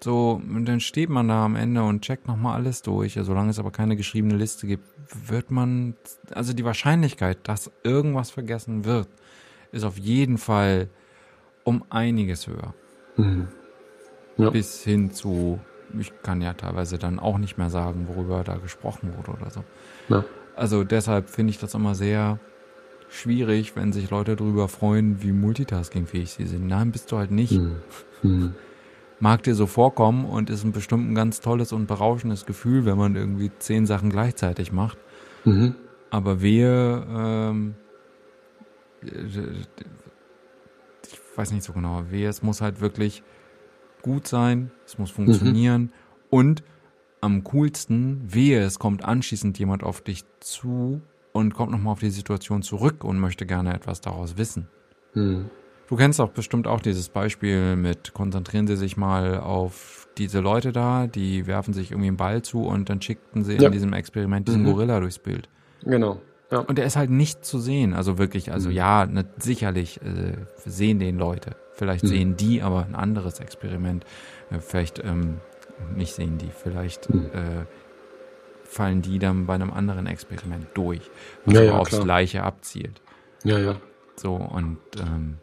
[0.04, 3.20] So, und dann steht man da am Ende und checkt nochmal alles durch.
[3.22, 4.84] Solange es aber keine geschriebene Liste gibt,
[5.30, 5.96] wird man,
[6.34, 9.08] also die Wahrscheinlichkeit, dass irgendwas vergessen wird,
[9.72, 10.90] ist auf jeden Fall
[11.64, 12.74] um einiges höher.
[13.16, 13.48] Mhm.
[14.38, 14.50] Ja.
[14.50, 15.60] Bis hin zu,
[16.00, 19.64] ich kann ja teilweise dann auch nicht mehr sagen, worüber da gesprochen wurde oder so.
[20.10, 20.26] Ja.
[20.56, 22.40] Also deshalb finde ich das immer sehr
[23.12, 26.66] schwierig, wenn sich Leute darüber freuen, wie multitaskingfähig sie sind.
[26.68, 27.54] Nein, bist du halt nicht.
[27.54, 27.76] Mhm.
[28.24, 28.56] Mhm.
[29.20, 32.98] mag dir so vorkommen und ist ein bestimmt ein ganz tolles und berauschendes Gefühl, wenn
[32.98, 34.98] man irgendwie zehn Sachen gleichzeitig macht.
[35.44, 35.76] Mhm.
[36.10, 37.76] Aber wir, ähm,
[39.02, 39.68] ich
[41.36, 43.24] weiß nicht so genau, wehe, es muss halt wirklich
[44.02, 45.92] gut sein, es muss funktionieren
[46.30, 46.64] und
[47.22, 51.02] am coolsten, wehe, es kommt anschließend jemand auf dich zu
[51.34, 54.68] und kommt nochmal auf die Situation zurück und möchte gerne etwas daraus wissen.
[55.14, 55.50] Mhm.
[55.88, 60.72] Du kennst auch bestimmt auch dieses Beispiel mit, konzentrieren Sie sich mal auf diese Leute
[60.72, 63.68] da, die werfen sich irgendwie einen Ball zu und dann schickten sie Ja.
[63.68, 64.68] in diesem Experiment diesen Mhm.
[64.68, 65.50] Gorilla durchs Bild.
[65.84, 66.22] Genau.
[66.50, 66.60] Ja.
[66.60, 68.76] Und der ist halt nicht zu sehen, also wirklich, also Mhm.
[68.76, 71.56] ja, ne, sicherlich äh, sehen den Leute.
[71.74, 72.08] Vielleicht Mhm.
[72.10, 74.06] sehen die aber ein anderes Experiment.
[74.50, 75.38] Äh, vielleicht ähm,
[75.96, 77.26] nicht sehen die, vielleicht Mhm.
[77.34, 77.66] äh,
[78.72, 81.02] fallen die dann bei einem anderen Experiment durch,
[81.46, 82.04] was Ja, ja, aufs klar.
[82.04, 83.02] Gleiche abzielt.
[83.44, 83.76] ja, ja.
[84.16, 85.38] So, und ähm,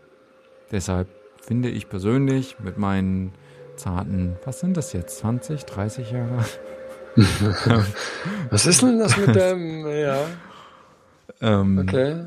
[0.71, 1.09] deshalb
[1.41, 3.33] finde ich persönlich mit meinen
[3.77, 6.45] zarten, was sind das jetzt, 20, 30 Jahre?
[8.51, 10.25] Was ist denn das mit dem, ja,
[11.41, 12.25] Ähm, okay.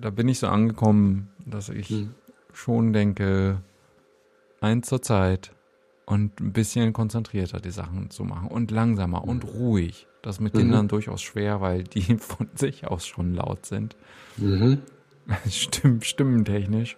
[0.00, 2.14] Da bin ich so angekommen, dass ich Hm.
[2.54, 3.60] schon denke,
[4.60, 5.52] eins zur Zeit
[6.12, 10.06] und ein bisschen konzentrierter die Sachen zu machen und langsamer und ruhig.
[10.22, 10.58] Das ist mit Mhm.
[10.58, 13.96] Kindern durchaus schwer, weil die von sich aus schon laut sind.
[14.36, 14.78] Mhm.
[15.50, 16.96] Stimm, stimmentechnisch.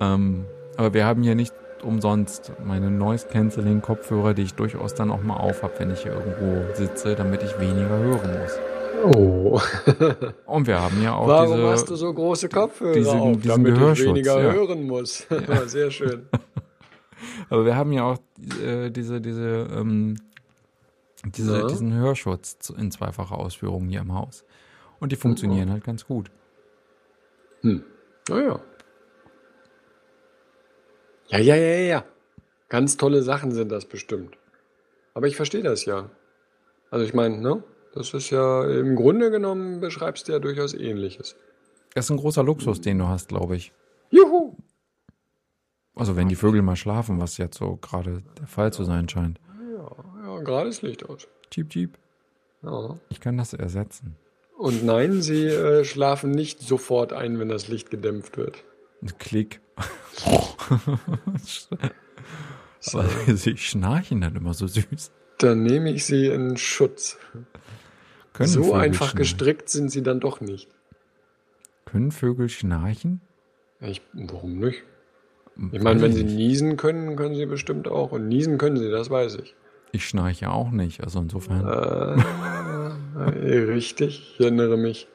[0.00, 0.44] Ähm,
[0.76, 1.52] aber wir haben hier nicht
[1.82, 6.02] umsonst meine Noise Cancelling Kopfhörer, die ich durchaus dann auch mal auf habe, wenn ich
[6.04, 8.58] hier irgendwo sitze, damit ich weniger hören muss.
[9.16, 9.60] Oh.
[10.46, 13.64] Und wir haben ja auch Warum diese hast du so große Kopfhörer diesen- auf, diesen
[13.64, 14.52] damit ich weniger ja.
[14.52, 15.26] hören muss?
[15.48, 15.66] Ja.
[15.66, 16.22] Sehr schön.
[17.50, 18.18] Aber wir haben ja auch
[18.62, 20.16] äh, diese, diese, ähm,
[21.24, 21.66] diese, Ja.
[21.66, 24.44] diesen Hörschutz in zweifacher Ausführung hier im Haus.
[25.00, 26.30] Und die funktionieren halt ganz gut.
[27.62, 27.84] Hm.
[28.30, 28.60] Oh ja.
[31.28, 32.04] Ja, ja, ja, ja.
[32.68, 34.36] Ganz tolle Sachen sind das bestimmt.
[35.14, 36.10] Aber ich verstehe das ja.
[36.90, 37.62] Also ich meine, ne?
[37.94, 41.36] Das ist ja im Grunde genommen beschreibst du ja durchaus ähnliches.
[41.94, 43.72] Das ist ein großer Luxus, den du hast, glaube ich.
[44.10, 44.56] Juhu!
[45.94, 49.38] Also wenn die Vögel mal schlafen, was jetzt so gerade der Fall zu sein scheint.
[49.76, 51.28] Ja, gerade ist Licht aus.
[51.50, 51.98] Cheep, cheep.
[52.62, 52.96] Ja.
[53.10, 54.16] Ich kann das ersetzen.
[54.56, 58.64] Und nein, sie äh, schlafen nicht sofort ein, wenn das Licht gedämpft wird.
[59.02, 59.60] Ein Klick.
[62.92, 65.10] Aber sie schnarchen dann immer so süß.
[65.38, 67.18] Dann nehme ich sie in Schutz.
[68.32, 69.18] Können so Vögel einfach schnarchen?
[69.18, 70.70] gestrickt sind sie dann doch nicht.
[71.84, 73.20] Können Vögel schnarchen?
[73.80, 74.84] Ich, warum nicht?
[75.72, 78.12] Ich meine, wenn sie niesen können, können sie bestimmt auch.
[78.12, 79.54] Und niesen können sie, das weiß ich.
[79.92, 81.66] Ich schnarche auch nicht, also insofern.
[83.16, 85.06] Äh, richtig, ich erinnere mich,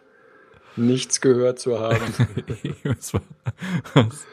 [0.76, 1.98] nichts gehört zu haben.
[2.84, 3.22] es war,
[3.96, 4.28] es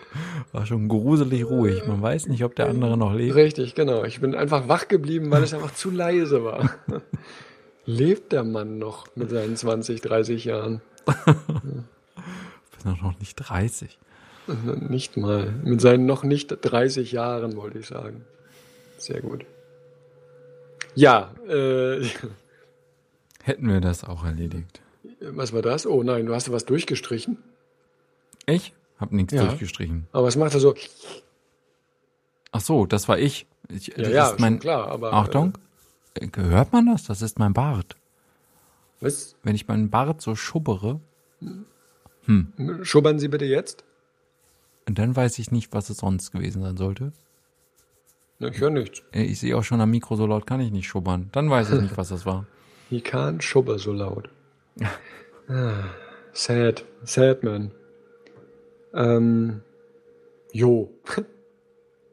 [0.53, 1.87] war schon gruselig ruhig.
[1.87, 3.35] Man weiß nicht, ob der andere noch lebt.
[3.35, 4.05] Richtig, genau.
[4.05, 6.71] Ich bin einfach wach geblieben, weil es einfach zu leise war.
[7.87, 10.81] Lebt der Mann noch mit seinen 20, 30 Jahren?
[11.25, 11.85] bin
[12.85, 13.99] doch noch nicht 30.
[14.47, 15.53] Nicht mal.
[15.65, 18.25] Mit seinen noch nicht 30 Jahren, wollte ich sagen.
[18.99, 19.47] Sehr gut.
[20.95, 22.05] Ja, äh,
[23.43, 24.81] Hätten wir das auch erledigt.
[25.21, 25.87] was war das?
[25.87, 27.39] Oh nein, du hast was durchgestrichen.
[28.47, 29.45] Ich hab nichts Ja.
[29.47, 30.07] durchgestrichen.
[30.13, 30.75] Aber was macht er so?
[32.53, 33.47] Ach so, das war ich.
[33.71, 35.13] ich Ja, das ja, ist mein, klar, aber.
[35.13, 35.59] Achtung.
[36.15, 37.05] Äh, Hört man das?
[37.05, 37.95] Das ist mein Bart.
[39.01, 39.35] Äh, was?
[39.43, 41.01] Wenn ich meinen Bart so schubbere,
[42.83, 43.85] Schubbern Sie bitte jetzt?
[44.87, 47.13] Dann weiß ich nicht, was es sonst gewesen sein sollte.
[48.41, 49.03] Ich höre nichts.
[49.13, 51.29] Äh, Ich sehe auch schon am Mikro, so laut kann ich nicht schubbern.
[51.33, 52.47] Dann weiß ich nicht, was das war.
[52.91, 54.29] He can't schubber so laut.
[55.47, 55.85] Ah,
[56.33, 56.85] sad.
[57.05, 57.71] Sad, man.
[58.95, 59.61] Ähm.
[60.53, 60.91] Jo.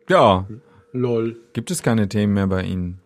[0.10, 0.46] Ja,
[0.92, 1.38] Lol.
[1.54, 3.00] gibt es keine Themen mehr bei Ihnen?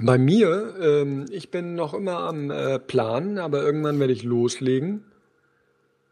[0.00, 5.04] Bei mir, ähm, ich bin noch immer am äh, Planen, aber irgendwann werde ich loslegen.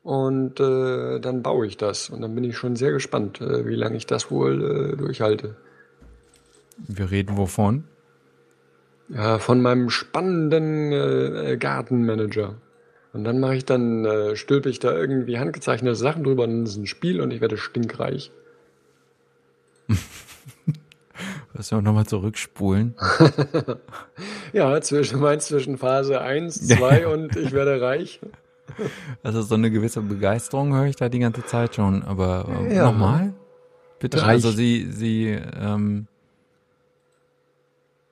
[0.02, 2.08] Und äh, dann baue ich das.
[2.10, 5.56] Und dann bin ich schon sehr gespannt, äh, wie lange ich das wohl äh, durchhalte.
[6.78, 7.84] Wir reden wovon?
[9.08, 12.54] Ja, von meinem spannenden äh, Gartenmanager.
[13.12, 16.74] Und dann mache ich dann, äh, stülpe ich da irgendwie handgezeichnete Sachen drüber und das
[16.74, 18.30] ist ein Spiel und ich werde stinkreich.
[21.52, 22.94] Lass wir nochmal zurückspulen.
[24.52, 28.20] Ja, zwischen, mein zwischen Phase 1, 2 und ich werde reich.
[29.22, 32.02] Also so eine gewisse Begeisterung höre ich da die ganze Zeit schon.
[32.02, 32.84] Aber äh, Ja.
[32.90, 33.34] nochmal?
[33.98, 34.18] Bitte?
[34.22, 34.28] Reich.
[34.28, 36.06] Also Sie, Sie, ähm,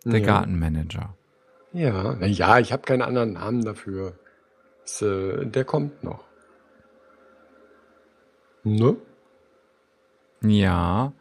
[0.05, 0.27] der Ja.
[0.27, 1.15] Gartenmanager.
[1.73, 4.15] Ja, na ja, ich habe keinen anderen Namen dafür.
[4.83, 6.25] Das, äh, der kommt noch.
[8.65, 8.97] Ne?
[10.43, 11.13] Ja.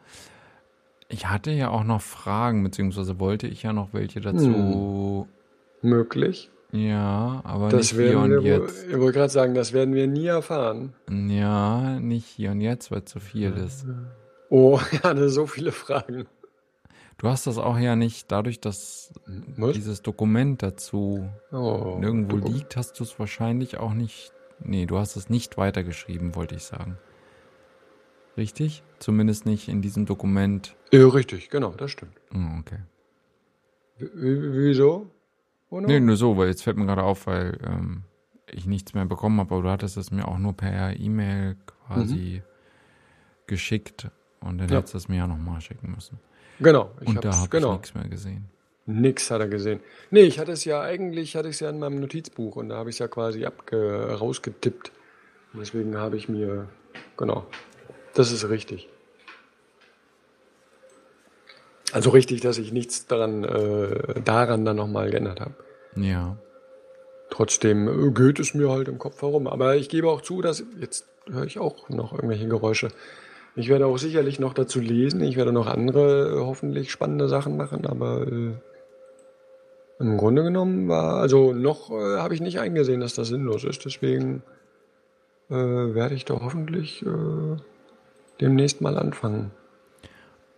[1.08, 5.26] Ich hatte ja auch noch Fragen, beziehungsweise wollte ich ja noch welche dazu.
[5.80, 6.50] Möglich.
[6.70, 8.86] Ja, aber Das nicht hier und wir jetzt.
[8.88, 10.92] ich wollte gerade sagen, das werden wir nie erfahren.
[11.10, 13.86] Ja, nicht hier und jetzt, weil zu viel ist.
[14.50, 16.26] Oh, hatte so viele Fragen.
[17.16, 19.12] Du hast das auch ja nicht, dadurch, dass
[19.56, 19.72] Was?
[19.74, 24.32] dieses Dokument dazu Oh, nirgendwo du- liegt, hast du es wahrscheinlich auch nicht.
[24.60, 26.98] Nee, du hast es nicht weitergeschrieben, wollte ich sagen.
[28.36, 28.82] Richtig?
[28.98, 30.76] Zumindest nicht in diesem Dokument.
[30.92, 32.12] Ja, richtig, genau, das stimmt.
[32.32, 32.78] Oh, okay.
[33.98, 35.06] W- wieso?
[35.70, 35.86] Ono?
[35.86, 38.04] Nee, nur so, weil jetzt fällt mir gerade auf, weil ähm,
[38.50, 41.56] ich nichts mehr bekommen habe, aber du hattest es mir auch nur per E-Mail
[41.86, 42.42] quasi
[43.46, 44.08] geschickt
[44.40, 44.76] und dann Ja.
[44.76, 46.18] hättest du es mir ja nochmal schicken müssen.
[46.60, 47.72] Genau, ich und da habe genau.
[47.74, 48.48] ich nichts mehr gesehen.
[48.86, 49.80] Nix hat er gesehen.
[50.10, 52.76] Nee, ich hatte es ja eigentlich, hatte ich es ja in meinem Notizbuch und da
[52.76, 54.92] habe ich es ja quasi abge rausgetippt.
[55.52, 56.68] Und deswegen habe ich mir,
[57.16, 57.46] genau,
[58.14, 58.88] das ist richtig.
[61.92, 65.54] Also richtig, dass ich nichts daran, äh, daran dann nochmal geändert habe.
[65.96, 66.36] Ja.
[67.30, 69.46] Trotzdem äh, geht es mir halt im Kopf herum.
[69.46, 72.88] Aber ich gebe auch zu, dass jetzt höre ich auch noch irgendwelche Geräusche.
[73.56, 75.22] Ich werde auch sicherlich noch dazu lesen.
[75.22, 77.86] Ich werde noch andere äh, hoffentlich spannende Sachen machen.
[77.86, 78.52] Aber äh,
[79.98, 83.84] im Grunde genommen war, also noch äh, habe ich nicht eingesehen, dass das sinnlos ist.
[83.84, 84.42] Deswegen
[85.50, 87.56] äh, werde ich da hoffentlich äh,
[88.40, 89.50] demnächst mal anfangen.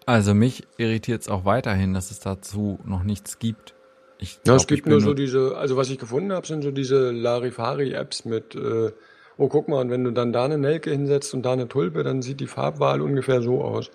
[0.07, 3.75] Also mich irritiert es auch weiterhin, dass es dazu noch nichts gibt.
[4.19, 6.63] Ich Ja, glaub, es ich gibt nur so diese, also was ich gefunden habe, sind
[6.63, 8.93] so diese Larifari-Apps mit, äh,
[9.39, 12.03] oh guck mal, und wenn du dann da eine Nelke hinsetzt und da eine Tulpe,
[12.03, 13.91] dann sieht die Farbwahl ungefähr so aus.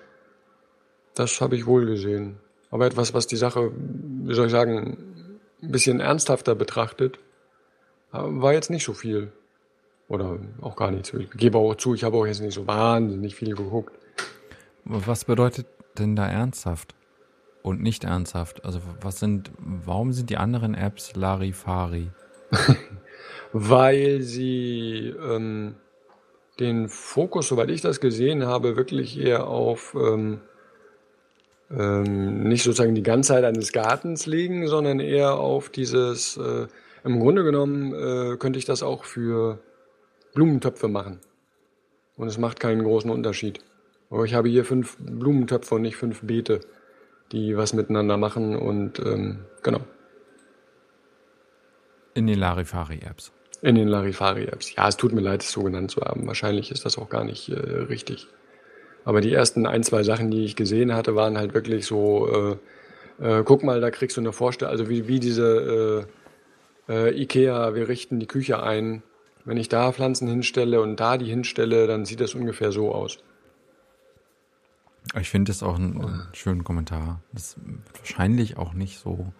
[1.13, 2.37] Das habe ich wohl gesehen.
[2.71, 4.97] Aber etwas, was die Sache, wie soll ich sagen,
[5.61, 7.19] ein bisschen ernsthafter betrachtet,
[8.13, 9.31] äh, war jetzt nicht so viel.
[10.07, 11.17] Oder auch gar nicht so.
[11.17, 13.93] Ich gebe auch zu, ich habe auch jetzt nicht so wahnsinnig viel geguckt.
[14.83, 15.65] Was bedeutet
[15.99, 16.95] denn da ernsthaft
[17.63, 18.65] und nicht ernsthaft?
[18.65, 22.11] Also was sind, warum sind die anderen Apps Larifari?
[23.53, 25.75] weil sie ähm,
[26.59, 30.41] den Fokus, soweit ich das gesehen habe, wirklich eher auf ähm,
[31.71, 36.67] ähm, nicht sozusagen die Ganzheit eines Gartens legen, sondern eher auf dieses, äh,
[37.03, 39.59] im Grunde genommen äh, könnte ich das auch für
[40.33, 41.19] Blumentöpfe machen.
[42.17, 43.59] Und es macht keinen großen Unterschied.
[44.09, 46.59] Aber ich habe hier fünf Blumentöpfe und nicht fünf Beete,
[47.31, 49.81] die was miteinander machen und ähm, genau.
[52.13, 53.31] In den Larifari-Apps.
[53.61, 54.75] In den Larifari-Apps.
[54.75, 56.27] Ja, es tut mir leid, es so genannt zu haben.
[56.27, 58.27] Wahrscheinlich ist das auch gar nicht äh, richtig.
[59.03, 62.57] Aber die ersten ein, zwei Sachen, die ich gesehen hatte, waren halt wirklich so,
[63.19, 66.07] äh, äh, guck mal, da kriegst du eine Vorstellung, also wie, wie diese
[66.87, 69.03] äh, äh, Ikea, wir richten die Küche ein.
[69.45, 73.19] Wenn ich da Pflanzen hinstelle und da die hinstelle, dann sieht das ungefähr so aus.
[75.19, 77.21] Ich finde das auch einen, einen, schönen Kommentar.
[77.31, 77.57] Das ist
[77.99, 79.31] wahrscheinlich auch nicht so.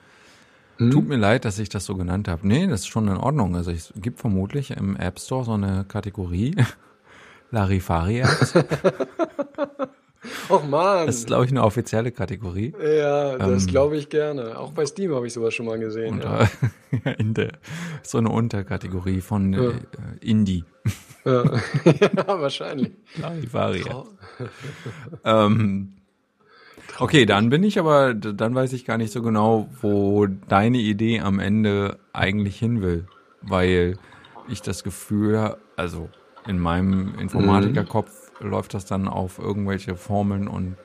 [0.78, 0.92] Hm?
[0.92, 2.48] Tut mir leid, dass ich das so genannt habe.
[2.48, 3.56] Nee, das ist schon in Ordnung.
[3.56, 6.56] Also es gibt vermutlich im App Store so eine Kategorie
[7.52, 8.54] Larifari-Apps.
[10.50, 11.08] Och man.
[11.08, 12.74] Das ist, glaube ich, eine offizielle Kategorie.
[12.82, 14.58] Ja, das ähm, glaube ich gerne.
[14.58, 16.16] Auch bei Steam habe ich sowas schon mal gesehen.
[16.16, 16.50] Unter,
[17.04, 17.12] ja.
[17.18, 17.54] in der,
[18.04, 19.70] so eine Unterkategorie von ja.
[19.70, 19.74] äh,
[20.22, 20.64] Indie.
[21.26, 21.44] Ja.
[21.86, 22.92] ja, wahrscheinlich.
[23.20, 23.84] Larifari.
[25.24, 25.94] ähm,
[27.00, 31.22] okay, dann bin ich aber, dann weiß ich gar nicht so genau, wo deine Idee
[31.22, 33.08] am Ende eigentlich hin will.
[33.42, 33.98] Weil
[34.48, 36.10] ich das Gefühl, also
[36.48, 38.25] in meinem Informatikerkopf mhm.
[38.40, 40.78] Läuft das dann auf irgendwelche Formeln und,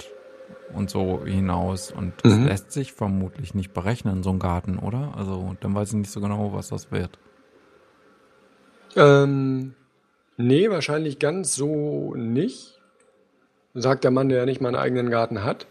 [0.74, 1.90] und so hinaus.
[1.93, 2.47] Und mhm.
[2.47, 5.14] lässt sich vermutlich nicht berechnen, so ein Garten, oder?
[5.16, 7.18] Also dann weiß ich nicht so genau, was das wird.
[8.97, 9.74] Ähm,
[10.36, 12.81] nee, wahrscheinlich ganz so nicht.
[13.74, 15.66] Sagt der Mann, der ja nicht mal einen eigenen Garten hat.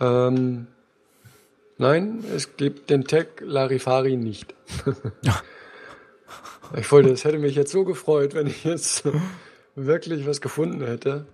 [0.00, 0.68] Ähm,
[1.78, 4.54] nein, es gibt den Tag Larifari nicht.
[6.76, 9.04] Ich wollte, es hätte mich jetzt so gefreut, wenn ich jetzt
[9.74, 11.26] wirklich was gefunden hätte.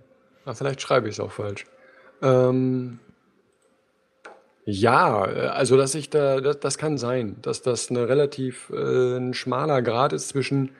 [0.45, 1.65] Aber vielleicht schreibe ich es auch falsch.
[2.21, 2.99] Ähm,
[4.65, 9.33] ja, also dass ich da, das, das, kann sein, dass das eine relativ äh, ein
[9.33, 10.71] schmaler Grad ist zwischen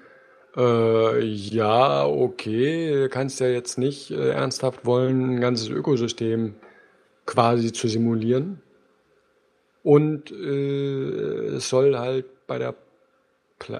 [0.55, 6.55] äh, ja, okay, kannst ja jetzt nicht äh, ernsthaft wollen, ein ganzes Ökosystem
[7.25, 8.61] quasi zu simulieren.
[9.83, 12.75] Und äh, es soll halt bei der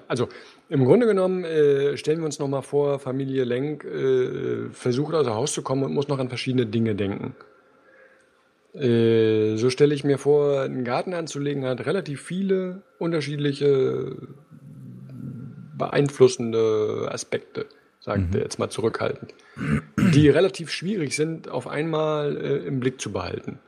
[0.08, 0.28] also
[0.70, 5.52] im Grunde genommen äh, stellen wir uns nochmal vor, Familie Lenk äh, versucht außer Haus
[5.52, 7.34] zu kommen und muss noch an verschiedene Dinge denken.
[8.72, 14.16] Äh, so stelle ich mir vor, einen Garten anzulegen hat relativ viele unterschiedliche
[15.76, 17.66] beeinflussende Aspekte,
[17.98, 18.34] sagt mhm.
[18.34, 19.34] er jetzt mal zurückhaltend,
[20.14, 23.58] die relativ schwierig sind, auf einmal äh, im Blick zu behalten.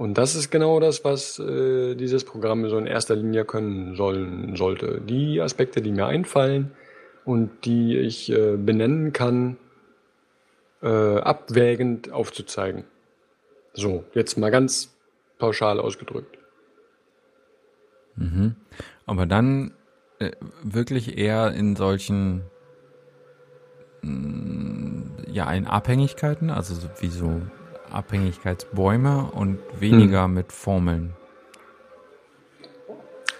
[0.00, 4.56] Und das ist genau das, was äh, dieses Programm so in erster Linie können sollen
[4.56, 4.98] sollte.
[4.98, 6.70] Die Aspekte, die mir einfallen
[7.26, 9.58] und die ich äh, benennen kann,
[10.80, 12.84] äh, abwägend aufzuzeigen.
[13.74, 14.96] So, jetzt mal ganz
[15.38, 16.38] pauschal ausgedrückt.
[18.16, 18.56] Mhm.
[19.04, 19.74] Aber dann
[20.18, 20.30] äh,
[20.62, 22.44] wirklich eher in solchen
[24.00, 27.42] mm, ja in Abhängigkeiten, also wie so
[27.92, 30.34] Abhängigkeitsbäume und weniger hm.
[30.34, 31.14] mit Formeln.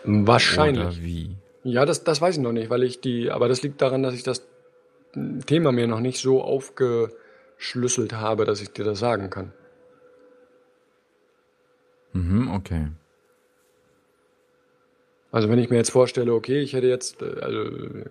[0.05, 0.87] Wahrscheinlich.
[0.87, 1.37] Oder wie?
[1.63, 4.15] Ja, das, das weiß ich noch nicht, weil ich die, aber das liegt daran, dass
[4.15, 4.47] ich das
[5.47, 9.53] Thema mir noch nicht so aufgeschlüsselt habe, dass ich dir das sagen kann.
[12.13, 12.89] Mhm, okay.
[15.33, 17.65] Also wenn ich mir jetzt vorstelle, okay, ich hätte jetzt, äh, also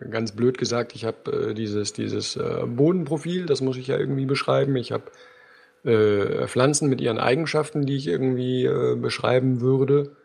[0.10, 4.26] ganz blöd gesagt, ich habe äh, dieses, dieses äh, Bodenprofil, das muss ich ja irgendwie
[4.26, 4.76] beschreiben.
[4.78, 5.04] Ich habe
[5.84, 10.16] äh, Pflanzen mit ihren Eigenschaften, die ich irgendwie äh, beschreiben würde.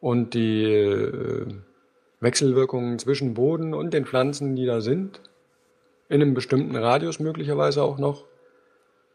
[0.00, 1.46] Und die äh,
[2.20, 5.20] Wechselwirkungen zwischen Boden und den Pflanzen, die da sind,
[6.08, 8.26] in einem bestimmten Radius möglicherweise auch noch.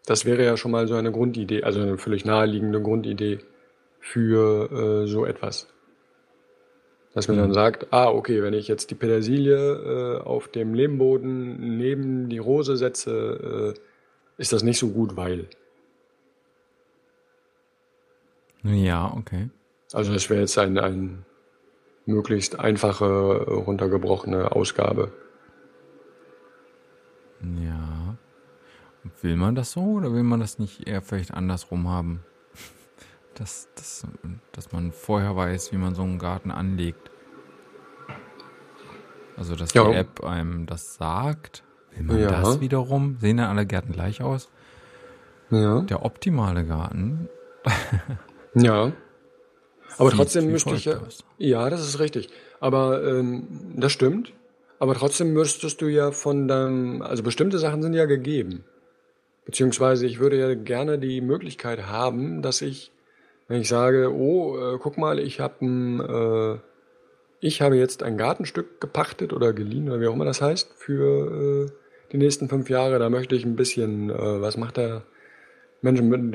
[0.06, 3.40] Das wäre ja schon mal so eine Grundidee, also eine völlig naheliegende Grundidee
[4.00, 4.72] für
[5.04, 5.68] äh, so etwas.
[7.14, 7.54] Dass man dann mhm.
[7.54, 12.76] sagt, ah, okay, wenn ich jetzt die Petersilie äh, auf dem Lehmboden neben die Rose
[12.78, 13.80] setze, äh,
[14.38, 15.48] ist das nicht so gut, weil.
[18.66, 19.50] Ja, okay.
[19.94, 21.26] Also das wäre jetzt ein, ein
[22.06, 25.12] möglichst einfache, runtergebrochene Ausgabe.
[27.42, 28.18] Ja.
[29.22, 32.24] Will man das so oder will man das nicht eher vielleicht andersrum haben?
[33.36, 34.08] Dass, dass,
[34.54, 37.12] dass man vorher weiß, wie man so einen Garten anlegt.
[39.36, 39.84] Also, dass ja.
[39.90, 41.66] die App einem das sagt.
[41.92, 42.30] Will man ja.
[42.30, 43.18] das wiederum?
[43.20, 44.50] Sehen dann alle Gärten gleich aus?
[45.50, 45.82] Ja.
[45.82, 47.28] Der optimale Garten
[48.56, 48.94] Ja.
[49.98, 51.00] Aber Sieht trotzdem müsste ich ja.
[51.38, 52.30] Ja, das ist richtig.
[52.60, 54.34] Aber ähm, das stimmt.
[54.80, 58.66] Aber trotzdem müsstest du ja von deinem, also bestimmte Sachen sind ja gegeben.
[59.46, 62.92] Beziehungsweise ich würde ja gerne die Möglichkeit haben, dass ich,
[63.48, 66.60] wenn ich sage, oh, äh, guck mal, ich habe ein, äh,
[67.40, 71.68] ich habe jetzt ein Gartenstück gepachtet oder geliehen oder wie auch immer das heißt für
[71.68, 71.72] äh,
[72.12, 75.04] die nächsten fünf Jahre, da möchte ich ein bisschen, äh, was macht der
[75.86, 76.32] Menschen,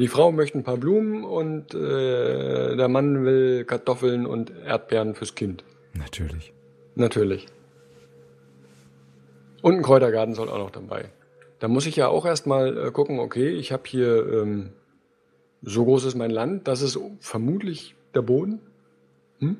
[0.00, 5.34] die Frau möchte ein paar Blumen und äh, der Mann will Kartoffeln und Erdbeeren fürs
[5.34, 5.62] Kind.
[5.92, 6.54] Natürlich.
[6.94, 7.46] Natürlich.
[9.60, 11.10] Und ein Kräutergarten soll auch noch dabei.
[11.58, 14.70] Da muss ich ja auch erstmal äh, gucken, okay, ich habe hier, ähm,
[15.60, 18.60] so groß ist mein Land, das ist vermutlich der Boden.
[19.40, 19.58] Hm?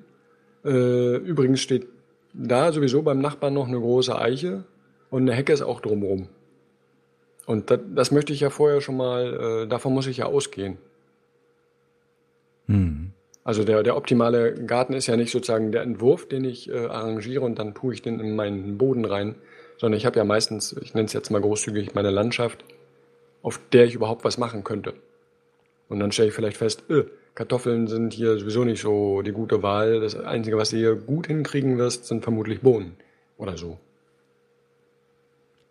[0.64, 1.86] Äh, übrigens steht
[2.32, 4.64] da sowieso beim Nachbarn noch eine große Eiche
[5.10, 6.28] und eine Hecke ist auch drumrum.
[7.48, 10.76] Und das, das möchte ich ja vorher schon mal, äh, davon muss ich ja ausgehen.
[12.66, 13.12] Hm.
[13.42, 17.42] Also der, der optimale Garten ist ja nicht sozusagen der Entwurf, den ich äh, arrangiere
[17.42, 19.34] und dann tue ich den in meinen Boden rein,
[19.78, 22.66] sondern ich habe ja meistens, ich nenne es jetzt mal großzügig, meine Landschaft,
[23.40, 24.92] auf der ich überhaupt was machen könnte.
[25.88, 27.04] Und dann stelle ich vielleicht fest, äh,
[27.34, 30.00] Kartoffeln sind hier sowieso nicht so die gute Wahl.
[30.00, 32.96] Das Einzige, was du hier gut hinkriegen wirst, sind vermutlich Bohnen
[33.38, 33.78] oder so.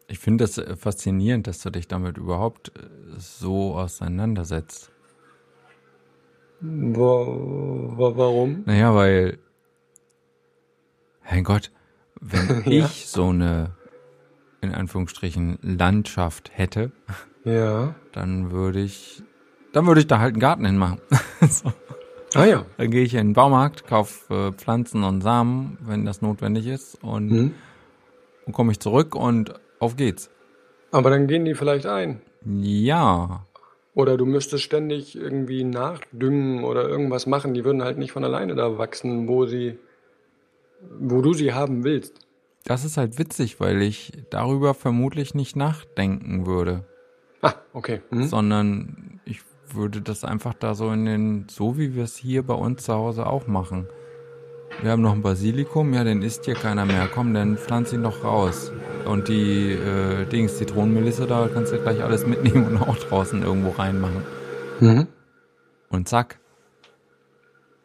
[0.07, 2.81] Ich finde es faszinierend, dass du dich damit überhaupt äh,
[3.17, 4.91] so auseinandersetzt.
[6.61, 8.63] Warum?
[8.65, 9.37] Naja, weil,
[11.29, 11.71] mein Gott,
[12.21, 12.85] wenn Ja.
[12.85, 13.75] ich so eine,
[14.61, 16.91] in Anführungsstrichen, Landschaft hätte,
[17.43, 17.95] Ja.
[18.13, 19.21] dann würde ich,
[19.73, 20.99] dann würde ich da halt einen Garten hinmachen.
[21.49, 21.71] so.
[22.33, 22.65] Ah ja.
[22.77, 26.95] Dann gehe ich in den Baumarkt, kaufe äh, Pflanzen und Samen, wenn das notwendig ist,
[27.03, 27.53] und Hm.
[28.45, 30.29] dann komme ich zurück und auf geht's.
[30.91, 32.21] Aber dann gehen die vielleicht ein.
[32.45, 33.45] Ja,
[33.93, 37.53] Oder du müsstest ständig irgendwie nachdüngen oder irgendwas machen.
[37.53, 39.79] Die würden halt nicht von alleine da wachsen, wo sie,
[40.99, 42.19] wo du sie haben willst.
[42.63, 46.83] das ist halt witzig, weil ich darüber vermutlich nicht nachdenken würde.
[47.41, 48.01] Ah, okay.
[48.09, 48.27] Hm?
[48.27, 49.41] sondern ich
[49.73, 52.93] würde das einfach da so in den, so wie wir es hier bei uns zu
[52.93, 53.87] Hause auch machen.
[54.81, 57.09] Wir haben noch ein Basilikum, ja, den isst hier keiner mehr.
[57.13, 58.71] Komm, dann pflanz ihn doch raus.
[59.05, 63.69] Und die äh, Dings, Zitronenmelisse, da kannst du gleich alles mitnehmen und auch draußen irgendwo
[63.71, 64.21] reinmachen.
[64.79, 65.07] Mhm.
[65.89, 66.39] Und zack.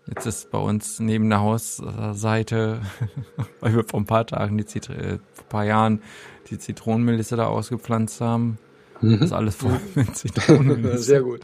[0.06, 2.80] Jetzt ist bei uns neben der Hausseite,
[3.60, 6.02] weil wir vor ein paar Tagen, die Zit äh, vor ein paar Jahren
[6.50, 8.58] die Zitronenmelisse da ausgepflanzt haben,
[9.00, 10.98] ist alles voll mit Zitronenmelisse.
[11.02, 11.40] Sehr gut.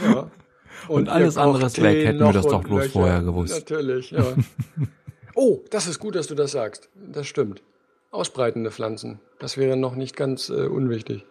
[0.00, 0.30] Ja.
[0.88, 2.06] Und alles andere ist weg.
[2.06, 2.90] Hätten wir das doch bloß Löcher.
[2.92, 3.54] vorher gewusst.
[3.54, 4.24] Natürlich, ja.
[5.34, 6.88] oh, das ist gut, dass du das sagst.
[7.12, 7.62] Das stimmt.
[8.10, 9.20] Ausbreitende Pflanzen.
[9.38, 11.24] Das wäre noch nicht ganz äh, unwichtig.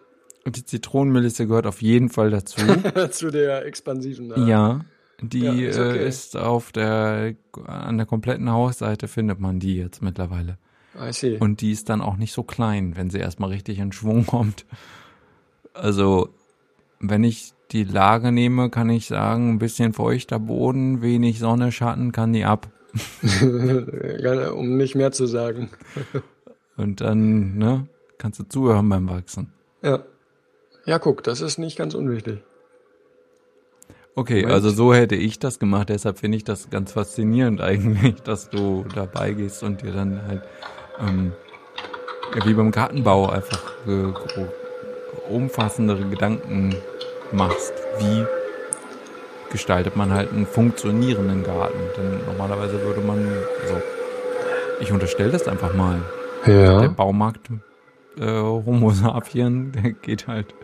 [0.44, 2.60] Und die Zitronenmelisse gehört auf jeden Fall dazu.
[3.10, 4.30] Zu der expansiven.
[4.32, 4.84] äh, ja.
[5.22, 5.98] Die Ja, ist okay.
[5.98, 10.58] äh, ist auf der, an der kompletten Hausseite findet man die jetzt mittlerweile.
[10.94, 11.38] I see.
[11.38, 14.66] Und die ist dann auch nicht so klein, wenn sie erstmal richtig in Schwung kommt.
[15.72, 16.28] Also,
[17.00, 22.12] wenn ich die Lage nehme, kann ich sagen, ein bisschen feuchter Boden, wenig Sonne, Schatten
[22.12, 22.68] kann die ab.
[23.42, 25.68] Um nicht mehr zu sagen.
[26.76, 27.88] Und dann, ne,
[28.18, 29.52] kannst du zuhören beim Wachsen.
[29.82, 30.04] Ja.
[30.86, 32.42] Ja, guck, das ist nicht ganz unwichtig.
[34.14, 34.52] Okay, Moment.
[34.54, 38.84] also so hätte ich das gemacht, deshalb finde ich das ganz faszinierend eigentlich, dass du
[38.94, 40.42] dabei gehst und dir dann halt
[41.00, 41.32] ähm,
[42.44, 44.12] wie beim Gartenbau einfach äh,
[45.28, 46.74] umfassendere Gedanken
[47.32, 47.72] machst.
[47.98, 48.24] Wie
[49.50, 51.78] gestaltet man halt einen funktionierenden Garten?
[51.96, 53.18] Denn normalerweise würde man,
[53.62, 53.82] also
[54.80, 56.00] ich unterstelle das einfach mal.
[56.46, 56.88] Der Ja.
[56.88, 57.48] Baumarkt
[58.18, 60.54] äh, Homo sapien, der geht halt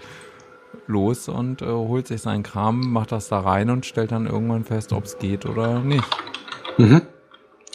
[0.86, 4.64] los und äh, holt sich seinen Kram, macht das da rein und stellt dann irgendwann
[4.64, 6.04] fest, ob es geht oder nicht.
[6.78, 7.02] Mhm.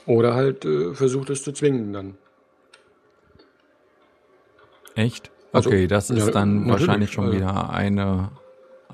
[0.05, 2.15] Oder halt äh, versucht es zu zwingen dann.
[4.95, 5.31] Echt?
[5.51, 8.30] Also, Okay, das ist ja, dann wahrscheinlich schon also- wieder eine,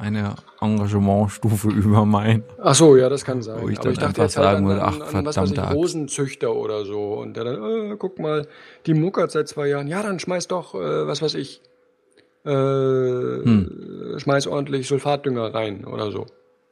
[0.04, 2.44] eine Engagementstufe über mein.
[2.62, 3.62] Ach so, ja, das kann sein.
[3.62, 5.74] Wo ich Aber dann ich dachte einfach sagen an, würde, an, ach, was ich, Axt.
[5.76, 7.14] Rosenzüchter oder so.
[7.14, 8.48] Und der dann, äh, guck mal,
[8.86, 9.88] die muckert seit zwei Jahren.
[9.88, 11.62] Ja, dann schmeiß doch, äh, was weiß ich,
[12.46, 14.16] äh, Hm.
[14.18, 16.26] schmeiß ordentlich Sulfatdünger rein oder so.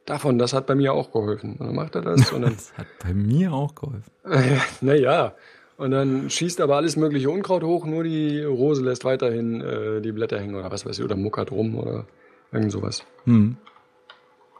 [0.04, 1.56] Davon, das hat bei mir auch geholfen.
[1.58, 4.10] Und dann macht er das und dann, Das hat bei mir auch geholfen.
[4.80, 5.34] naja.
[5.78, 10.12] Und dann schießt aber alles mögliche Unkraut hoch, nur die Rose lässt weiterhin äh, die
[10.12, 12.04] Blätter hängen oder was weiß ich, oder muckert rum oder
[12.52, 13.04] irgend sowas.
[13.24, 13.56] Hm.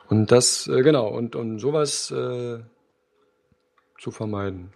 [0.09, 2.59] Und das, äh, genau, und, und sowas äh,
[3.99, 4.73] zu vermeiden.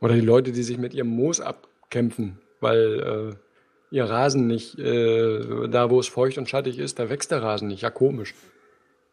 [0.00, 5.68] Oder die Leute, die sich mit ihrem Moos abkämpfen, weil äh, ihr Rasen nicht, äh,
[5.68, 7.82] da wo es feucht und schattig ist, da wächst der Rasen nicht.
[7.82, 8.34] Ja, komisch.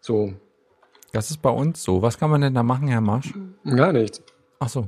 [0.01, 0.33] So,
[1.13, 2.01] Das ist bei uns so.
[2.01, 3.33] Was kann man denn da machen, Herr Marsch?
[3.63, 4.21] gar nichts.
[4.59, 4.87] Ach so,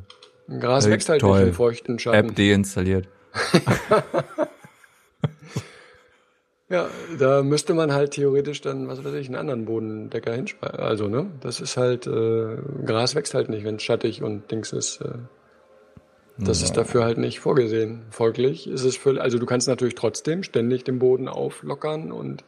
[0.60, 1.40] Gras wächst halt toll.
[1.40, 2.30] nicht im feuchten Schatten.
[2.30, 3.08] App deinstalliert.
[6.70, 6.90] Ja,
[7.20, 10.80] da müsste man halt theoretisch dann, was weiß ich, einen anderen Bodendecker hinschreiben.
[10.80, 11.28] Also, ne?
[11.42, 15.02] Das ist halt, äh, Gras wächst halt nicht, wenn es schattig und Dings ist.
[15.02, 15.10] Äh,
[16.38, 18.02] das ist dafür halt nicht vorgesehen.
[18.10, 22.44] Folglich ist es für, also du kannst natürlich trotzdem ständig den Boden auflockern und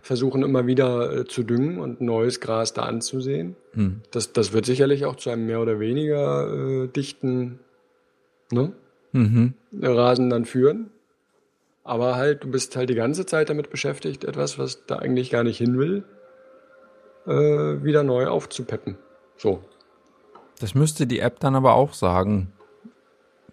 [0.00, 3.56] versuchen immer wieder äh, zu düngen und neues Gras da anzusehen.
[3.72, 4.00] Hm.
[4.10, 7.60] Das, das wird sicherlich auch zu einem mehr oder weniger äh, dichten
[8.52, 8.72] ne?
[9.12, 9.54] Mhm.
[9.82, 10.90] Rasen dann führen.
[11.86, 15.44] Aber halt, du bist halt die ganze Zeit damit beschäftigt, etwas, was da eigentlich gar
[15.44, 16.04] nicht hin will,
[17.26, 18.98] äh, wieder neu aufzupeppen.
[19.36, 19.62] So.
[20.58, 22.52] Das müsste die App dann aber auch sagen.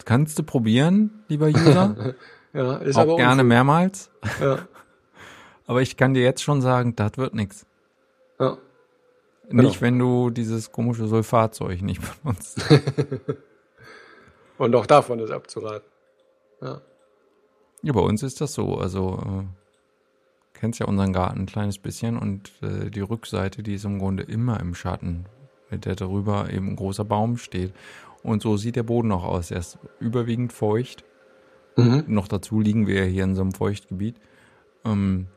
[0.03, 2.15] Kannst du probieren, lieber User?
[2.55, 3.47] Ja, ist auch aber gerne unfug.
[3.47, 4.11] mehrmals.
[4.39, 4.59] Ja,
[5.65, 7.65] Aber ich kann dir jetzt schon sagen, das wird nichts.
[8.39, 8.57] ja.
[9.49, 9.63] Genau.
[9.63, 12.61] Nicht, wenn du dieses komische Sulfatzeug nicht benutzt.
[14.59, 15.89] Und auch davon ist abzuraten.
[16.61, 16.81] Ja.
[17.83, 18.77] Ja, bei uns ist das so.
[18.77, 19.43] Also, äh,
[20.53, 24.23] kennst ja unseren Garten ein kleines bisschen und äh, die Rückseite, die ist im Grunde
[24.23, 25.25] immer im Schatten,
[25.69, 27.73] mit der darüber eben ein großer Baum steht.
[28.23, 29.51] Und so sieht der Boden auch aus.
[29.51, 31.03] Er ist überwiegend feucht.
[31.75, 32.05] Mhm.
[32.07, 34.15] Noch dazu liegen wir ja hier in so einem Feuchtgebiet.
[34.85, 35.27] Ähm,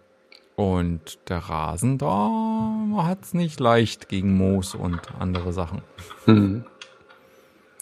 [0.55, 5.83] und der Rasen, da hat's nicht leicht gegen Moos und andere Sachen.
[6.27, 6.65] Mhm.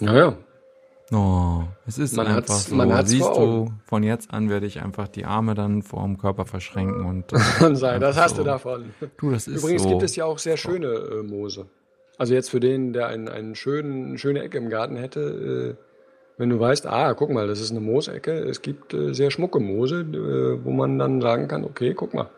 [0.00, 0.36] Naja,
[1.14, 2.74] Oh, es ist Man einfach so.
[2.74, 6.18] man hat's Siehst du, von jetzt an werde ich einfach die Arme dann vor dem
[6.18, 8.42] Körper verschränken und äh, kann sein, das hast so.
[8.42, 8.92] du davon.
[9.18, 9.90] du, das ist Übrigens so.
[9.90, 11.66] gibt es ja auch sehr schöne äh, Moose.
[12.16, 15.84] Also jetzt für den, der einen, einen schönen, eine schöne Ecke im Garten hätte, äh,
[16.36, 19.60] wenn du weißt, ah, guck mal, das ist eine Moosecke, es gibt äh, sehr schmucke
[19.60, 22.30] Moose, äh, wo man dann sagen kann, okay, guck mal.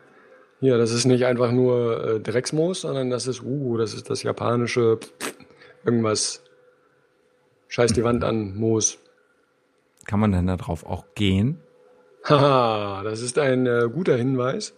[0.61, 4.23] Hier, das ist nicht einfach nur äh, Drecksmoos, sondern das ist, uh, das ist das
[4.23, 4.99] japanische
[5.85, 6.43] irgendwas.
[7.77, 8.99] Scheiß die Wand an, Moos.
[10.07, 11.61] Kann man denn darauf auch gehen?
[12.25, 14.73] Haha, das ist ein äh, guter Hinweis.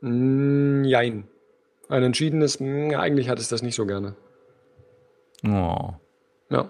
[0.00, 1.28] Mm, jein.
[1.88, 4.16] Ein entschiedenes, mm, eigentlich hat es das nicht so gerne.
[5.46, 5.90] Oh.
[6.50, 6.68] Ja.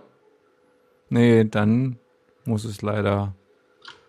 [1.08, 1.98] Nee, dann
[2.44, 3.34] muss es leider,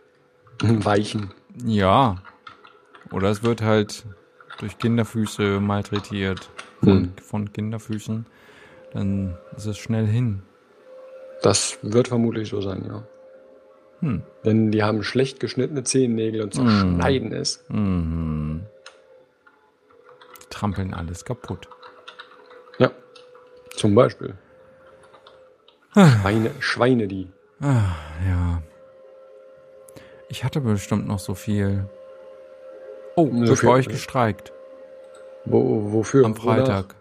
[0.61, 1.31] Weichen.
[1.63, 2.17] ja.
[3.13, 4.05] Oder es wird halt
[4.59, 6.49] durch Kinderfüße malträtiert.
[6.83, 7.13] Von, Hm.
[7.23, 8.25] von Kinderfüßen.
[8.91, 10.41] Dann ist es schnell hin.
[11.41, 13.03] Das wird vermutlich so sein, ja.
[13.99, 14.23] Hm.
[14.45, 17.63] Denn die haben schlecht geschnittene Zehennägel und zerschneiden es.
[17.69, 18.65] Mhm.
[20.49, 21.67] Trampeln alles kaputt.
[22.77, 22.91] Ja.
[23.75, 24.35] Zum Beispiel.
[25.93, 27.27] Schweine, Schweine die.
[27.59, 27.95] Ah,
[28.27, 28.61] ja.
[30.29, 31.89] Ich hatte bestimmt noch so viel.
[33.15, 34.53] Oh, So wird bei euch gestreikt.
[35.45, 36.25] Wo, wofür?
[36.25, 36.95] Am Freitag.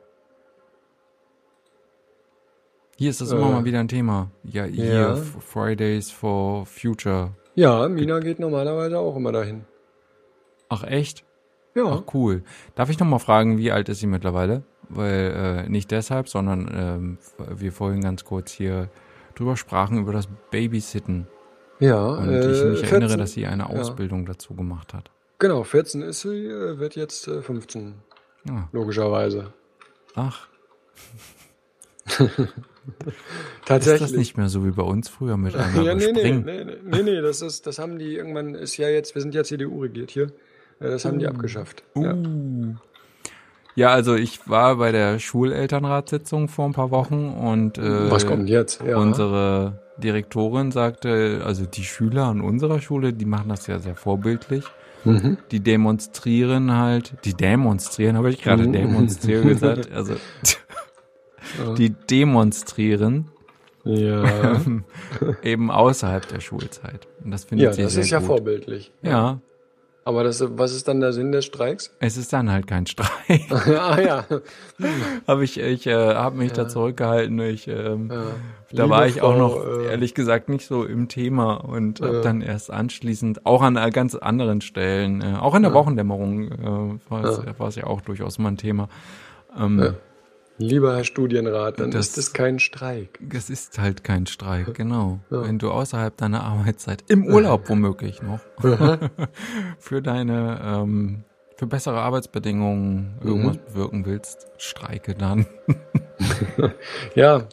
[2.96, 4.30] Hier ist das immer Äh, mal wieder ein Thema.
[4.42, 5.16] Ja, hier, ja.
[5.16, 7.32] Fridays for Future.
[7.54, 9.64] Ja, Mina geht normalerweise auch immer dahin.
[10.70, 11.24] Ach, echt?
[11.74, 11.84] Ja.
[11.86, 12.42] Ach, cool.
[12.74, 14.62] Darf ich noch mal fragen, wie alt ist sie mittlerweile?
[14.88, 17.18] Weil, äh, nicht deshalb, sondern ähm,
[17.54, 18.88] wir vorhin ganz kurz hier
[19.34, 21.26] drüber sprachen, über das Babysitten.
[21.80, 22.02] Ja.
[22.02, 23.68] Und äh, ich mich erinnere, 14 dass sie eine ja.
[23.68, 25.10] Ausbildung dazu gemacht hat.
[25.38, 27.94] Genau, 14 ist sie, äh, wird jetzt äh, 15.
[28.48, 29.52] Ah, Logischerweise.
[30.14, 30.48] ach,
[33.64, 34.02] Tatsächlich.
[34.02, 36.64] ist das nicht mehr so wie bei uns früher mit einer ja, nee, nee, nee,
[36.64, 39.44] nee, nee, nee, das ist, das haben die irgendwann, ist ja jetzt, wir sind ja
[39.44, 40.24] CDU regiert hier,
[40.80, 41.82] äh, das haben die abgeschafft.
[41.94, 42.14] Ja.
[42.14, 42.74] Uh.
[43.74, 48.48] Ja, also ich war bei der Schulelternratssitzung vor ein paar Wochen und äh, Was kommt
[48.48, 48.80] jetzt?
[48.82, 48.96] Ja.
[48.96, 54.64] unsere Direktorin sagte, also die Schüler an unserer Schule, die machen das ja sehr vorbildlich.
[55.04, 55.36] Mhm.
[55.50, 58.72] Die demonstrieren halt, die demonstrieren, habe ich gerade Mhm.
[58.72, 60.14] demonstrieren gesagt, also
[61.78, 63.28] die demonstrieren
[63.84, 64.60] Ja,
[65.42, 67.06] eben außerhalb der Schulzeit.
[67.24, 68.26] Und das findet ja sie das sehr ist ja gut.
[68.28, 68.92] vorbildlich.
[69.02, 69.40] Ja,
[70.04, 71.90] Aber das, was ist dann der Sinn des Streiks?
[72.00, 73.50] es ist dann halt kein Streik.
[73.50, 74.24] ah ja.
[75.28, 77.38] habe ich, ich äh, habe mich da zurückgehalten.
[77.40, 78.22] Ich, ähm, ja.
[78.72, 82.00] da Liebe war ich auch Frau, noch äh, ehrlich gesagt nicht so im Thema und
[82.00, 82.20] Ja.
[82.22, 87.10] dann erst anschließend auch an äh, ganz anderen Stellen, äh, auch in der Wochendämmerung äh,
[87.10, 88.88] war es war es ja auch durchaus mal ein Thema.
[89.58, 89.94] Ähm, Ja.
[90.58, 93.18] Lieber Herr Studienrat, dann Das- ist es kein Streik.
[93.34, 95.20] Es ist halt kein Streik, genau.
[95.30, 95.42] Ja.
[95.42, 98.40] Wenn du außerhalb deiner Arbeitszeit, im Urlaub womöglich noch,
[99.78, 101.24] für deine, ähm,
[101.56, 103.28] für bessere Arbeitsbedingungen Mhm.
[103.28, 105.46] irgendwas bewirken willst, streike dann.
[107.14, 107.46] Ja,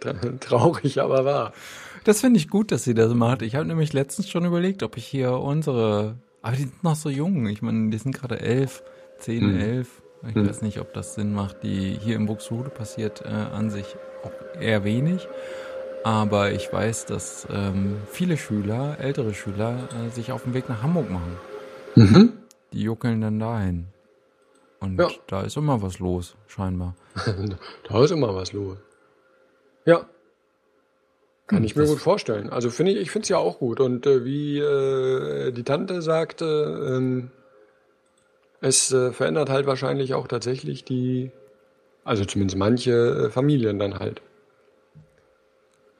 [0.00, 1.52] tra- traurig, aber wahr.
[2.04, 3.42] Das finde ich gut, dass sie das macht.
[3.42, 7.08] Ich habe nämlich letztens schon überlegt, ob ich hier unsere, aber die sind noch so
[7.08, 7.46] jung.
[7.46, 8.82] Ich meine, die sind gerade elf,
[9.18, 9.60] zehn, Hm.
[9.60, 10.01] elf.
[10.28, 10.48] Ich Hm.
[10.48, 11.62] weiß nicht, ob das Sinn macht.
[11.62, 15.26] Die hier in Buxtehude passiert äh, an sich auch eher wenig.
[16.04, 20.82] Aber ich weiß, dass ähm, viele Schüler, ältere Schüler, äh, sich auf den Weg nach
[20.82, 21.36] Hamburg machen.
[21.96, 22.32] Mhm.
[22.72, 23.86] Die juckeln dann dahin.
[24.80, 25.08] Und Ja.
[25.28, 26.94] da ist immer was los, scheinbar.
[27.88, 28.78] Da ist immer was los.
[29.84, 30.06] Ja.
[31.46, 32.50] Kann Hm, ich mir gut vorstellen.
[32.50, 33.78] Also finde ich, ich finde es ja auch gut.
[33.80, 36.44] Und äh, wie äh, die Tante sagte,
[36.96, 37.30] ähm,
[38.62, 41.30] es äh, verändert halt wahrscheinlich auch tatsächlich die,
[42.04, 44.22] also zumindest manche äh, Familien dann halt.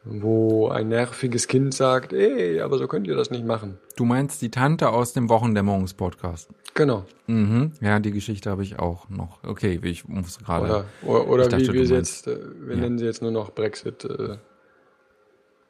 [0.04, 3.78] wo ein nerviges Kind sagt, ey, aber so könnt ihr das nicht machen.
[3.96, 6.48] Du meinst die Tante aus dem Wochendämmerungspodcast?
[6.74, 7.04] Genau.
[7.28, 7.72] Mhm.
[7.80, 9.44] Ja, die Geschichte habe ich auch noch.
[9.44, 10.64] Okay, ich muss gerade.
[10.64, 12.80] Oder, oder, oder Ich wie dachte, wir sie jetzt, äh, wir Ja.
[12.80, 14.38] nennen sie jetzt nur noch Brexit, äh,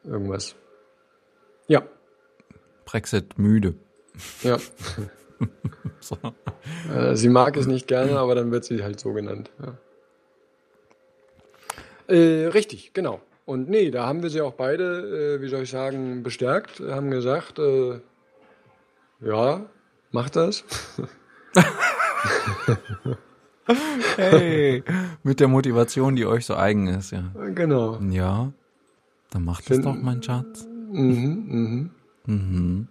[0.03, 0.55] irgendwas.
[1.67, 1.83] Ja,
[2.85, 3.75] Brexit müde.
[4.43, 4.57] ja.
[5.99, 6.17] So.
[6.93, 9.51] Äh, sie mag es nicht gerne, aber dann wird sie halt so genannt.
[9.61, 9.77] Ja.
[12.13, 13.21] Äh, richtig, genau.
[13.45, 17.09] Und nee, da haben wir sie auch beide, äh, wie soll ich sagen, bestärkt, haben
[17.09, 18.01] gesagt, äh,
[19.21, 19.65] ja,
[20.11, 20.65] mach das.
[24.17, 24.83] Hey,
[25.23, 27.31] mit der Motivation, die euch so eigen ist, ja.
[27.55, 27.97] genau.
[28.09, 28.51] Ja,
[29.29, 30.67] dann macht es Finden- doch, mein Schatz.
[30.91, 31.89] Mhm, mhm.
[32.25, 32.87] Mhm.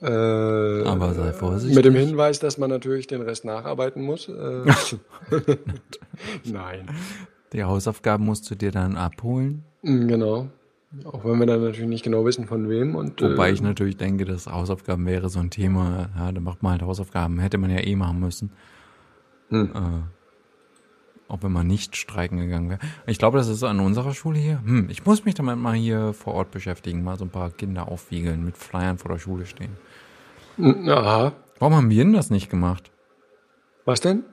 [0.00, 1.74] Äh, Aber sei vorsichtig.
[1.76, 4.28] Mit dem Hinweis, dass man natürlich den Rest nacharbeiten muss.
[4.28, 4.64] Äh,
[6.44, 6.88] Nein.
[7.52, 9.64] Die Hausaufgaben musst du dir dann abholen.
[9.82, 10.48] Mm, Genau.
[11.04, 12.94] Auch wenn wir dann natürlich nicht genau wissen, von wem.
[12.94, 16.08] Und, Wobei äh, ich natürlich denke, dass Hausaufgaben wäre so ein Thema.
[16.16, 17.38] Ja, da macht man halt Hausaufgaben.
[17.40, 18.50] Hätte man ja eh machen müssen.
[19.50, 19.70] Hm.
[21.28, 22.80] Auch wenn man nicht streiken gegangen wäre.
[23.06, 24.62] Ich glaube, das ist an unserer Schule hier.
[24.64, 27.04] Hm, ich muss mich damit mal hier vor Ort beschäftigen.
[27.04, 29.76] Mal so ein paar Kinder aufwiegeln, mit Flyern vor der Schule stehen.
[30.58, 31.32] Aha.
[31.58, 32.90] Warum haben wir denn das nicht gemacht?
[33.84, 34.24] Was denn?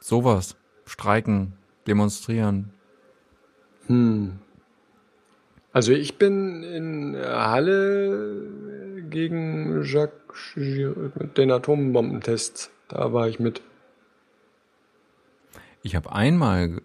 [0.00, 0.56] Sowas.
[0.86, 1.54] Streiken,
[1.86, 2.70] demonstrieren.
[3.86, 4.38] Hm.
[5.72, 8.42] Also ich bin in Halle
[9.08, 12.70] gegen Jacques mit den Atombombentests.
[12.88, 13.62] Da war ich mit.
[15.88, 16.82] Ich habe einmal,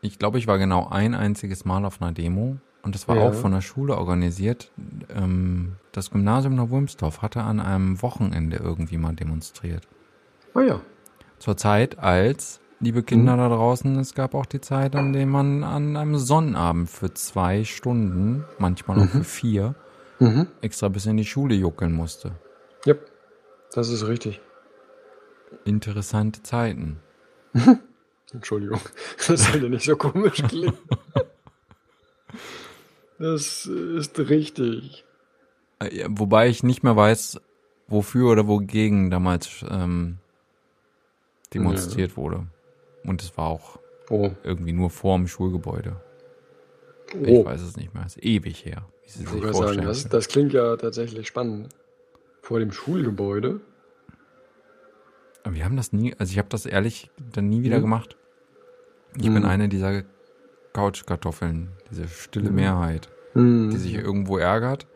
[0.00, 3.22] ich glaube, ich war genau ein einziges Mal auf einer Demo und das war Ja.
[3.24, 4.72] auch von der Schule organisiert.
[5.14, 9.86] Ähm, das Gymnasium nach Wulmsdorf hatte an einem Wochenende irgendwie mal demonstriert.
[10.54, 10.80] Ah ja.
[11.38, 13.40] Zur Zeit, als, liebe Kinder Mhm.
[13.40, 17.62] da draußen, es gab auch die Zeit, an der man an einem Sonnabend für zwei
[17.64, 19.74] Stunden, manchmal auch für vier,
[20.18, 20.46] Mhm.
[20.62, 22.32] extra bis in die Schule juckeln musste.
[22.86, 23.06] Yep.
[23.74, 24.40] Das ist richtig.
[25.66, 26.96] Interessante Zeiten.
[28.36, 28.80] Entschuldigung.
[29.26, 30.76] Das sollte nicht so komisch klingen.
[33.18, 35.04] Das ist richtig.
[35.80, 37.40] Äh, ja, Wobei ich nicht mehr weiß,
[37.88, 40.18] wofür oder wogegen damals ähm,
[41.54, 42.46] demonstriert wurde.
[43.04, 44.30] Und es war auch Oh.
[44.44, 45.96] irgendwie nur vorm Schulgebäude.
[47.20, 47.44] Ich Oh.
[47.44, 48.04] weiß es nicht mehr.
[48.06, 49.86] Es ist ewig her, wie Sie Ich sich gerade sagen, vorstellen.
[49.88, 51.68] das, das klingt ja tatsächlich spannend.
[52.42, 53.60] Vor dem Schulgebäude.
[55.42, 57.82] Aber wir haben das nie, also ich habe das ehrlich dann nie wieder Mhm.
[57.82, 58.16] gemacht.
[59.18, 59.34] Ich Mhm.
[59.34, 60.02] bin eine dieser
[60.72, 62.56] Couchkartoffeln, diese stille Mhm.
[62.56, 63.70] Mehrheit, Hm.
[63.70, 64.86] die sich irgendwo ärgert,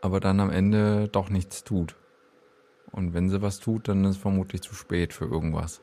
[0.00, 1.94] aber dann am Ende doch nichts tut.
[2.90, 5.80] Und wenn sie was tut, dann ist es vermutlich zu spät für irgendwas.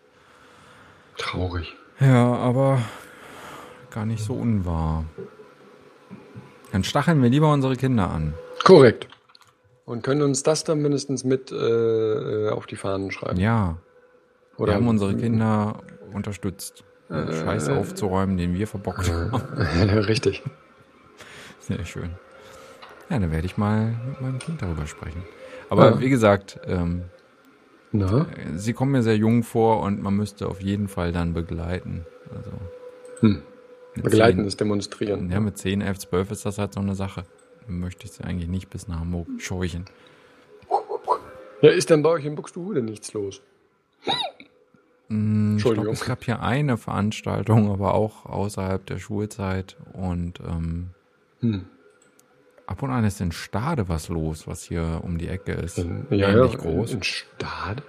[1.17, 1.75] Traurig.
[1.99, 2.81] Ja, aber
[3.91, 5.05] gar nicht so unwahr.
[6.71, 8.35] Dann stacheln wir lieber unsere Kinder an.
[8.63, 9.07] Korrekt.
[9.85, 13.39] Und können uns das dann mindestens mit äh, auf die Fahnen schreiben.
[13.39, 13.77] Ja,
[14.57, 15.79] Oder wir haben unsere Kinder
[16.13, 19.35] unterstützt, den Scheiß aufzuräumen, den wir verbockt haben.
[20.07, 20.43] Richtig.
[21.59, 22.11] Sehr schön.
[23.09, 25.23] Ja, dann werde ich mal mit meinem Kind darüber sprechen.
[25.69, 25.99] Aber Ja.
[25.99, 27.03] wie gesagt, ähm,
[27.91, 28.27] Na?
[28.55, 32.05] sie kommen mir sehr jung vor und man müsste auf jeden Fall dann begleiten.
[32.35, 32.51] Also
[33.21, 33.41] Hm.
[33.95, 35.21] mit Begleitendes Demonstrieren.
[35.21, 37.23] 10, ja, mit 10, 11, 12 ist das halt so eine Sache.
[37.67, 39.85] Möchte ich sie eigentlich nicht bis nach Hamburg scheuchen.
[41.61, 43.41] Ja, ist denn bei euch in Buxtehude nichts los?
[45.09, 45.93] Mm, Ich glaube, Entschuldigung.
[45.93, 49.75] es gab hier eine Veranstaltung, aber auch außerhalb der Schulzeit.
[49.93, 50.91] Und ähm,
[51.41, 51.65] Hm.
[52.67, 55.77] ab und an ist in Stade was los, was hier um die Ecke ist.
[55.79, 56.91] In, ja, ja, groß.
[56.91, 57.83] In, in Stade?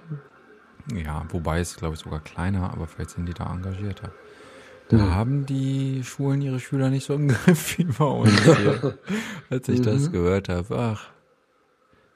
[0.95, 4.11] Ja, wobei es, glaube ich, sogar kleiner, aber vielleicht sind die da engagierter.
[4.89, 5.11] Da Hm.
[5.15, 8.97] haben die Schulen ihre Schüler nicht so im Griff wie bei uns hier.
[9.49, 10.11] Als ich das Mhm.
[10.11, 11.09] gehört habe, ach,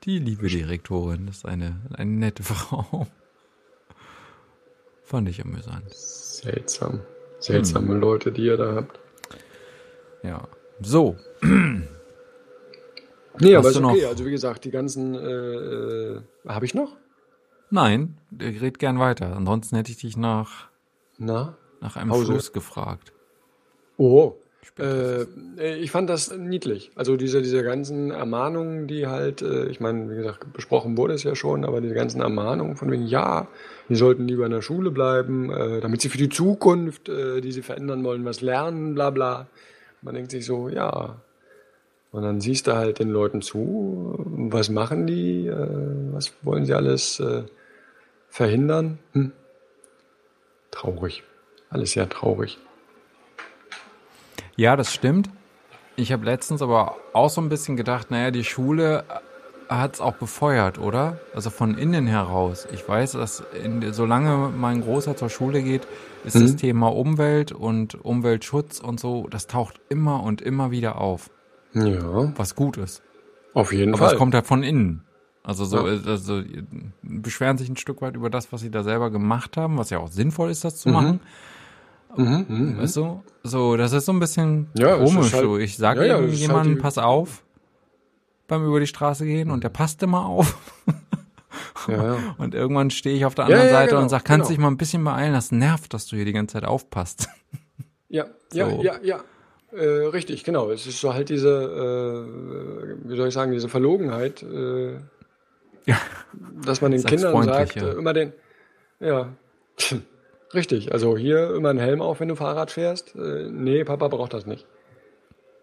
[0.03, 3.07] die liebe Direktorin, das ist eine, eine nette Frau.
[5.05, 5.93] Fand ich amüsant.
[5.93, 7.01] Seltsam.
[7.39, 7.99] Seltsame Hm.
[8.01, 8.99] Leute, die ihr da habt.
[10.23, 10.47] Ja.
[10.81, 11.15] So,
[13.39, 14.01] Nee, Hast aber ist okay.
[14.01, 16.95] noch- Also wie gesagt, die ganzen äh, äh, habe ich noch?
[17.69, 19.35] nein, red gern weiter.
[19.35, 20.69] Ansonsten hätte ich dich nach,
[21.17, 21.57] Na?
[21.81, 22.27] nach einem Hause.
[22.27, 23.11] Schluss gefragt.
[23.97, 24.35] Oh.
[24.77, 25.21] Äh,
[25.57, 26.91] äh, ich fand das niedlich.
[26.95, 31.23] Also diese, diese ganzen Ermahnungen, die halt, äh, ich meine, wie gesagt, besprochen wurde es
[31.23, 33.47] ja schon, aber diese ganzen Ermahnungen von wegen, ja,
[33.87, 37.51] die sollten lieber in der Schule bleiben, äh, damit sie für die Zukunft, äh, die
[37.51, 39.47] sie verändern wollen, was lernen, bla bla.
[40.01, 41.21] Man denkt sich so, ja.
[42.11, 45.67] Und dann siehst du halt den Leuten zu, was machen die, äh,
[46.11, 47.21] was wollen sie alles
[48.29, 48.99] verhindern.
[49.13, 49.31] Hm.
[50.71, 51.23] Traurig.
[51.69, 52.57] Alles sehr traurig.
[54.55, 55.29] Ja, das stimmt.
[55.95, 59.03] Ich habe letztens aber auch so ein bisschen gedacht, naja, die Schule
[59.69, 61.19] hat es auch befeuert, oder?
[61.33, 62.67] Also von innen heraus.
[62.71, 65.87] Ich weiß, dass in, solange mein Großer zur Schule geht,
[66.23, 66.41] ist mhm.
[66.41, 71.29] das Thema Umwelt und Umweltschutz und so, das taucht immer und immer wieder auf.
[71.73, 72.31] Ja.
[72.37, 73.01] Was gut ist.
[73.53, 74.13] Auf jeden Aber Fall.
[74.13, 75.03] es kommt halt von innen.
[75.43, 75.99] Also so, ja.
[76.05, 76.41] also
[77.01, 79.99] beschweren sich ein Stück weit über das, was sie da selber gemacht haben, was ja
[79.99, 80.93] auch sinnvoll ist, das zu Mhm.
[80.93, 81.19] machen.
[82.17, 83.23] Mhm, mhm, Weißt du?
[83.43, 85.33] So, das ist so ein bisschen Ja, komisch.
[85.33, 85.57] halt- so.
[85.57, 87.43] Ich sage Ja, ja, ist jemandem, halt pass auf
[88.47, 90.57] beim über die Straße gehen und der passt immer auf.
[91.87, 92.17] ja.
[92.37, 94.49] Und irgendwann stehe ich auf der anderen Seite genau, und sag, kannst genau.
[94.49, 97.27] dich mal ein bisschen beeilen, das nervt, dass du hier die ganze Zeit aufpasst.
[98.09, 98.83] Ja, ja, So.
[98.83, 99.19] ja, ja.
[99.71, 100.69] Äh, richtig, genau.
[100.69, 104.93] Es ist so halt diese, äh, wie soll ich sagen, diese Verlogenheit, äh,
[105.85, 105.97] Ja.
[106.63, 107.87] dass man den Kindern sagt, ja.
[107.89, 108.31] äh, immer den,
[108.99, 109.29] ja,
[110.55, 110.91] richtig.
[110.93, 113.15] Also hier immer einen Helm auf, wenn du Fahrrad fährst.
[113.15, 114.65] Äh, nee, Papa braucht das nicht.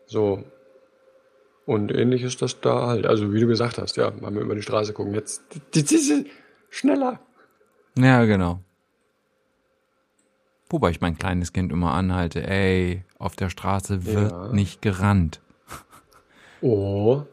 [0.06, 0.44] So.
[1.66, 3.06] Und ähnlich ist das da halt.
[3.06, 5.14] Also wie du gesagt hast, ja, mal über die Straße gucken.
[5.14, 5.42] Jetzt,
[6.70, 7.20] schneller.
[7.96, 8.60] Ja, genau.
[10.70, 14.48] Wobei ich mein kleines Kind immer anhalte, ey, auf der Straße wird Ja.
[14.52, 15.40] nicht gerannt.
[16.64, 17.24] Oh,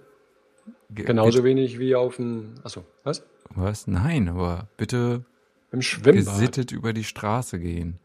[0.89, 3.23] Ge- genauso wenig wie auf dem, achso, was?
[3.53, 3.85] Was?
[3.85, 5.23] Nein, aber bitte
[5.71, 6.15] Im Schwimmbad.
[6.15, 7.99] gesittet über die Straße gehen.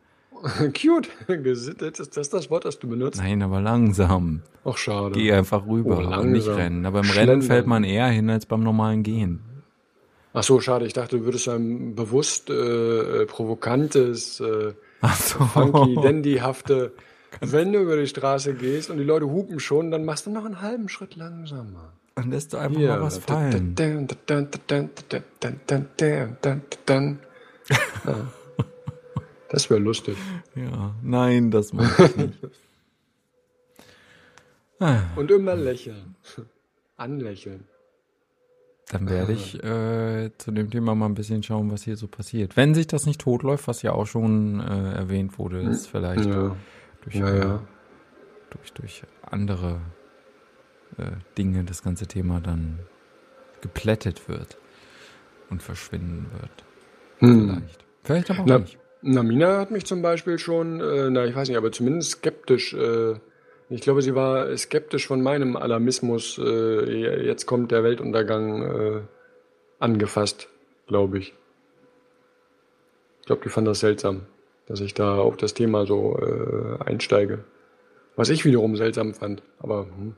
[0.74, 1.08] Cute.
[1.26, 3.18] Gesittet, ist das das Wort, das du benutzt?
[3.18, 4.42] Nein, aber langsam.
[4.64, 5.12] Ach, schade.
[5.18, 6.54] Geh einfach rüber Oh, und nicht langsam.
[6.56, 6.86] rennen.
[6.86, 7.28] Aber im Schlendern.
[7.38, 9.40] Rennen fällt man eher hin als beim normalen Gehen.
[10.34, 10.84] Ach so, schade.
[10.86, 12.54] Ich dachte, du würdest ein bewusst äh,
[13.22, 15.38] äh, provokantes, äh, Ach so.
[15.44, 16.92] funky, dandyhafte,
[17.40, 20.44] wenn du über die Straße gehst und die Leute hupen schon, dann machst du noch
[20.44, 21.92] einen halben Schritt langsamer.
[22.16, 22.88] Dann lässt du einfach Hier.
[22.90, 23.74] mal was fallen.
[27.68, 28.28] Ja.
[29.50, 30.16] Das wäre lustig.
[30.56, 32.38] Ja, nein, das mache ich nicht.
[35.14, 36.16] Und immer lächeln.
[36.96, 37.64] Anlächeln.
[38.90, 42.56] Dann werde ich äh, zu dem Thema mal ein bisschen schauen, was hier so passiert.
[42.56, 46.56] Wenn sich das nicht totläuft, was ja auch schon äh, erwähnt wurde, ist vielleicht Ja,
[47.02, 47.62] durch, ja, äh, ja.
[48.50, 49.80] durch, durch andere
[50.98, 52.80] äh, Dinge das ganze Thema dann
[53.60, 54.58] geplättet wird
[55.48, 56.64] und verschwinden wird.
[57.26, 57.48] Hm.
[57.48, 57.84] Vielleicht.
[58.02, 58.78] Vielleicht aber auch Na, nicht.
[59.02, 62.74] na, Mina hat mich zum Beispiel schon, äh, na, ich weiß nicht, aber zumindest skeptisch,
[62.74, 63.14] äh,
[63.70, 69.00] ich glaube, sie war skeptisch von meinem Alarmismus, äh, jetzt kommt der Weltuntergang, äh,
[69.78, 70.48] angefasst,
[70.86, 71.34] glaube ich.
[73.20, 74.26] Ich glaube, die fand das seltsam,
[74.66, 77.44] dass ich da auf das Thema so äh, einsteige.
[78.16, 80.14] Was ich wiederum seltsam fand, aber hm.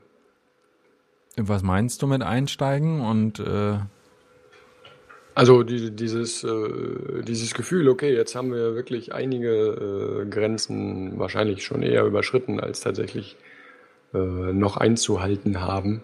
[1.39, 3.77] Was meinst du mit einsteigen und äh,
[5.37, 11.63] Also die, dieses, äh, dieses Gefühl, okay, jetzt haben wir wirklich einige äh, Grenzen wahrscheinlich
[11.63, 13.37] schon eher überschritten, als tatsächlich
[14.15, 16.01] äh, noch einzuhalten haben.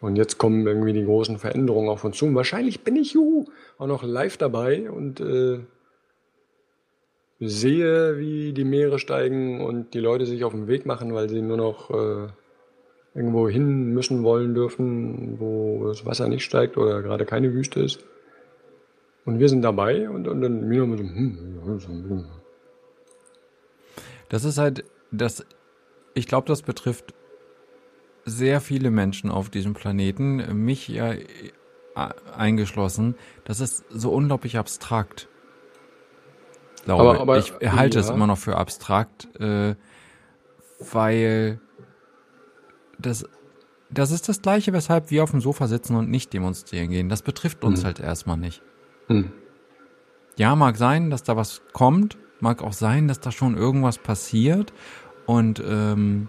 [0.00, 2.34] Und jetzt kommen irgendwie die großen Veränderungen auf uns zu.
[2.34, 3.44] Wahrscheinlich bin ich juhu,
[3.76, 5.58] auch noch live dabei und äh,
[7.40, 11.42] sehe, wie die Meere steigen und die Leute sich auf den Weg machen, weil sie
[11.42, 12.28] nur noch äh,
[13.14, 18.02] irgendwo hin müssen wollen dürfen, wo das Wasser nicht steigt oder gerade keine Wüste ist.
[19.24, 22.24] Und wir sind dabei und, und dann Mino mit so, hm.
[24.28, 25.44] Das ist halt, das,
[26.14, 27.14] ich glaube, das betrifft
[28.24, 31.22] sehr viele Menschen auf diesem Planeten, mich ja äh,
[32.36, 33.14] eingeschlossen.
[33.44, 35.28] Das ist so unglaublich abstrakt.
[36.84, 37.02] Glaube.
[37.02, 38.14] Aber- aber- ich halte es ja.
[38.14, 39.74] immer noch für abstrakt, äh,
[40.92, 41.60] weil
[42.98, 43.24] das,
[43.90, 47.08] das ist das Gleiche, weshalb wir auf dem Sofa sitzen und nicht demonstrieren gehen.
[47.08, 47.86] Das betrifft uns Mhm.
[47.86, 48.62] halt erstmal nicht.
[49.08, 49.32] Hm.
[50.36, 54.72] Ja, mag sein, dass da was kommt, mag auch sein, dass da schon irgendwas passiert
[55.26, 56.28] und ähm,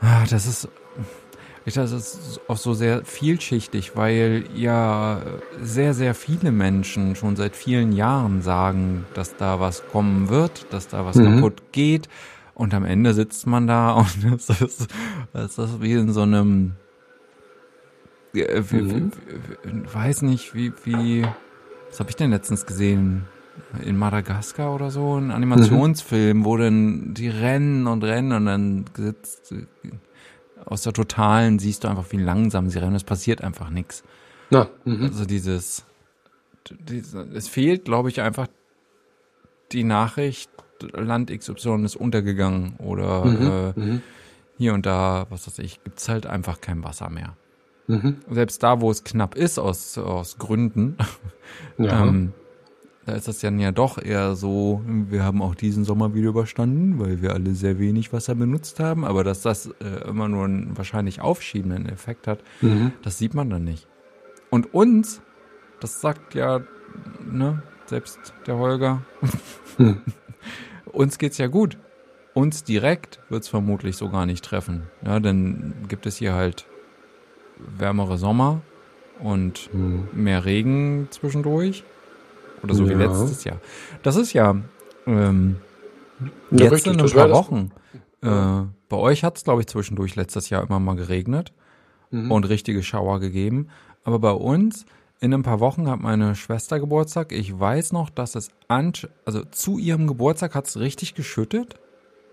[0.00, 0.68] ah, das ist,
[1.64, 5.20] ich das ist auch so sehr vielschichtig, weil ja
[5.60, 10.88] sehr, sehr viele Menschen schon seit vielen Jahren sagen, dass da was kommen wird, dass
[10.88, 11.36] da was Mhm.
[11.36, 12.08] kaputt geht
[12.54, 14.88] und am Ende sitzt man da und es ist,
[15.34, 16.72] es ist wie in so einem,
[18.34, 19.12] äh, Mhm.
[19.92, 21.26] weiß nicht, wie, wie,
[21.90, 23.24] was habe ich denn letztens gesehen?
[23.82, 29.52] In Madagaskar oder so, ein Animationsfilm, wo dann die rennen und rennen und dann sitzt
[30.64, 32.94] aus der Totalen siehst du einfach, wie langsam sie rennen.
[32.94, 34.04] Es passiert einfach nichts.
[34.50, 35.04] Na, mhm.
[35.04, 35.84] Also dieses,
[36.70, 38.46] diese, es fehlt, glaube ich, einfach
[39.72, 40.50] die Nachricht,
[40.92, 44.02] Land XY ist untergegangen oder äh, Mhm.
[44.56, 47.36] hier und da, was weiß ich, gibt's halt einfach kein Wasser mehr.
[47.88, 48.16] Mhm.
[48.30, 50.96] Selbst da, wo es knapp ist aus, aus Gründen,
[51.78, 52.06] Ja.
[52.06, 52.32] ähm,
[53.06, 57.00] da ist das dann ja doch eher so, wir haben auch diesen Sommer wieder überstanden,
[57.00, 60.76] weil wir alle sehr wenig Wasser benutzt haben, aber dass das äh, immer nur einen
[60.76, 62.92] wahrscheinlich aufschiebenden Effekt hat, mhm.
[63.02, 63.88] das sieht man dann nicht.
[64.50, 65.22] Und uns,
[65.80, 66.60] das sagt ja,
[67.24, 69.00] ne, selbst der Holger,
[69.78, 70.02] mhm.
[70.92, 71.78] uns geht's ja gut.
[72.34, 74.82] Uns direkt wird's vermutlich so gar nicht treffen.
[75.04, 76.66] Ja, dann gibt es hier halt
[77.76, 78.60] wärmere Sommer
[79.20, 80.08] und mhm.
[80.12, 81.84] mehr Regen zwischendurch.
[82.62, 82.90] Oder so ja.
[82.90, 83.60] wie letztes Jahr.
[84.02, 84.56] Das ist ja
[85.06, 85.56] ähm,
[86.50, 87.70] ja, jetzt richtig, in ein paar Wochen.
[88.22, 91.52] Äh, bei euch hat es, glaube ich, zwischendurch letztes Jahr immer mal geregnet
[92.10, 92.30] mhm.
[92.30, 93.68] und richtige Schauer gegeben.
[94.04, 94.86] Aber bei uns
[95.20, 97.32] in ein paar Wochen hat meine Schwester Geburtstag.
[97.32, 98.92] Ich weiß noch, dass es an,
[99.24, 101.76] also zu ihrem Geburtstag hat es richtig geschüttet.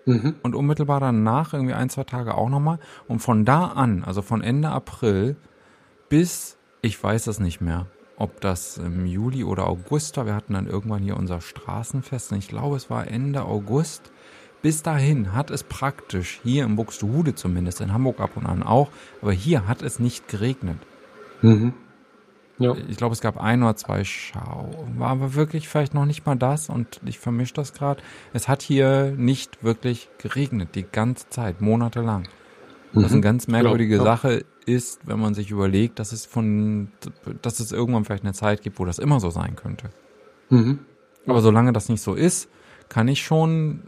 [0.05, 0.35] Mhm.
[0.43, 2.79] Und unmittelbar danach, irgendwie ein, zwei Tage auch nochmal.
[3.07, 5.35] Und von da an, also von Ende April
[6.09, 7.87] bis, ich weiß es nicht mehr,
[8.17, 10.25] ob das im Juli oder August war.
[10.25, 12.31] Wir hatten dann irgendwann hier unser Straßenfest.
[12.31, 14.11] Und ich glaube, es war Ende August.
[14.61, 18.89] Bis dahin hat es praktisch, hier im Buxtehude zumindest, in Hamburg ab und an auch,
[19.21, 20.77] aber hier hat es nicht geregnet.
[21.41, 21.73] Mhm.
[22.57, 22.75] Ja.
[22.87, 24.73] Ich glaube, es gab ein oder zwei Schau.
[24.97, 28.01] War aber wirklich vielleicht noch nicht mal das und ich vermische das gerade.
[28.33, 32.27] Es hat hier nicht wirklich geregnet, die ganze Zeit, monatelang.
[32.93, 33.03] Mhm.
[33.03, 34.03] Was eine ganz merkwürdige ja.
[34.03, 36.89] Sache ist, wenn man sich überlegt, dass es von,
[37.41, 39.89] dass es irgendwann vielleicht eine Zeit gibt, wo das immer so sein könnte.
[40.49, 40.79] Mhm.
[41.27, 42.49] Aber solange das nicht so ist,
[42.87, 43.81] kann ich schon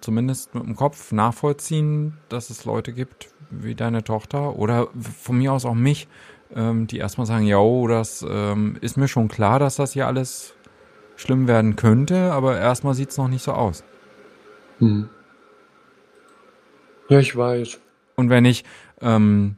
[0.00, 5.52] zumindest mit dem Kopf nachvollziehen, dass es Leute gibt wie deine Tochter oder von mir
[5.52, 6.08] aus auch mich,
[6.54, 7.58] ähm, die erstmal sagen, ja,
[7.88, 10.54] das ähm, ist mir schon klar, dass das hier alles
[11.16, 13.84] schlimm werden könnte, aber erstmal sieht es noch nicht so aus.
[14.78, 15.08] Hm.
[17.08, 17.80] Ja, ich weiß.
[18.16, 18.64] Und wenn ich
[19.00, 19.56] ähm,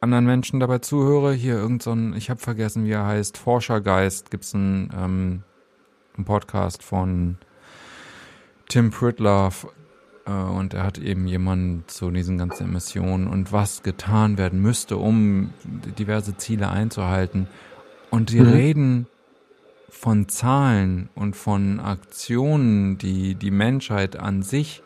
[0.00, 4.54] anderen Menschen dabei zuhöre, hier irgendein, so ich habe vergessen, wie er heißt, Forschergeist, gibt's
[4.54, 5.42] einen, ähm,
[6.16, 7.38] einen Podcast von
[8.68, 9.79] Tim Pritloff, äh,
[10.30, 15.50] und er hat eben jemanden zu diesen ganzen Emissionen und was getan werden müsste, um
[15.98, 17.48] diverse Ziele einzuhalten.
[18.10, 18.48] Und die mhm.
[18.48, 19.06] reden
[19.88, 24.82] von Zahlen und von Aktionen, die die Menschheit an sich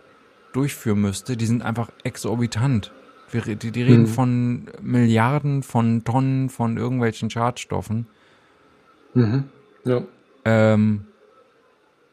[0.53, 2.93] durchführen müsste, die sind einfach exorbitant.
[3.31, 4.07] Wir, die, die reden mhm.
[4.07, 8.07] von Milliarden von Tonnen von irgendwelchen Schadstoffen.
[9.15, 9.45] Mhm.
[9.85, 10.03] Ja.
[10.45, 11.07] Ähm,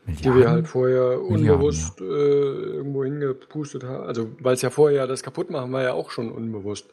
[0.05, 0.33] Milliarden?
[0.33, 2.05] Die wir halt vorher unbewusst ja.
[2.05, 4.05] äh, irgendwo hingepustet haben.
[4.05, 6.87] Also, weil es ja vorher das kaputt machen war ja auch schon unbewusst.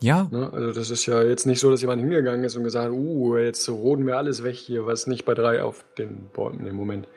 [0.00, 0.28] Ja.
[0.30, 0.52] Ne?
[0.52, 3.36] Also, das ist ja jetzt nicht so, dass jemand hingegangen ist und gesagt hat, uh,
[3.36, 7.08] jetzt roden wir alles weg hier, was nicht bei drei auf den Bäumen im Moment.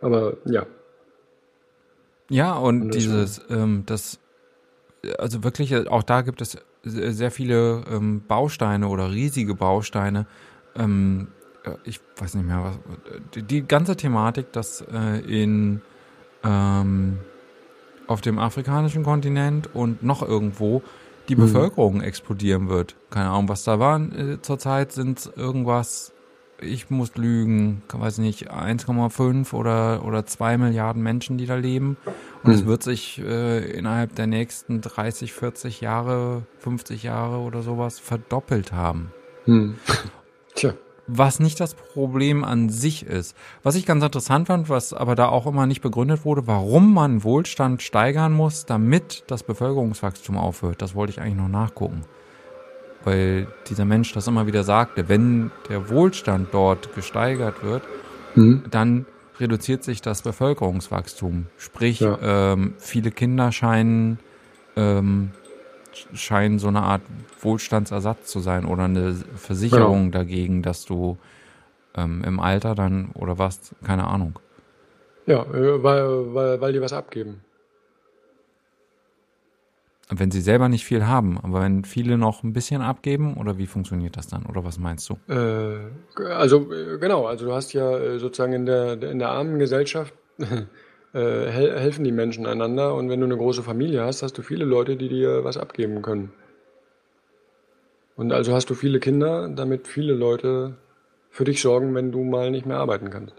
[0.00, 0.66] Aber ja.
[2.30, 4.18] Ja, und, und dieses, ähm, das,
[5.18, 10.26] also wirklich, auch da gibt es sehr viele ähm, Bausteine oder riesige Bausteine,
[10.74, 11.41] ähm, äh,
[11.84, 12.78] ich weiß nicht mehr, was,
[13.34, 15.80] die ganze Thematik, dass äh, in
[16.44, 17.18] ähm,
[18.06, 20.82] auf dem afrikanischen Kontinent und noch irgendwo
[21.28, 21.40] die mhm.
[21.40, 22.96] Bevölkerung explodieren wird.
[23.10, 24.00] Keine Ahnung, was da war.
[24.00, 26.12] Äh, zurzeit sind irgendwas,
[26.60, 31.96] ich muss lügen, weiß nicht, 1,5 oder, oder 2 Milliarden Menschen, die da leben.
[32.42, 32.58] Und mhm.
[32.58, 38.72] es wird sich äh, innerhalb der nächsten 30, 40 Jahre, 50 Jahre oder sowas verdoppelt
[38.72, 39.12] haben.
[39.46, 39.76] Mhm.
[40.54, 40.74] Tja
[41.06, 43.36] was nicht das Problem an sich ist.
[43.62, 47.24] Was ich ganz interessant fand, was aber da auch immer nicht begründet wurde, warum man
[47.24, 50.80] Wohlstand steigern muss, damit das Bevölkerungswachstum aufhört.
[50.80, 52.02] Das wollte ich eigentlich noch nachgucken.
[53.04, 57.82] Weil dieser Mensch das immer wieder sagte, wenn der Wohlstand dort gesteigert wird,
[58.36, 58.62] mhm.
[58.70, 59.06] dann
[59.40, 61.46] reduziert sich das Bevölkerungswachstum.
[61.56, 62.52] Sprich, ja.
[62.52, 64.20] ähm, viele Kinder scheinen
[64.76, 65.32] ähm,
[66.14, 67.02] scheinen so eine Art
[67.40, 70.18] Wohlstandsersatz zu sein oder eine Versicherung genau.
[70.18, 71.18] dagegen, dass du
[71.96, 74.38] ähm, im Alter dann oder was, keine Ahnung.
[75.26, 77.42] Ja, äh, weil, weil, weil die was abgeben.
[80.14, 83.66] Wenn sie selber nicht viel haben, aber wenn viele noch ein bisschen abgeben, oder wie
[83.66, 84.44] funktioniert das dann?
[84.44, 85.16] Oder was meinst du?
[85.32, 89.58] Äh, also, äh, genau, also du hast ja äh, sozusagen in der, in der armen
[89.58, 90.12] Gesellschaft
[91.14, 92.94] äh, helfen die Menschen einander.
[92.94, 96.02] Und wenn du eine große Familie hast, hast du viele Leute, die dir was abgeben
[96.02, 96.32] können.
[98.16, 100.76] Und also hast du viele Kinder, damit viele Leute
[101.30, 103.34] für dich sorgen, wenn du mal nicht mehr arbeiten kannst.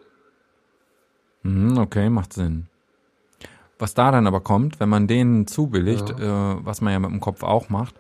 [1.43, 2.67] Mhm, okay, macht Sinn.
[3.77, 6.53] Was da dann aber kommt, wenn man denen zubilligt, ja.
[6.53, 7.95] äh, was man ja mit dem Kopf auch macht,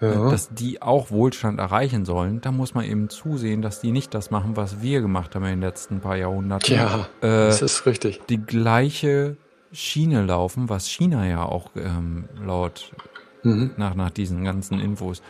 [0.00, 0.30] ja.
[0.30, 4.30] dass die auch Wohlstand erreichen sollen, da muss man eben zusehen, dass die nicht das
[4.30, 6.74] machen, was wir gemacht haben in den letzten paar Jahrhunderten.
[6.74, 8.20] Ja, äh, das ist richtig.
[8.28, 9.36] Die gleiche
[9.72, 12.92] Schiene laufen, was China ja auch ähm, laut
[13.42, 13.72] mhm.
[13.76, 15.22] nach, nach diesen ganzen Infos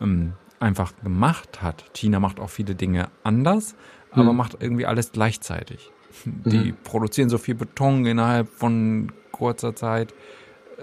[0.00, 1.84] ähm, einfach gemacht hat.
[1.94, 3.74] China macht auch viele Dinge anders,
[4.10, 4.36] aber Hm.
[4.36, 5.90] macht irgendwie alles gleichzeitig.
[6.24, 6.76] Die Mhm.
[6.84, 10.14] produzieren so viel Beton innerhalb von kurzer Zeit.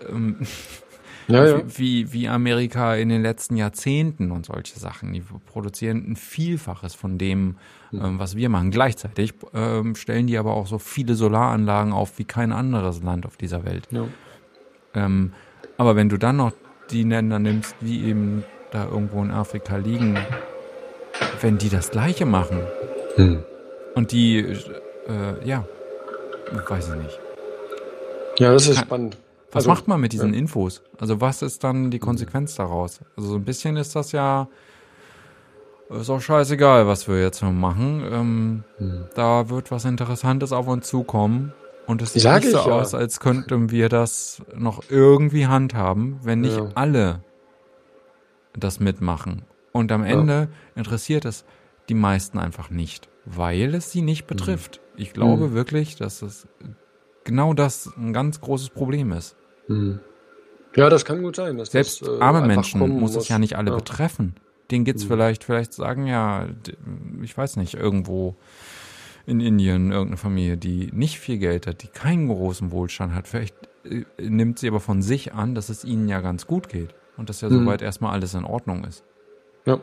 [0.10, 0.38] Ähm,
[1.34, 1.62] Ja, ja.
[1.78, 5.14] wie, wie Amerika in den letzten Jahrzehnten und solche Sachen.
[5.14, 7.56] Die produzieren ein Vielfaches von dem,
[7.92, 8.02] Hm.
[8.06, 8.72] ähm, was wir machen.
[8.72, 13.38] Gleichzeitig ähm, stellen die aber auch so viele Solaranlagen auf wie kein anderes Land auf
[13.38, 13.88] dieser Welt.
[13.92, 14.06] ja.
[14.94, 15.32] Ähm,
[15.78, 16.52] aber wenn du dann noch
[16.92, 20.18] die Länder nimmst, die eben da irgendwo in Afrika liegen,
[21.42, 22.60] wenn die das Gleiche machen
[23.16, 23.44] Hm.
[23.96, 24.56] und die, äh,
[25.48, 25.66] ja,
[26.68, 27.20] weiß ich nicht.
[28.38, 29.18] Ja, das ist Kann- spannend.
[29.52, 30.34] Was Also, macht man mit diesen ja.
[30.34, 30.40] Mhm.
[30.40, 30.82] Infos?
[31.00, 33.00] Also was ist dann die Konsequenz daraus?
[33.18, 34.48] Also so ein bisschen ist das ja,
[35.90, 38.04] ist auch scheißegal, was wir jetzt noch machen.
[38.10, 39.06] Ähm, Hm.
[39.16, 41.54] Da wird was Interessantes auf uns zukommen.
[41.88, 42.64] Und es sieht Sag nicht so ja.
[42.80, 46.70] aus, als könnten wir das noch irgendwie handhaben, wenn nicht Ja.
[46.76, 47.22] alle
[48.58, 49.44] das mitmachen.
[49.74, 51.44] Und am Ende interessiert es
[51.90, 54.80] die meisten einfach nicht, weil es sie nicht betrifft.
[54.96, 55.54] Ich glaube Mhm.
[55.54, 56.48] wirklich, dass es
[57.24, 59.36] genau das ein ganz großes Problem ist.
[59.72, 60.00] Hm.
[60.76, 61.64] Ja, das kann gut sein.
[61.66, 63.76] Selbst das, äh, arme Menschen muss es ja nicht alle Ja.
[63.78, 64.36] betreffen.
[64.70, 65.10] Denen geht's Mhm.
[65.10, 66.48] vielleicht, vielleicht sagen ja,
[67.22, 68.36] ich weiß nicht, irgendwo
[69.26, 73.56] in Indien irgendeine Familie, die nicht viel Geld hat, die keinen großen Wohlstand hat, vielleicht
[73.84, 77.30] äh, nimmt sie aber von sich an, dass es ihnen ja ganz gut geht und
[77.30, 77.66] dass ja Mhm.
[77.66, 79.04] soweit erstmal alles in Ordnung ist.
[79.66, 79.80] Ja.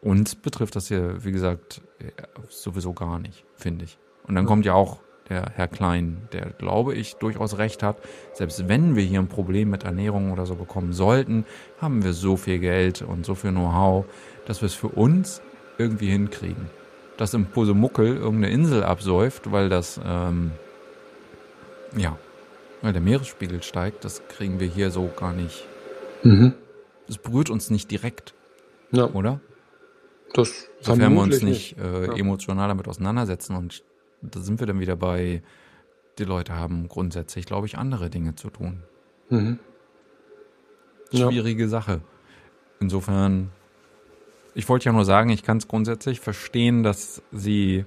[0.00, 2.10] Uns betrifft das hier, wie gesagt, äh,
[2.48, 3.98] sowieso gar nicht, finde ich.
[4.26, 7.96] Und dann kommt ja auch der Herr Klein, der, glaube ich, durchaus recht hat.
[8.32, 11.44] Selbst wenn wir hier ein Problem mit Ernährung oder so bekommen sollten,
[11.80, 14.06] haben wir so viel Geld und so viel Know-how,
[14.46, 15.42] dass wir es für uns
[15.76, 16.70] irgendwie hinkriegen.
[17.16, 20.52] Dass im Posemuckel irgendeine Insel absäuft, weil das, ähm,
[21.96, 22.16] ja,
[22.82, 25.66] weil der Meeresspiegel steigt, das kriegen wir hier so gar nicht.
[26.22, 26.54] Mhm.
[27.08, 28.34] Es berührt uns nicht direkt,
[28.92, 29.40] Ja, oder?
[30.34, 32.12] das Sofern wir uns vermutlich nicht, äh, Ja.
[32.16, 33.56] emotional damit auseinandersetzen.
[33.56, 33.82] Und
[34.22, 35.42] da sind wir dann wieder bei,
[36.18, 38.82] die Leute haben grundsätzlich, glaube ich, andere Dinge zu tun.
[39.30, 39.58] Mhm.
[41.10, 41.28] Ja.
[41.30, 42.00] Schwierige Sache.
[42.80, 43.50] Insofern,
[44.54, 47.84] ich wollte ja nur sagen, ich kann es grundsätzlich verstehen, dass sie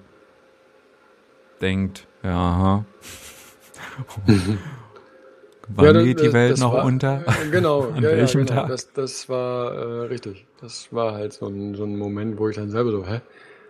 [1.61, 2.85] denkt, ja, aha.
[5.67, 7.23] Wann Ja, das- geht die Welt noch war, unter?
[7.51, 8.61] Genau, An ja, welchem ja, genau.
[8.61, 8.67] Tag?
[8.69, 10.45] Das, das war äh, richtig.
[10.59, 13.21] Das war halt so ein, so ein Moment, wo ich dann selber so, hä?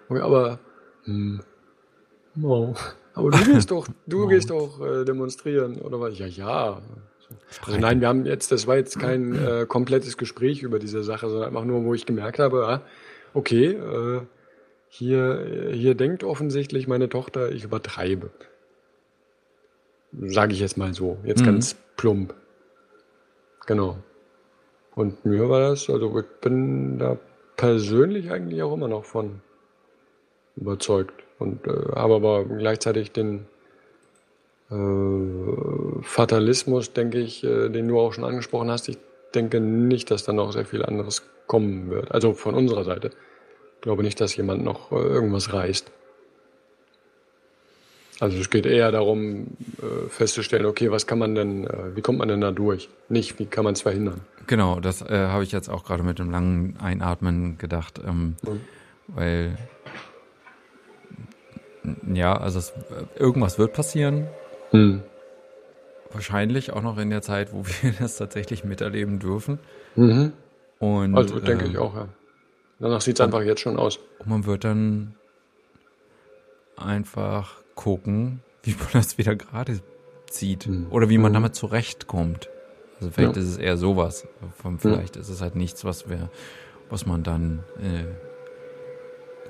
[0.10, 0.60] Okay, aber,
[1.04, 1.42] hm,
[2.42, 2.74] oh,
[3.14, 4.28] aber du gehst doch, du Oh.
[4.28, 6.18] gehst doch äh, demonstrieren, oder was?
[6.20, 6.82] Ja, ja.
[7.66, 11.30] Also nein, wir haben jetzt, das war jetzt kein äh, komplettes Gespräch über diese Sache,
[11.30, 12.82] sondern einfach nur, wo ich gemerkt habe, ah,
[13.34, 14.22] okay, äh,
[14.90, 18.32] hier, hier denkt offensichtlich meine Tochter, ich übertreibe.
[20.12, 21.46] Sage ich jetzt mal so, jetzt Mhm.
[21.46, 22.34] ganz plump.
[23.66, 23.98] Genau.
[24.96, 27.18] Und mir war das, also ich bin da
[27.56, 29.40] persönlich eigentlich auch immer noch von
[30.58, 33.46] überzeugt und äh, habe aber gleichzeitig den
[34.70, 38.88] äh, Fatalismus, denke ich, äh, den du auch schon angesprochen hast.
[38.90, 38.98] Ich
[39.36, 42.12] denke nicht, dass da noch sehr viel anderes kommen wird.
[42.12, 43.10] Also von unserer Seite.
[43.76, 45.92] Ich glaube nicht, dass jemand noch äh, irgendwas reißt.
[48.20, 49.48] Also es geht eher darum,
[49.82, 52.88] äh, festzustellen, okay, was kann man denn, äh, wie kommt man denn da durch?
[53.10, 54.22] Nicht, wie kann man es verhindern?
[54.46, 58.62] Genau, das äh, habe ich jetzt auch gerade mit dem langen Einatmen gedacht, ähm, Mhm.
[59.08, 59.58] weil
[62.14, 62.74] ja, also es,
[63.18, 64.28] irgendwas wird passieren,
[64.72, 65.02] Hm.
[66.12, 69.60] wahrscheinlich auch noch in der Zeit, wo wir das tatsächlich miterleben dürfen.
[69.96, 70.34] Mhm.
[70.80, 72.08] Und Also denke ähm, ich auch, ja.
[72.80, 74.00] Danach sieht es einfach jetzt schon aus.
[74.20, 75.14] Und man wird dann
[76.78, 79.80] einfach gucken, wie man das wieder gerade
[80.28, 80.88] zieht Mhm.
[80.92, 81.36] oder wie man Mhm.
[81.36, 82.50] damit zurechtkommt.
[83.00, 83.42] Also vielleicht Ja.
[83.42, 84.28] ist es eher sowas.
[84.62, 86.30] Von- Vielleicht ist es halt nichts, was wir,
[86.90, 88.06] was man dann äh,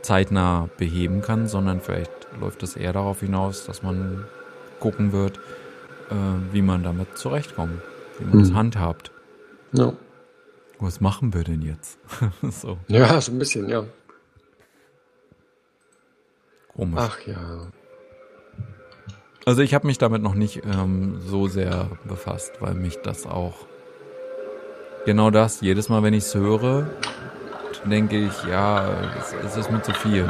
[0.01, 4.25] zeitnah beheben kann, sondern vielleicht läuft es eher darauf hinaus, dass man
[4.79, 5.37] gucken wird,
[6.09, 6.13] äh,
[6.53, 7.81] wie man damit zurechtkommt,
[8.19, 8.39] wie man Mhm.
[8.43, 9.11] das handhabt.
[9.73, 9.93] Ja.
[10.79, 11.99] Was machen wir denn jetzt?
[12.41, 13.83] so ja, so ein bisschen, ja.
[16.75, 16.99] komisch.
[17.01, 17.67] Ach ja.
[19.45, 23.65] Also ich habe mich damit noch nicht ähm, so sehr befasst, weil mich das auch
[25.05, 26.87] genau das, jedes Mal, wenn ich es höre,
[27.85, 28.87] denke ich, ja,
[29.19, 30.29] es, es ist mir zu viel.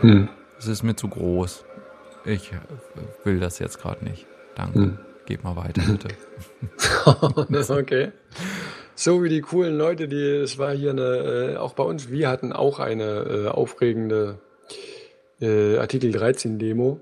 [0.00, 0.28] Hm.
[0.58, 1.64] Es ist mir zu groß.
[2.24, 2.50] Ich
[3.24, 4.26] will das jetzt gerade nicht.
[4.54, 4.78] Danke.
[4.78, 4.98] Hm.
[5.26, 6.08] Geht mal weiter, bitte.
[7.72, 8.12] okay.
[8.94, 12.28] So wie die coolen Leute, die, es war hier eine, äh, auch bei uns, wir
[12.28, 14.38] hatten auch eine äh, aufregende
[15.40, 17.00] äh, Artikel 13 Demo.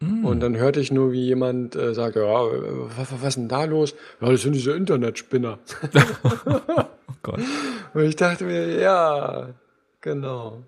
[0.00, 0.24] Hm.
[0.24, 2.62] Und dann hörte ich nur, wie jemand äh, sagte, ja, äh,
[2.96, 3.94] was, was ist denn da los?
[4.20, 5.58] Ja, das sind diese Internetspinner.
[7.10, 7.40] Oh Gott.
[7.92, 9.50] Und ich dachte mir, ja,
[10.00, 10.62] genau.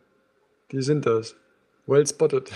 [0.70, 1.34] Die sind das.
[1.86, 2.50] Well spotted.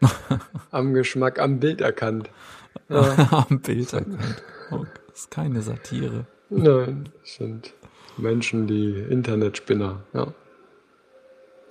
[0.70, 2.30] am Geschmack, am Bild erkannt.
[2.88, 3.44] Ja.
[3.48, 4.42] am Bild erkannt.
[4.70, 6.26] Oh, das ist keine Satire.
[6.48, 7.74] Nein, das sind
[8.16, 10.02] Menschen, die Internetspinner.
[10.14, 10.34] Ja,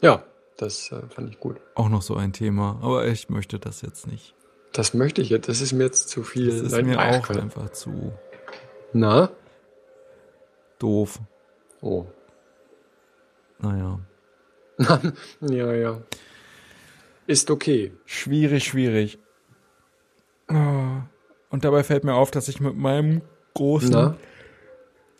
[0.01, 0.23] ja
[0.57, 1.57] das äh, fand ich gut.
[1.75, 4.35] Auch noch so ein Thema, aber ich möchte das jetzt nicht.
[4.73, 5.49] Das möchte ich jetzt.
[5.49, 6.47] Das ist mir jetzt zu viel.
[6.47, 7.39] Das ist Nein, mir auch kann.
[7.39, 8.13] einfach zu.
[8.93, 9.31] Na?
[10.79, 11.19] Doof.
[11.81, 12.05] Oh.
[13.59, 13.99] Naja.
[15.41, 16.01] ja, ja.
[17.31, 17.93] Ist okay.
[18.03, 19.17] Schwierig, schwierig.
[20.49, 23.21] Und dabei fällt mir auf, dass ich mit meinem
[23.53, 24.17] großen Na?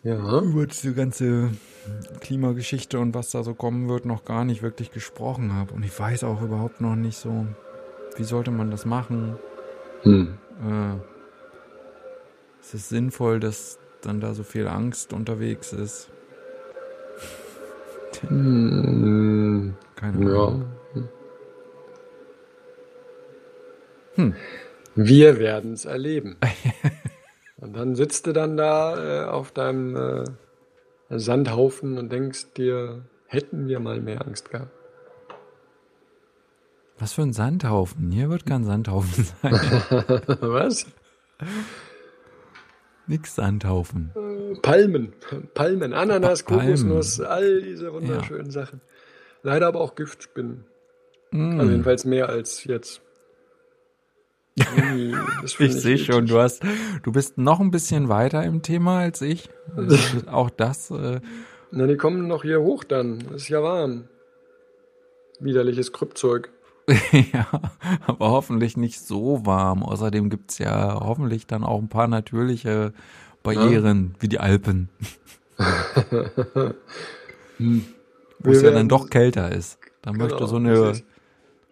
[0.02, 0.40] Ja.
[0.42, 1.52] über diese ganze
[2.20, 5.72] Klimageschichte und was da so kommen wird, noch gar nicht wirklich gesprochen habe.
[5.72, 7.46] Und ich weiß auch überhaupt noch nicht so,
[8.16, 9.38] wie sollte man das machen?
[10.02, 10.36] Hm.
[10.68, 10.96] Äh,
[12.60, 16.10] es ist sinnvoll, dass dann da so viel Angst unterwegs ist.
[18.28, 19.74] Hm.
[19.96, 20.60] Keine Ahnung.
[20.60, 20.81] Ja.
[24.14, 24.34] Hm.
[24.94, 26.36] Wir werden es erleben.
[27.56, 30.24] und dann sitzt du dann da äh, auf deinem äh,
[31.10, 34.70] Sandhaufen und denkst dir, hätten wir mal mehr Angst gehabt.
[36.98, 38.10] Was für ein Sandhaufen?
[38.12, 39.52] Hier wird kein Sandhaufen sein.
[40.40, 40.86] Was?
[43.06, 44.12] Nix Sandhaufen.
[44.62, 45.12] Palmen.
[45.54, 46.66] Palmen, Ananas, Palmen.
[46.66, 48.52] Kokosnuss, all diese wunderschönen ja.
[48.52, 48.80] Sachen.
[49.42, 50.64] Leider aber auch Giftspinnen.
[51.32, 51.58] Mm.
[51.58, 53.02] Also jedenfalls mehr als jetzt.
[55.44, 56.62] ich, ich sehe schon, du hast,
[57.02, 59.48] du bist noch ein bisschen weiter im Thema als ich.
[60.30, 60.90] auch das.
[60.90, 61.20] Äh,
[61.70, 63.24] Na, die kommen noch hier hoch dann.
[63.34, 64.04] Es ist ja warm.
[65.40, 66.50] Widerliches Kryptzeug.
[67.32, 67.46] ja,
[68.06, 69.82] aber hoffentlich nicht so warm.
[69.82, 72.92] Außerdem gibt's ja hoffentlich dann auch ein paar natürliche
[73.42, 74.22] Barrieren, ja.
[74.22, 74.88] wie die Alpen.
[77.56, 77.84] hm.
[78.40, 79.78] Wo es ja dann doch kälter ist.
[80.02, 80.94] Da genau, möchte so eine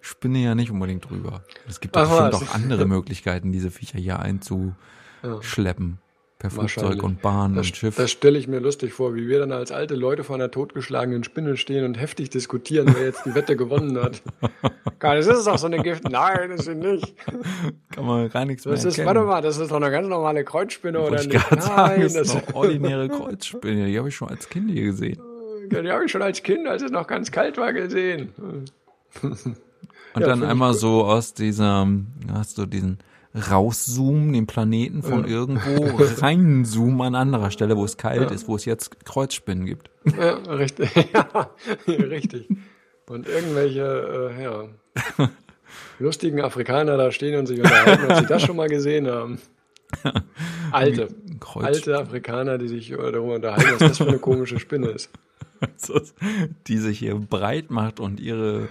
[0.01, 1.45] Spinne ja nicht unbedingt drüber.
[1.69, 5.99] Es gibt doch bestimmt auch andere Möglichkeiten, diese Viecher hier einzuschleppen.
[6.41, 7.97] Per Flugzeug und Bahn das, und Schiff.
[7.97, 11.23] Das stelle ich mir lustig vor, wie wir dann als alte Leute vor einer totgeschlagenen
[11.23, 14.23] Spinne stehen und heftig diskutieren, wer jetzt die Wette gewonnen hat.
[15.01, 16.09] das ist doch so eine Gift.
[16.09, 17.15] Nein, das ist nicht.
[17.95, 20.43] Kann man gar nichts das mehr ist, Warte mal, das ist doch eine ganz normale
[20.43, 21.35] Kreuzspinne oder nicht?
[21.51, 23.89] Nein, sagen, das ist eine ordinäre Kreuzspinne.
[23.89, 25.21] Die habe ich schon als Kind hier gesehen.
[25.71, 28.33] Die habe ich schon als Kind, als es noch ganz kalt war, gesehen.
[30.15, 31.87] Und ja, dann einmal so aus dieser,
[32.33, 32.99] hast du diesen
[33.35, 35.31] rauszoomen, den Planeten von ja.
[35.31, 38.31] irgendwo reinzoomen an anderer Stelle, wo es kalt ja.
[38.31, 39.91] ist, wo es jetzt Kreuzspinnen gibt.
[40.19, 40.91] Ja, richtig.
[41.13, 41.51] ja,
[41.87, 42.49] richtig.
[43.09, 44.65] Und irgendwelche, äh, ja,
[45.99, 49.39] lustigen Afrikaner da stehen und sich unterhalten, ob sie das schon mal gesehen haben.
[50.71, 51.09] Alte,
[51.57, 55.11] alte Afrikaner, die sich darüber unterhalten, was das für eine komische Spinne ist.
[56.69, 58.69] die sich hier breit macht und ihre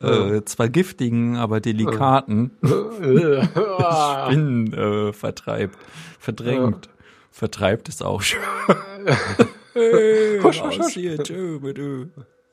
[0.00, 5.78] äh, zwar giftigen, aber delikaten Spinnen äh, vertreibt,
[6.18, 6.88] verdrängt.
[7.30, 8.40] Vertreibt es auch schon.
[9.72, 10.94] hey, husch, husch, husch.
[10.94, 11.58] Hier, tschö,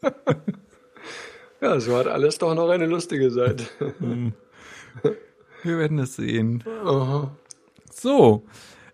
[1.62, 3.66] ja, so hat alles doch noch eine lustige Seite.
[5.64, 6.64] Wir werden es sehen.
[6.84, 7.32] Aha.
[7.92, 8.44] So,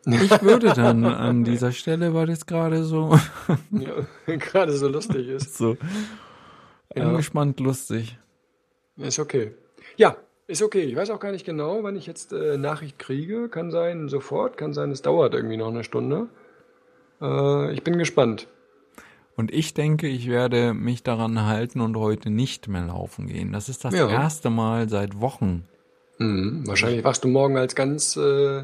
[0.05, 3.17] ich würde dann an dieser Stelle, weil das gerade so
[3.71, 4.07] ja,
[4.37, 5.57] gerade so lustig ist.
[5.57, 5.77] So
[6.95, 7.07] ja.
[7.07, 8.17] angespannt lustig.
[8.97, 9.53] Ist okay.
[9.97, 10.81] Ja, ist okay.
[10.81, 13.49] Ich weiß auch gar nicht genau, wann ich jetzt äh, Nachricht kriege.
[13.49, 16.27] Kann sein sofort, kann sein, es dauert irgendwie noch eine Stunde.
[17.21, 18.47] Äh, ich bin gespannt.
[19.37, 23.53] Und ich denke, ich werde mich daran halten und heute nicht mehr laufen gehen.
[23.53, 24.09] Das ist das ja.
[24.09, 25.65] erste Mal seit Wochen.
[26.17, 26.67] Mhm.
[26.67, 28.63] Wahrscheinlich wachst du morgen als ganz äh,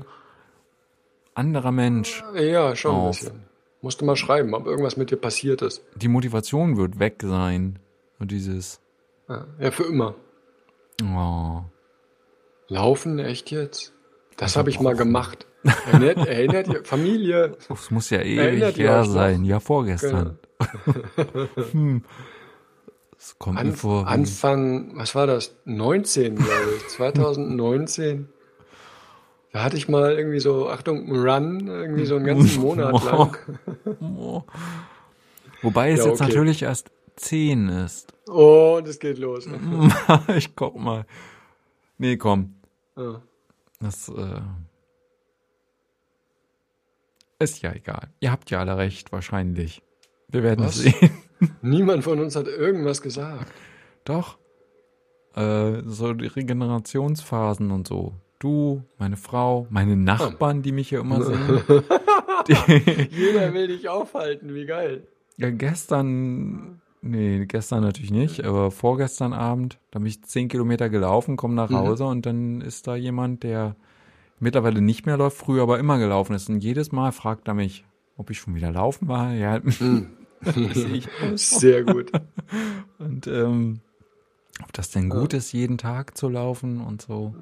[1.33, 2.23] anderer Mensch.
[2.35, 3.05] Ja, schon auf.
[3.05, 3.43] ein bisschen.
[3.81, 5.81] Musst du mal schreiben, ob irgendwas mit dir passiert ist.
[5.95, 7.79] Die Motivation wird weg sein.
[8.19, 8.81] Und dieses.
[9.27, 10.15] Ja, für immer.
[11.03, 11.61] Oh.
[12.69, 13.93] Laufen, echt jetzt?
[14.37, 15.45] Das habe ich mal gemacht.
[15.91, 17.57] Erinnert, erinnert ihr, Familie.
[17.67, 19.43] Das muss ja ewig her sein.
[19.43, 20.39] Ja, vorgestern.
[21.15, 21.47] Genau.
[21.71, 22.03] hm.
[23.17, 24.07] Das kommt An, mir vor.
[24.07, 25.55] Anfang, was war das?
[25.65, 26.87] 19, glaube ich.
[26.89, 28.29] 2019.
[29.51, 33.37] Da hatte ich mal irgendwie so, Achtung, Run, irgendwie so einen ganzen Monat lang.
[35.63, 36.29] Wobei es ja, jetzt okay.
[36.29, 38.14] natürlich erst 10 ist.
[38.30, 39.48] Oh, das geht los.
[40.35, 41.06] ich guck mal.
[41.98, 42.56] Nee, komm.
[42.95, 43.22] Ja.
[43.80, 44.41] Das äh,
[47.39, 48.10] ist ja egal.
[48.19, 49.84] Ihr habt ja alle recht, wahrscheinlich.
[50.30, 50.77] Wir werden Was?
[50.77, 51.11] sehen.
[51.61, 53.52] Niemand von uns hat irgendwas gesagt.
[54.06, 54.38] Doch.
[55.35, 58.14] Äh, so die Regenerationsphasen und so.
[58.39, 61.61] Du, meine Frau, meine Nachbarn, die mich hier immer sehen.
[63.10, 65.07] Jeder will dich aufhalten, wie geil.
[65.38, 71.37] Ja, gestern, nee, gestern natürlich nicht, aber vorgestern Abend, da bin ich zehn Kilometer gelaufen,
[71.37, 71.75] komme nach Mhm.
[71.77, 73.75] Hause und dann ist da jemand, der
[74.39, 76.49] mittlerweile nicht mehr läuft, früher aber immer gelaufen ist.
[76.49, 77.85] Und jedes Mal fragt er mich,
[78.17, 79.33] ob ich schon wieder laufen war.
[79.33, 80.07] Ja, Mhm.
[81.35, 82.11] Sehr gut.
[82.99, 83.79] Und ähm,
[84.63, 87.33] ob das denn gut ist, jeden Tag zu laufen und so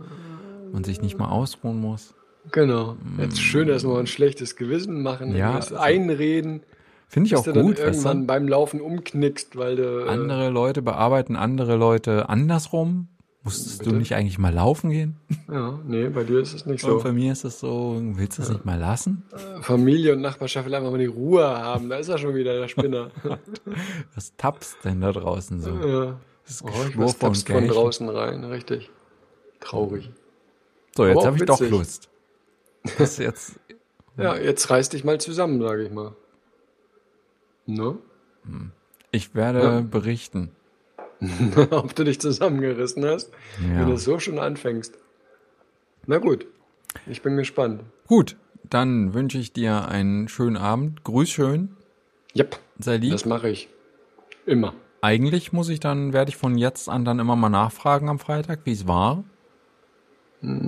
[0.71, 2.13] und sich nicht mal ausruhen muss.
[2.51, 2.95] Genau.
[3.17, 6.61] Jetzt schön erstmal ein schlechtes Gewissen machen, Ja, also- einreden,
[7.07, 8.27] Finde ich auch du dann gut, weißt irgendwann du?
[8.27, 13.07] beim Laufen umknickst, weil du äh, Andere Leute bearbeiten andere Leute andersrum.
[13.43, 13.97] Musstest du Bitte?
[13.97, 15.17] nicht eigentlich mal laufen gehen?
[15.51, 17.03] ja, nee, bei dir ist es nicht Und so.
[17.03, 19.23] bei mir ist es so, willst du es nicht mal lassen?
[19.61, 21.87] Familie und Nachbarschaft will einfach mal die Ruhe haben.
[21.89, 23.11] Da ist er schon wieder, der Spinner.
[24.15, 25.69] Was tappst denn da draußen so?
[25.75, 26.19] ja.
[26.43, 28.89] Das ist Oh, ich was und tappst von draußen rein, richtig.
[29.59, 30.11] Traurig.
[30.95, 31.59] So, jetzt habe ich doch.
[31.59, 32.09] Lust.
[32.99, 33.59] Das jetzt,
[34.17, 36.15] Ja, jetzt reiß dich mal zusammen, sage ich mal.
[37.65, 37.97] Ne?
[39.11, 39.81] ich werde Ja.
[39.81, 40.51] berichten.
[41.71, 43.85] Ob du dich zusammengerissen hast, wenn Ja.
[43.85, 44.97] du so schon anfängst.
[46.05, 46.45] Na gut,
[47.07, 47.81] ich bin gespannt.
[48.07, 48.35] Gut,
[48.69, 51.03] dann wünsche ich dir einen schönen Abend.
[51.03, 51.75] Grüß schön,
[52.35, 53.11] Yep, sei lieb.
[53.13, 53.69] das mache ich.
[54.45, 54.73] Immer.
[55.01, 58.59] Eigentlich muss ich dann, werde ich von jetzt an dann immer mal nachfragen am Freitag,
[58.65, 59.23] wie es war.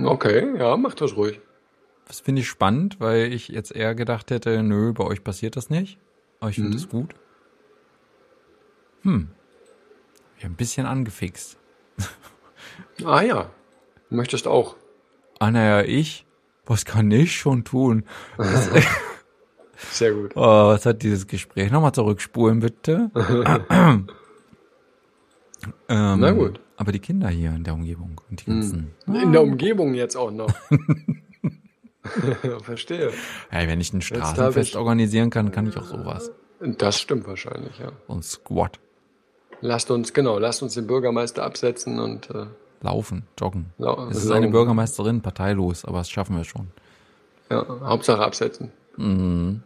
[0.03, 1.39] Okay, ja, mach das ruhig.
[2.07, 5.69] Das finde ich spannend, weil ich jetzt eher gedacht hätte, nö, bei euch passiert das
[5.69, 5.99] nicht.
[6.39, 6.75] Aber ich finde Mhm.
[6.75, 7.15] es gut.
[9.03, 9.29] Hm.
[10.37, 11.57] Ich hab ein bisschen angefixt.
[13.05, 13.49] Ah ja,
[14.09, 14.75] möchtest auch.
[15.39, 16.25] Ah, naja, ich?
[16.65, 18.03] Was kann ich schon tun?
[18.37, 18.69] Das,
[19.91, 20.31] Sehr gut.
[20.35, 21.71] oh, was hat dieses Gespräch?
[21.71, 23.09] Nochmal zurückspulen, bitte.
[25.89, 26.59] ähm, Na gut.
[26.75, 28.91] Aber die Kinder hier in der Umgebung und die ganzen.
[29.07, 30.53] In der Umgebung jetzt auch noch.
[32.63, 33.11] Verstehe.
[33.49, 36.31] Hey, wenn ich ein Straßenfest ich- organisieren kann, kann ich auch sowas.
[36.59, 37.91] Das stimmt wahrscheinlich, ja.
[38.07, 38.79] Ein Squat.
[39.61, 42.45] Lasst uns, genau, lasst uns den Bürgermeister absetzen und äh,
[42.81, 43.67] Laufen, joggen.
[43.77, 44.49] lau- Es ist eine.
[44.49, 46.67] Bürgermeisterin, parteilos, aber das schaffen wir schon.
[47.49, 48.71] Ja, Hauptsache absetzen.
[48.97, 49.63] Mhm.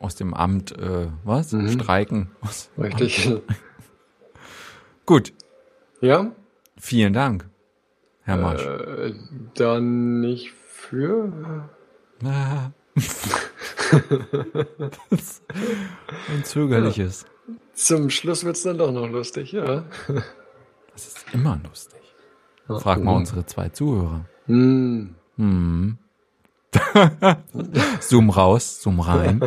[0.00, 1.52] Aus dem Amt, äh, was?
[1.52, 1.68] Mhm.
[1.70, 2.30] Streiken.
[2.40, 3.30] Aus Richtig.
[5.06, 5.32] Gut,
[6.00, 6.32] ja?
[6.78, 7.48] vielen Dank,
[8.22, 8.64] Herr Marsch.
[8.66, 9.14] Äh,
[9.54, 10.52] dann nicht
[10.88, 11.68] für.
[15.10, 15.42] Das ist
[16.28, 17.24] ein zögerliches.
[17.74, 19.84] Zum Schluss wird's dann doch noch lustig, ja.
[20.92, 22.00] Das ist immer lustig.
[22.66, 23.18] Frag mal Mhm.
[23.18, 24.24] unsere zwei Zuhörer.
[24.46, 25.14] Hm.
[25.36, 25.98] Hm.
[28.00, 29.40] zoom raus, zoom rein.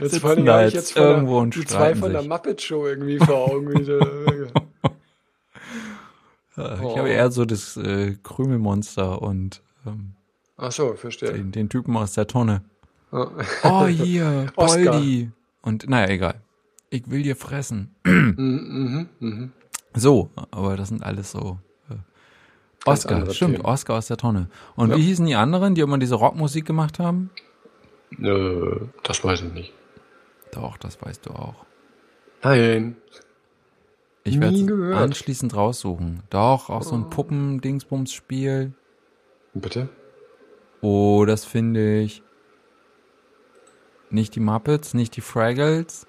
[0.00, 2.28] Jetzt vor allem jetzt von irgendwo der, und die zwei von der sich.
[2.28, 4.52] Muppet Show irgendwie vor Augen.
[6.90, 10.12] Ich habe eher so das äh, Krümelmonster und ähm,
[10.56, 11.32] Ach so, verstehe.
[11.32, 12.62] den, den Typen aus der Tonne.
[13.12, 13.30] Ja.
[13.64, 14.46] Oh, hier.
[14.54, 15.30] Poldi.
[15.62, 16.40] Und naja, egal.
[16.90, 17.94] Ich will dir fressen.
[18.04, 19.52] Mhm, mhm, mhm.
[19.94, 21.58] So, aber das sind alles so.
[21.88, 21.94] Äh,
[22.84, 23.64] Oscar, stimmt, Themen.
[23.64, 24.48] Oscar aus der Tonne.
[24.76, 24.96] Und Ja.
[24.96, 27.30] wie hießen die anderen, die immer diese Rockmusik gemacht haben?
[28.20, 29.72] Äh, das weiß ich nicht.
[30.52, 31.64] Doch, das weißt du auch.
[32.42, 32.96] Nein.
[34.24, 36.22] Ich werde es anschließend raussuchen.
[36.30, 38.72] Doch, auch so ein Puppen-Dingsbums-Spiel.
[39.54, 39.88] Bitte?
[40.82, 42.22] Oh, das finde ich.
[44.10, 46.06] Nicht die Muppets, nicht die Fraggles.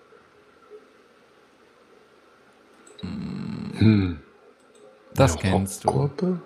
[3.02, 4.20] Hm.
[5.14, 5.90] Das Eine kennst du.
[5.90, 6.42] Rockgruppe?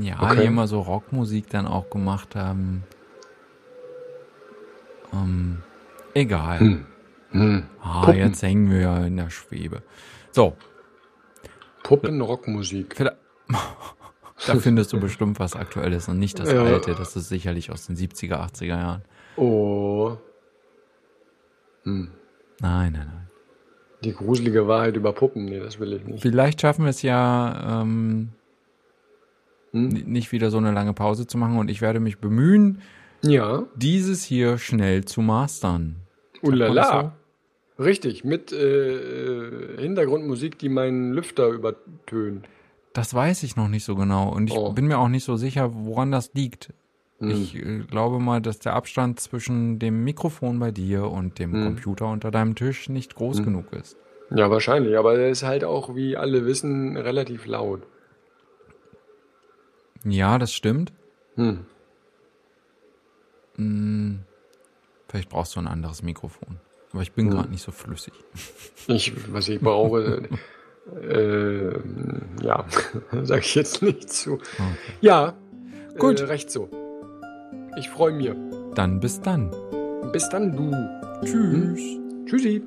[0.00, 0.40] Ja, Okay.
[0.40, 2.84] die immer so Rockmusik dann auch gemacht haben.
[5.12, 5.58] Ähm,
[6.14, 6.60] egal.
[6.60, 6.86] Hm.
[7.32, 7.62] Hm.
[7.82, 8.18] Ah, Puppen.
[8.18, 9.82] jetzt hängen wir ja in der Schwebe.
[10.30, 10.56] So,
[11.82, 12.96] Puppenrockmusik.
[14.46, 16.62] da findest du bestimmt was Aktuelles und nicht das Ja.
[16.64, 16.94] Alte.
[16.94, 19.02] Das ist sicherlich aus den 70er, 80er Jahren.
[19.36, 20.16] Oh.
[21.84, 22.10] Hm.
[22.60, 23.28] Nein, nein, nein.
[24.04, 25.44] Die gruselige Wahrheit über Puppen.
[25.44, 26.22] Nee, das will ich nicht.
[26.22, 28.30] Vielleicht schaffen wir es ja, ähm,
[29.72, 29.88] Hm?
[29.88, 32.82] nicht wieder so eine lange Pause zu machen und ich werde mich bemühen,
[33.22, 33.64] Ja.
[33.74, 35.96] dieses hier schnell zu mastern.
[36.42, 37.14] Ulala.
[37.78, 38.56] Richtig, mit äh,
[39.76, 42.46] äh, Hintergrundmusik, die meinen Lüfter übertönt.
[42.92, 44.72] Das weiß ich noch nicht so genau und ich Oh.
[44.72, 46.72] bin mir auch nicht so sicher, woran das liegt.
[47.18, 47.30] Hm.
[47.30, 51.64] Ich äh, glaube mal, dass der Abstand zwischen dem Mikrofon bei dir und dem Hm.
[51.64, 53.44] Computer unter deinem Tisch nicht groß Hm.
[53.44, 53.96] genug ist.
[54.34, 57.82] Ja, wahrscheinlich, aber er ist halt auch, wie alle wissen, relativ laut.
[60.04, 60.92] Ja, das stimmt.
[61.36, 61.60] Hm.
[63.56, 64.20] Hm,
[65.08, 66.58] vielleicht brauchst du ein anderes Mikrofon.
[66.92, 67.32] Aber ich bin Hm.
[67.34, 68.12] gerade nicht so flüssig.
[68.86, 70.28] Ich, was ich brauche,
[71.00, 71.72] äh,
[72.44, 72.64] ja,
[73.22, 74.34] sage ich jetzt nicht zu.
[74.34, 74.42] Okay.
[75.00, 75.34] Ja,
[75.98, 76.20] Gut.
[76.20, 76.68] Äh, recht so.
[77.78, 78.30] Ich freue mich.
[78.74, 79.50] Dann bis dann.
[80.12, 80.70] Bis dann, du.
[81.24, 81.80] Tschüss.
[82.26, 82.62] Tschüssi.